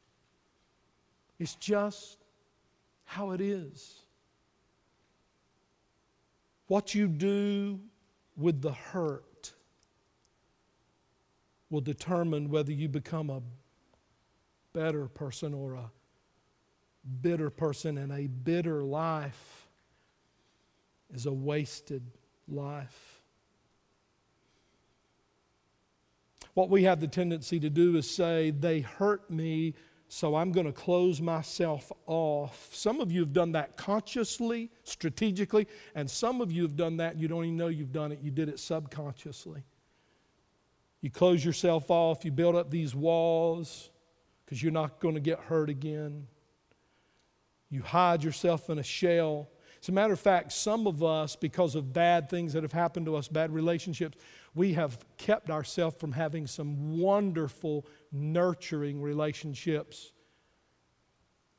It's 1.44 1.56
just 1.56 2.24
how 3.04 3.32
it 3.32 3.42
is. 3.42 4.06
What 6.68 6.96
you 6.96 7.10
do 7.10 7.82
with 8.38 8.62
the 8.62 8.72
hurt 8.72 9.52
will 11.70 11.82
determine 11.82 12.50
whether 12.50 12.72
you 12.72 12.88
become 12.88 13.30
a 13.30 13.42
better 14.72 15.10
person 15.10 15.54
or 15.54 15.74
a 15.74 15.92
bitter 17.22 17.50
person, 17.50 17.98
and 17.98 18.14
a 18.14 18.28
bitter 18.28 18.82
life 18.82 19.68
is 21.14 21.26
a 21.26 21.34
wasted 21.34 22.04
life. 22.48 23.22
What 26.54 26.70
we 26.70 26.84
have 26.84 27.02
the 27.02 27.08
tendency 27.08 27.60
to 27.60 27.70
do 27.70 27.98
is 27.98 28.10
say, 28.10 28.52
they 28.52 28.80
hurt 28.80 29.30
me, 29.30 29.74
so 30.14 30.36
I'm 30.36 30.52
going 30.52 30.68
to 30.68 30.72
close 30.72 31.20
myself 31.20 31.92
off. 32.06 32.70
Some 32.72 33.02
of 33.02 33.12
you 33.12 33.22
have 33.22 33.34
done 33.34 33.54
that 33.54 33.78
consciously, 33.78 34.70
strategically, 34.84 35.68
and 35.96 36.08
some 36.08 36.40
of 36.40 36.52
you 36.52 36.62
have 36.62 36.76
done 36.76 36.98
that 36.98 37.18
you 37.18 37.28
don't 37.28 37.46
even 37.46 37.58
know 37.58 37.66
you've 37.66 37.92
done 37.92 38.12
it. 38.12 38.20
You 38.22 38.30
did 38.30 38.48
it 38.48 38.60
subconsciously. 38.60 39.64
You 41.02 41.10
close 41.10 41.44
yourself 41.44 41.90
off, 41.90 42.24
you 42.24 42.32
build 42.32 42.56
up 42.56 42.70
these 42.70 42.94
walls 42.94 43.90
because 44.46 44.62
you're 44.62 44.72
not 44.72 45.00
going 45.00 45.16
to 45.16 45.20
get 45.20 45.40
hurt 45.40 45.72
again. 45.72 46.28
You 47.72 47.82
hide 47.82 48.24
yourself 48.24 48.70
in 48.70 48.78
a 48.78 48.84
shell. 48.84 49.50
As 49.82 49.90
a 49.90 49.94
matter 49.94 50.14
of 50.14 50.20
fact, 50.20 50.52
some 50.52 50.86
of 50.86 51.02
us, 51.02 51.36
because 51.36 51.74
of 51.74 51.92
bad 51.92 52.30
things 52.30 52.54
that 52.54 52.62
have 52.62 52.72
happened 52.72 53.08
to 53.08 53.16
us, 53.16 53.28
bad 53.28 53.52
relationships, 53.52 54.20
we 54.56 54.74
have 54.74 54.98
kept 55.18 55.50
ourselves 55.50 55.96
from 56.00 56.12
having 56.12 56.48
some 56.48 57.00
wonderful, 57.00 57.86
nurturing 58.12 59.02
relationships 59.02 60.12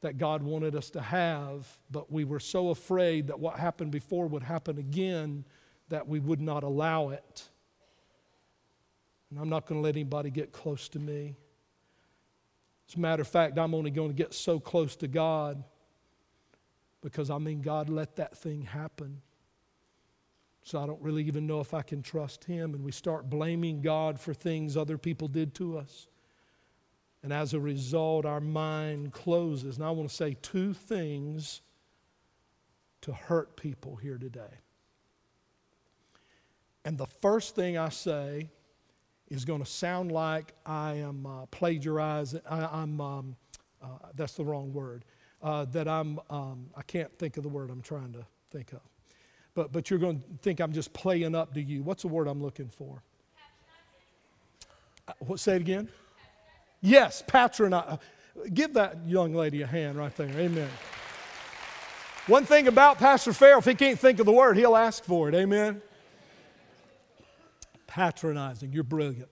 that 0.00 0.18
God 0.18 0.42
wanted 0.42 0.76
us 0.76 0.90
to 0.90 1.00
have, 1.00 1.66
but 1.90 2.12
we 2.12 2.24
were 2.24 2.40
so 2.40 2.68
afraid 2.68 3.28
that 3.28 3.40
what 3.40 3.58
happened 3.58 3.90
before 3.90 4.26
would 4.26 4.42
happen 4.42 4.78
again 4.78 5.44
that 5.88 6.06
we 6.06 6.20
would 6.20 6.40
not 6.40 6.62
allow 6.62 7.08
it. 7.08 7.48
And 9.30 9.40
I'm 9.40 9.48
not 9.48 9.66
going 9.66 9.80
to 9.80 9.84
let 9.84 9.96
anybody 9.96 10.30
get 10.30 10.52
close 10.52 10.88
to 10.90 10.98
me. 10.98 11.36
As 12.88 12.94
a 12.96 13.00
matter 13.00 13.22
of 13.22 13.28
fact, 13.28 13.58
I'm 13.58 13.74
only 13.74 13.90
going 13.90 14.08
to 14.08 14.14
get 14.14 14.34
so 14.34 14.60
close 14.60 14.94
to 14.96 15.08
God 15.08 15.64
because 17.02 17.30
I 17.30 17.38
mean, 17.38 17.60
God 17.60 17.88
let 17.88 18.16
that 18.16 18.36
thing 18.36 18.62
happen. 18.62 19.20
So 20.64 20.82
I 20.82 20.86
don't 20.86 21.00
really 21.02 21.24
even 21.24 21.46
know 21.46 21.60
if 21.60 21.74
I 21.74 21.82
can 21.82 22.02
trust 22.02 22.44
Him. 22.44 22.74
And 22.74 22.82
we 22.82 22.90
start 22.90 23.28
blaming 23.28 23.82
God 23.82 24.18
for 24.18 24.32
things 24.32 24.76
other 24.76 24.96
people 24.96 25.28
did 25.28 25.54
to 25.56 25.76
us. 25.76 26.08
And 27.22 27.32
as 27.32 27.52
a 27.52 27.60
result, 27.60 28.24
our 28.24 28.40
mind 28.40 29.12
closes. 29.12 29.76
And 29.76 29.84
I 29.84 29.90
want 29.90 30.08
to 30.08 30.14
say 30.14 30.36
two 30.40 30.72
things 30.72 31.60
to 33.02 33.12
hurt 33.12 33.56
people 33.56 33.96
here 33.96 34.16
today. 34.16 34.60
And 36.86 36.96
the 36.96 37.06
first 37.06 37.54
thing 37.54 37.76
I 37.76 37.90
say 37.90 38.48
is 39.28 39.44
going 39.44 39.60
to 39.62 39.70
sound 39.70 40.12
like 40.12 40.54
I 40.64 40.94
am 40.94 41.26
uh, 41.26 41.46
plagiarizing. 41.46 42.40
I, 42.48 42.82
am 42.82 43.00
um, 43.00 43.36
uh, 43.82 43.88
that's 44.14 44.34
the 44.34 44.44
wrong 44.44 44.72
word 44.72 45.04
uh, 45.42 45.66
that 45.66 45.88
I'm, 45.88 46.18
um, 46.30 46.70
I 46.74 46.82
can't 46.82 47.16
think 47.18 47.36
of 47.36 47.42
the 47.42 47.48
word 47.50 47.70
I'm 47.70 47.82
trying 47.82 48.12
to 48.14 48.24
think 48.50 48.72
of. 48.72 48.80
But, 49.54 49.72
but 49.72 49.88
you're 49.88 50.00
going 50.00 50.20
to 50.20 50.24
think 50.42 50.60
I'm 50.60 50.72
just 50.72 50.92
playing 50.92 51.34
up 51.34 51.54
to 51.54 51.62
you. 51.62 51.82
What's 51.82 52.02
the 52.02 52.08
word 52.08 52.26
I'm 52.26 52.42
looking 52.42 52.68
for? 52.68 53.02
Uh, 55.06 55.12
what, 55.20 55.40
say 55.40 55.56
it 55.56 55.60
again. 55.60 55.88
Yes, 56.80 57.22
patronize. 57.26 57.98
Give 58.52 58.74
that 58.74 59.06
young 59.06 59.32
lady 59.34 59.62
a 59.62 59.66
hand 59.66 59.96
right 59.96 60.14
there. 60.16 60.28
Amen. 60.28 60.68
One 62.26 62.44
thing 62.46 62.68
about 62.68 62.98
Pastor 62.98 63.32
Farrell, 63.32 63.58
if 63.58 63.66
he 63.66 63.74
can't 63.74 63.98
think 63.98 64.18
of 64.18 64.26
the 64.26 64.32
word, 64.32 64.56
he'll 64.56 64.76
ask 64.76 65.04
for 65.04 65.28
it. 65.28 65.34
Amen. 65.34 65.82
Patronizing. 67.86 68.72
You're 68.72 68.82
brilliant. 68.82 69.28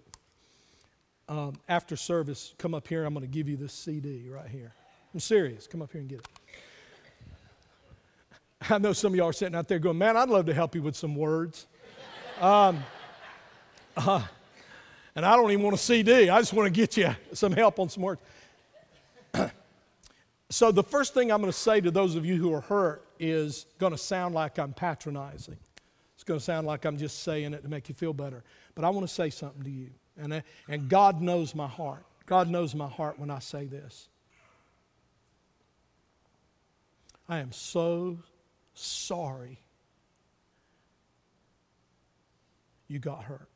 Um, 1.29 1.55
after 1.69 1.97
service, 1.97 2.55
come 2.59 2.75
up 2.75 2.87
here. 2.87 3.05
I'm 3.05 3.15
going 3.15 3.27
to 3.27 3.33
give 3.33 3.49
you 3.49 3.57
this 3.57 3.73
CD 3.73 4.29
right 4.29 4.49
here. 4.49 4.75
I'm 5.15 5.21
serious. 5.21 5.67
Come 5.67 5.83
up 5.83 5.91
here 5.91 6.03
and 6.03 6.11
get 6.11 6.21
it. 6.21 6.29
I 8.71 8.79
know 8.79 8.93
some 8.93 9.13
of 9.13 9.17
y'all 9.17 9.29
are 9.29 9.33
sitting 9.33 9.55
out 9.55 9.69
there 9.69 9.79
going, 9.79 9.99
man, 9.99 10.17
I'd 10.17 10.29
love 10.29 10.47
to 10.47 10.55
help 10.55 10.75
you 10.75 10.83
with 10.83 10.97
some 10.97 11.17
words. 11.17 11.67
Um, 12.41 12.83
uh, 13.97 14.23
and 15.15 15.27
I 15.27 15.37
don't 15.37 15.51
even 15.51 15.63
want 15.63 15.75
a 15.75 15.79
CD. 15.79 16.29
I 16.31 16.41
just 16.41 16.53
want 16.53 16.67
to 16.67 16.71
get 16.71 16.97
you 16.97 17.15
some 17.33 17.53
help 17.53 17.79
on 17.79 17.89
some 17.89 18.03
words. 18.03 18.21
so, 20.51 20.73
the 20.73 20.83
first 20.83 21.15
thing 21.15 21.31
I'm 21.31 21.41
going 21.41 21.53
to 21.53 21.59
say 21.59 21.81
to 21.81 21.91
those 21.91 22.15
of 22.15 22.25
you 22.25 22.37
who 22.37 22.53
are 22.55 22.61
hurt 22.61 23.05
is 23.19 23.67
going 23.79 23.93
to 23.93 23.99
sound 23.99 24.35
like 24.35 24.59
I'm 24.59 24.73
patronizing. 24.73 25.59
It's 26.15 26.25
going 26.25 26.39
to 26.39 26.45
sound 26.45 26.67
like 26.67 26.85
I'm 26.85 26.97
just 26.97 27.23
saying 27.23 27.53
it 27.53 27.63
to 27.63 27.69
make 27.69 27.89
you 27.89 27.95
feel 27.95 28.13
better. 28.13 28.45
But 28.75 28.85
I 28.85 28.91
want 28.91 29.07
to 29.07 29.13
say 29.13 29.29
something 29.31 29.63
to 29.65 29.71
you. 29.71 29.91
And, 30.17 30.33
uh, 30.33 30.41
and 30.69 30.89
God 30.89 31.21
knows 31.21 31.55
my 31.55 31.67
heart. 31.67 32.05
God 32.27 32.49
knows 32.49 32.75
my 32.75 32.89
heart 32.89 33.19
when 33.19 33.31
I 33.31 33.41
say 33.41 33.67
this. 33.67 34.09
I 37.29 37.39
am 37.39 37.53
so 37.53 38.19
sorry 38.75 39.59
you 42.89 42.99
got 42.99 43.25
hurt. 43.25 43.49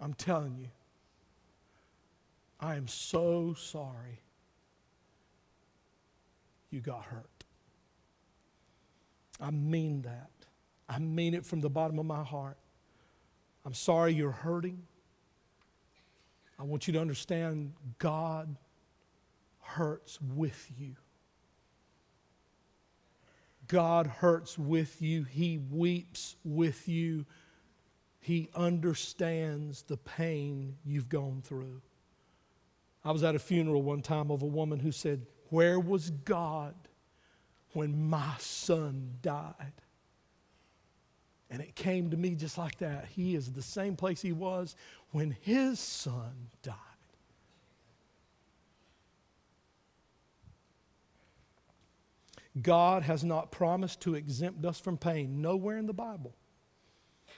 I'm 0.00 0.14
telling 0.14 0.56
you, 0.56 0.68
I 2.60 2.76
am 2.76 2.86
so 2.86 3.54
sorry 3.58 4.20
you 6.70 6.80
got 6.80 7.04
hurt. 7.04 7.44
I 9.40 9.50
mean 9.50 10.02
that. 10.02 10.30
I 10.88 10.98
mean 10.98 11.34
it 11.34 11.44
from 11.44 11.60
the 11.60 11.70
bottom 11.70 11.98
of 11.98 12.06
my 12.06 12.22
heart. 12.22 12.58
I'm 13.64 13.74
sorry 13.74 14.12
you're 14.14 14.30
hurting. 14.30 14.82
I 16.58 16.62
want 16.62 16.86
you 16.86 16.92
to 16.94 17.00
understand 17.00 17.72
God 17.98 18.56
hurts 19.60 20.18
with 20.20 20.70
you. 20.78 20.96
God 23.68 24.06
hurts 24.06 24.58
with 24.58 25.00
you. 25.02 25.24
He 25.24 25.58
weeps 25.58 26.36
with 26.44 26.88
you. 26.88 27.26
He 28.20 28.48
understands 28.54 29.82
the 29.82 29.96
pain 29.96 30.76
you've 30.84 31.08
gone 31.08 31.42
through. 31.44 31.80
I 33.04 33.12
was 33.12 33.22
at 33.22 33.34
a 33.36 33.38
funeral 33.38 33.82
one 33.82 34.02
time 34.02 34.30
of 34.30 34.42
a 34.42 34.46
woman 34.46 34.80
who 34.80 34.90
said, 34.90 35.26
Where 35.50 35.78
was 35.78 36.10
God 36.10 36.74
when 37.72 38.08
my 38.08 38.34
son 38.38 39.18
died? 39.22 39.72
And 41.48 41.62
it 41.62 41.76
came 41.76 42.10
to 42.10 42.16
me 42.16 42.34
just 42.34 42.58
like 42.58 42.78
that. 42.78 43.06
He 43.14 43.36
is 43.36 43.52
the 43.52 43.62
same 43.62 43.94
place 43.94 44.20
he 44.20 44.32
was 44.32 44.74
when 45.12 45.36
his 45.40 45.78
son 45.78 46.48
died. 46.62 46.74
God 52.60 53.02
has 53.02 53.22
not 53.22 53.52
promised 53.52 54.00
to 54.02 54.14
exempt 54.14 54.64
us 54.64 54.80
from 54.80 54.96
pain. 54.96 55.42
Nowhere 55.42 55.76
in 55.76 55.86
the 55.86 55.92
Bible. 55.92 56.34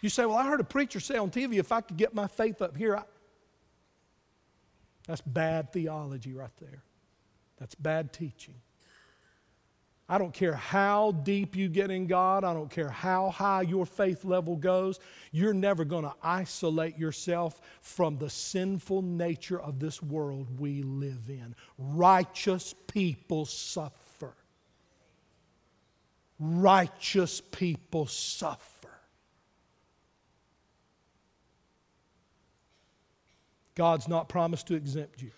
You 0.01 0.09
say, 0.09 0.25
Well, 0.27 0.37
I 0.37 0.47
heard 0.47 0.61
a 0.61 0.65
preacher 0.65 1.01
say 1.01 1.17
on 1.17 1.31
TV, 1.31 1.59
if 1.59 1.73
I 1.73 1.81
could 1.81 1.97
get 1.97 2.15
my 2.15 2.27
faith 2.27 2.63
up 2.63 2.77
here, 2.77 2.97
I... 2.97 3.03
that's 5.07 5.21
bad 5.21 5.73
theology 5.73 6.33
right 6.33 6.57
there. 6.61 6.83
That's 7.59 7.75
bad 7.75 8.13
teaching. 8.13 8.55
I 10.11 10.17
don't 10.17 10.33
care 10.33 10.55
how 10.55 11.11
deep 11.11 11.55
you 11.55 11.69
get 11.69 11.91
in 11.91 12.07
God, 12.07 12.43
I 12.43 12.55
don't 12.55 12.71
care 12.71 12.89
how 12.89 13.29
high 13.29 13.61
your 13.63 13.85
faith 13.85 14.25
level 14.25 14.57
goes, 14.57 15.01
you're 15.33 15.53
never 15.53 15.85
going 15.85 16.05
to 16.05 16.15
isolate 16.23 16.97
yourself 16.97 17.61
from 17.83 18.17
the 18.17 18.31
sinful 18.31 19.03
nature 19.03 19.61
of 19.61 19.79
this 19.79 20.03
world 20.03 20.59
we 20.59 20.83
live 20.83 21.29
in. 21.29 21.55
Righteous 21.77 22.75
people 22.87 23.45
suffer. 23.45 23.93
Righteous 26.39 27.41
people 27.41 28.07
suffer. 28.07 28.89
God's 33.75 34.09
not 34.09 34.29
promised 34.29 34.67
to 34.69 34.75
exempt 34.75 35.23
you. 35.23 35.31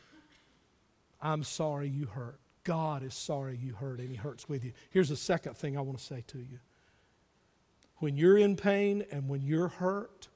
I'm 1.21 1.45
sorry 1.45 1.89
you 1.89 2.07
hurt. 2.07 2.41
God 2.65 3.03
is 3.03 3.15
sorry 3.15 3.57
you 3.57 3.75
hurt 3.75 4.01
and 4.01 4.11
He 4.11 4.17
hurts 4.17 4.49
with 4.49 4.65
you. 4.65 4.73
Here's 4.91 5.09
the 5.09 5.17
second 5.17 5.57
thing 5.57 5.77
I 5.77 5.81
want 5.81 5.99
to 5.99 6.05
say 6.05 6.25
to 6.29 6.39
you. 6.39 6.59
When 7.97 8.17
you're 8.17 8.39
in 8.39 8.57
pain 8.57 9.05
and 9.11 9.29
when 9.29 9.43
you're 9.43 9.69
hurt, 9.69 10.29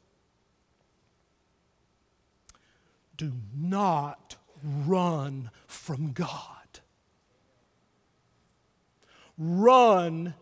do 3.16 3.32
not 3.56 4.36
run 4.86 5.50
from 5.66 6.12
God. 6.12 6.80
Run 9.38 10.34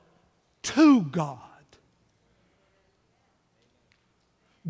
to 0.62 1.02
God. 1.02 1.38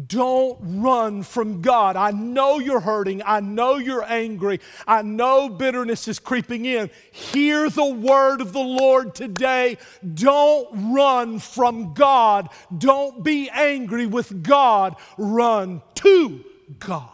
Don't 0.07 0.57
run 0.80 1.22
from 1.22 1.61
God. 1.61 1.97
I 1.97 2.12
know 2.12 2.59
you're 2.59 2.80
hurting. 2.80 3.22
I 3.26 3.40
know 3.40 3.76
you're 3.76 4.05
angry. 4.05 4.61
I 4.86 5.03
know 5.03 5.51
bitterness 5.51 6.09
is 6.09 6.18
creeping 6.18 6.64
in. 6.64 6.90
Hear 7.11 7.68
the 7.68 7.84
word 7.84 8.40
of 8.40 8.55
the 8.55 8.61
Lord 8.61 9.14
today. 9.14 9.76
Don't 10.14 10.95
run 10.95 11.38
from 11.38 11.93
God. 11.93 12.49
Don't 12.76 13.22
be 13.22 13.51
angry 13.51 14.07
with 14.07 14.43
God. 14.43 14.97
Run 15.18 15.82
to 15.97 16.43
God. 16.78 17.11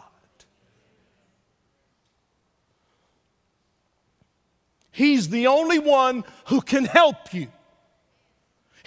He's 4.92 5.30
the 5.30 5.48
only 5.48 5.80
one 5.80 6.24
who 6.46 6.60
can 6.60 6.84
help 6.84 7.34
you. 7.34 7.48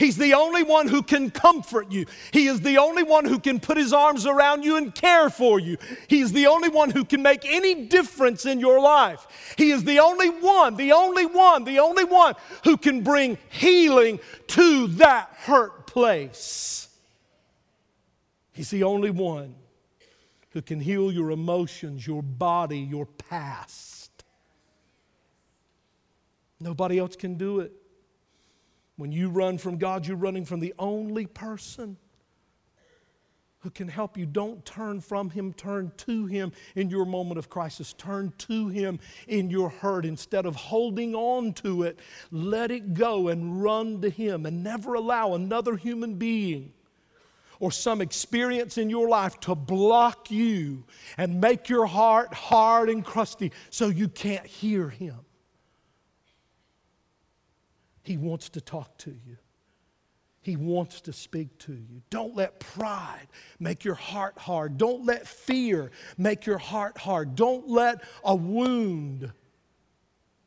He's 0.01 0.17
the 0.17 0.33
only 0.33 0.63
one 0.63 0.87
who 0.87 1.03
can 1.03 1.29
comfort 1.29 1.91
you. 1.91 2.07
He 2.31 2.47
is 2.47 2.61
the 2.61 2.79
only 2.79 3.03
one 3.03 3.23
who 3.23 3.37
can 3.37 3.59
put 3.59 3.77
his 3.77 3.93
arms 3.93 4.25
around 4.25 4.63
you 4.63 4.75
and 4.75 4.95
care 4.95 5.29
for 5.29 5.59
you. 5.59 5.77
He 6.07 6.21
is 6.21 6.31
the 6.31 6.47
only 6.47 6.69
one 6.69 6.89
who 6.89 7.05
can 7.05 7.21
make 7.21 7.45
any 7.45 7.85
difference 7.85 8.47
in 8.47 8.59
your 8.59 8.81
life. 8.81 9.53
He 9.59 9.69
is 9.69 9.83
the 9.83 9.99
only 9.99 10.29
one, 10.29 10.75
the 10.75 10.93
only 10.93 11.27
one, 11.27 11.65
the 11.65 11.77
only 11.77 12.03
one 12.03 12.33
who 12.63 12.77
can 12.77 13.01
bring 13.03 13.37
healing 13.51 14.19
to 14.47 14.87
that 14.87 15.29
hurt 15.35 15.85
place. 15.85 16.89
He's 18.53 18.71
the 18.71 18.81
only 18.81 19.11
one 19.11 19.53
who 20.49 20.63
can 20.63 20.79
heal 20.79 21.11
your 21.11 21.29
emotions, 21.29 22.07
your 22.07 22.23
body, 22.23 22.79
your 22.79 23.05
past. 23.05 24.23
Nobody 26.59 26.97
else 26.97 27.15
can 27.15 27.35
do 27.35 27.59
it. 27.59 27.80
When 28.97 29.11
you 29.11 29.29
run 29.29 29.57
from 29.57 29.77
God, 29.77 30.05
you're 30.05 30.17
running 30.17 30.45
from 30.45 30.59
the 30.59 30.73
only 30.77 31.25
person 31.25 31.97
who 33.61 33.69
can 33.69 33.87
help 33.87 34.17
you. 34.17 34.25
Don't 34.25 34.63
turn 34.65 35.01
from 35.01 35.29
Him, 35.29 35.53
turn 35.53 35.91
to 35.97 36.25
Him 36.25 36.51
in 36.75 36.89
your 36.89 37.05
moment 37.05 37.37
of 37.37 37.49
crisis. 37.49 37.93
Turn 37.93 38.33
to 38.39 38.67
Him 38.69 38.99
in 39.27 39.49
your 39.49 39.69
hurt. 39.69 40.05
Instead 40.05 40.45
of 40.45 40.55
holding 40.55 41.15
on 41.15 41.53
to 41.53 41.83
it, 41.83 41.99
let 42.31 42.71
it 42.71 42.93
go 42.93 43.27
and 43.27 43.63
run 43.63 44.01
to 44.01 44.09
Him 44.09 44.45
and 44.45 44.63
never 44.63 44.95
allow 44.95 45.33
another 45.33 45.75
human 45.75 46.15
being 46.15 46.73
or 47.59 47.71
some 47.71 48.01
experience 48.01 48.79
in 48.79 48.89
your 48.89 49.07
life 49.07 49.39
to 49.41 49.53
block 49.53 50.31
you 50.31 50.83
and 51.17 51.39
make 51.39 51.69
your 51.69 51.85
heart 51.85 52.33
hard 52.33 52.89
and 52.89 53.05
crusty 53.05 53.51
so 53.69 53.87
you 53.87 54.07
can't 54.07 54.45
hear 54.47 54.89
Him. 54.89 55.17
He 58.03 58.17
wants 58.17 58.49
to 58.49 58.61
talk 58.61 58.97
to 58.99 59.11
you. 59.11 59.37
He 60.41 60.55
wants 60.55 61.01
to 61.01 61.13
speak 61.13 61.55
to 61.59 61.73
you. 61.73 62.01
Don't 62.09 62.35
let 62.35 62.59
pride 62.59 63.27
make 63.59 63.83
your 63.83 63.95
heart 63.95 64.37
hard. 64.39 64.77
Don't 64.77 65.05
let 65.05 65.27
fear 65.27 65.91
make 66.17 66.47
your 66.47 66.57
heart 66.57 66.97
hard. 66.97 67.35
Don't 67.35 67.69
let 67.69 68.03
a 68.23 68.35
wound, 68.35 69.31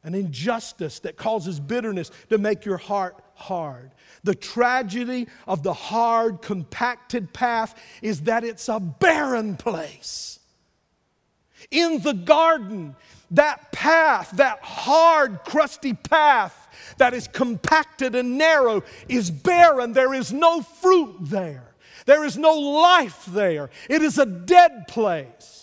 an 0.02 0.14
injustice 0.16 0.98
that 1.00 1.16
causes 1.16 1.60
bitterness 1.60 2.10
to 2.28 2.38
make 2.38 2.64
your 2.64 2.76
heart 2.76 3.22
hard. 3.34 3.92
The 4.24 4.34
tragedy 4.34 5.28
of 5.46 5.62
the 5.62 5.72
hard, 5.72 6.42
compacted 6.42 7.32
path 7.32 7.80
is 8.02 8.22
that 8.22 8.42
it's 8.42 8.68
a 8.68 8.80
barren 8.80 9.56
place. 9.56 10.40
In 11.70 12.00
the 12.00 12.14
garden, 12.14 12.96
that 13.30 13.70
path, 13.70 14.32
that 14.32 14.58
hard, 14.60 15.44
crusty 15.44 15.94
path, 15.94 16.63
that 16.98 17.14
is 17.14 17.28
compacted 17.28 18.14
and 18.14 18.38
narrow 18.38 18.82
is 19.08 19.30
barren. 19.30 19.92
There 19.92 20.14
is 20.14 20.32
no 20.32 20.62
fruit 20.62 21.16
there, 21.20 21.74
there 22.06 22.24
is 22.24 22.36
no 22.36 22.54
life 22.54 23.24
there. 23.26 23.70
It 23.88 24.02
is 24.02 24.18
a 24.18 24.26
dead 24.26 24.88
place. 24.88 25.54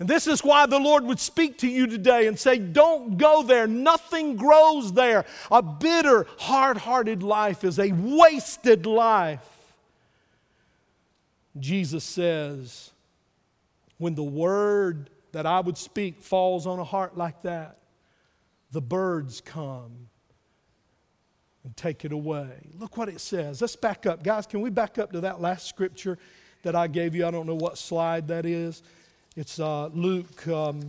And 0.00 0.08
this 0.08 0.28
is 0.28 0.44
why 0.44 0.66
the 0.66 0.78
Lord 0.78 1.04
would 1.04 1.18
speak 1.18 1.58
to 1.58 1.66
you 1.68 1.88
today 1.88 2.28
and 2.28 2.38
say, 2.38 2.58
Don't 2.58 3.18
go 3.18 3.42
there. 3.42 3.66
Nothing 3.66 4.36
grows 4.36 4.92
there. 4.92 5.24
A 5.50 5.60
bitter, 5.60 6.26
hard 6.38 6.76
hearted 6.76 7.22
life 7.22 7.64
is 7.64 7.78
a 7.80 7.90
wasted 7.90 8.86
life. 8.86 9.46
Jesus 11.58 12.04
says, 12.04 12.92
When 13.98 14.14
the 14.14 14.22
word 14.22 15.10
that 15.32 15.46
I 15.46 15.60
would 15.60 15.76
speak 15.76 16.22
falls 16.22 16.66
on 16.66 16.78
a 16.78 16.84
heart 16.84 17.16
like 17.16 17.42
that, 17.42 17.78
the 18.70 18.80
birds 18.80 19.40
come 19.40 20.08
and 21.64 21.76
take 21.76 22.04
it 22.04 22.12
away. 22.12 22.70
Look 22.78 22.96
what 22.96 23.08
it 23.08 23.20
says. 23.20 23.60
Let's 23.60 23.76
back 23.76 24.06
up. 24.06 24.22
Guys, 24.22 24.46
can 24.46 24.60
we 24.60 24.70
back 24.70 24.98
up 24.98 25.12
to 25.12 25.20
that 25.22 25.40
last 25.40 25.68
scripture 25.68 26.18
that 26.62 26.74
I 26.74 26.86
gave 26.86 27.14
you? 27.14 27.26
I 27.26 27.30
don't 27.30 27.46
know 27.46 27.54
what 27.54 27.78
slide 27.78 28.28
that 28.28 28.46
is. 28.46 28.82
It's 29.36 29.60
uh, 29.60 29.86
Luke, 29.88 30.46
um, 30.48 30.80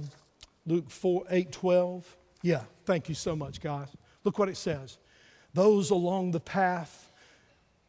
Luke 0.66 0.90
4, 0.90 1.26
8, 1.30 1.52
12. 1.52 2.18
Yeah, 2.42 2.64
thank 2.86 3.10
you 3.10 3.16
so 3.16 3.36
much, 3.36 3.62
guys. 3.62 3.90
Look 4.24 4.40
what 4.40 4.50
it 4.50 4.58
says. 4.58 4.98
Those 5.54 5.90
along 5.90 6.32
the 6.32 6.40
path 6.40 7.12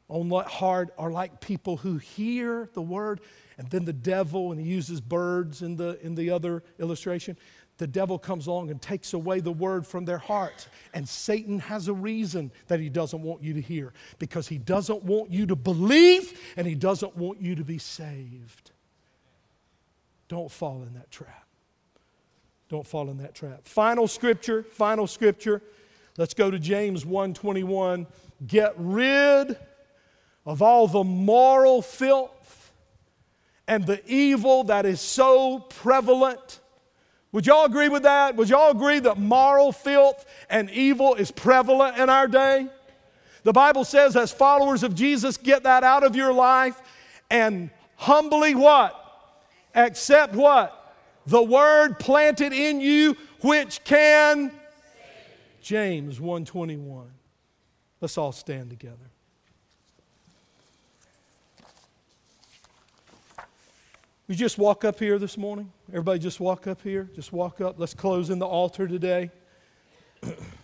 on 0.09 0.29
what 0.29 0.49
hard 0.49 0.91
are 0.99 1.13
like 1.13 1.41
people 1.41 1.77
who 1.77 1.97
hear 1.99 2.69
the 2.75 2.83
word, 2.83 3.21
and 3.59 3.71
then 3.71 3.85
the 3.85 3.93
devil, 3.93 4.51
and 4.51 4.61
he 4.61 4.67
uses 4.67 5.01
birds 5.01 5.63
in 5.63 5.77
the, 5.77 6.05
in 6.05 6.15
the 6.17 6.31
other 6.31 6.65
illustration 6.81 7.37
the 7.81 7.87
devil 7.87 8.19
comes 8.19 8.47
along 8.47 8.71
and 8.71 8.81
takes 8.81 9.15
away 9.15 9.41
the 9.41 9.51
word 9.51 9.87
from 9.87 10.05
their 10.05 10.19
heart. 10.19 10.69
And 10.93 11.09
Satan 11.09 11.59
has 11.61 11.89
a 11.89 11.95
reason 11.95 12.53
that 12.69 12.79
he 12.79 12.91
doesn't 12.91 13.23
want 13.23 13.43
you 13.43 13.55
to 13.55 13.61
hear 13.61 13.95
because 14.19 14.47
he 14.47 14.59
doesn't 14.59 15.03
want 15.03 15.31
you 15.31 15.47
to 15.47 15.57
believe 15.57 16.39
and 16.59 16.67
he 16.67 16.75
doesn't 16.75 17.17
want 17.17 17.41
you 17.41 17.55
to 17.55 17.65
be 17.65 17.79
saved. 17.79 18.71
Don't 20.29 20.51
fall 20.51 20.83
in 20.83 20.93
that 20.93 21.11
trap. 21.11 21.47
Don't 22.69 22.87
fall 22.87 23.09
in 23.09 23.17
that 23.17 23.35
trap. 23.35 23.67
Final 23.67 24.07
scripture, 24.07 24.63
final 24.63 25.07
scripture. 25.07 25.63
Let's 26.19 26.35
go 26.35 26.51
to 26.51 26.59
James 26.59 27.07
1:21. 27.07 28.07
Get 28.47 28.75
rid 28.77 29.57
of 30.45 30.61
all 30.61 30.87
the 30.87 31.03
moral 31.03 31.81
filth 31.81 32.73
and 33.67 33.87
the 33.87 34.03
evil 34.07 34.65
that 34.65 34.85
is 34.85 35.01
so 35.01 35.61
prevalent 35.61 36.61
would 37.33 37.47
y'all 37.47 37.65
agree 37.65 37.89
with 37.89 38.03
that? 38.03 38.37
Would 38.37 38.49
y'all 38.49 38.71
agree 38.71 38.99
that 39.01 39.19
moral 39.19 39.73
filth 39.73 40.25
and 40.49 40.69
evil 40.71 41.15
is 41.15 41.31
prevalent 41.31 41.97
in 41.97 42.11
our 42.11 42.27
day? 42.27 42.67
The 43.45 43.53
Bible 43.53 43.85
says, 43.85 44.17
as 44.17 44.33
followers 44.33 44.83
of 44.83 44.95
Jesus, 44.95 45.37
get 45.37 45.63
that 45.63 45.85
out 45.85 46.03
of 46.03 46.17
your 46.17 46.33
life 46.33 46.81
and 47.31 47.71
humbly 47.97 48.55
what? 48.55 48.97
Accept 49.75 50.35
what? 50.35 50.77
The 51.27 51.43
word 51.43 51.99
planted 51.99 52.53
in 52.53 52.81
you 52.81 53.17
which 53.41 53.83
can 53.85 54.51
James 55.63 56.21
121. 56.21 57.11
Let's 58.01 58.19
all 58.19 58.33
stand 58.33 58.71
together. 58.71 58.97
We 64.27 64.35
just 64.35 64.59
walk 64.59 64.85
up 64.85 64.99
here 64.99 65.19
this 65.19 65.37
morning? 65.37 65.73
Everybody 65.93 66.21
just 66.21 66.39
walk 66.39 66.69
up 66.69 66.83
here. 66.83 67.11
Just 67.17 67.33
walk 67.33 67.61
up. 67.61 67.75
Let's 67.77 67.95
close 67.95 68.31
in 68.31 68.39
the 68.39 68.47
altar 68.47 68.87
today. 68.87 69.33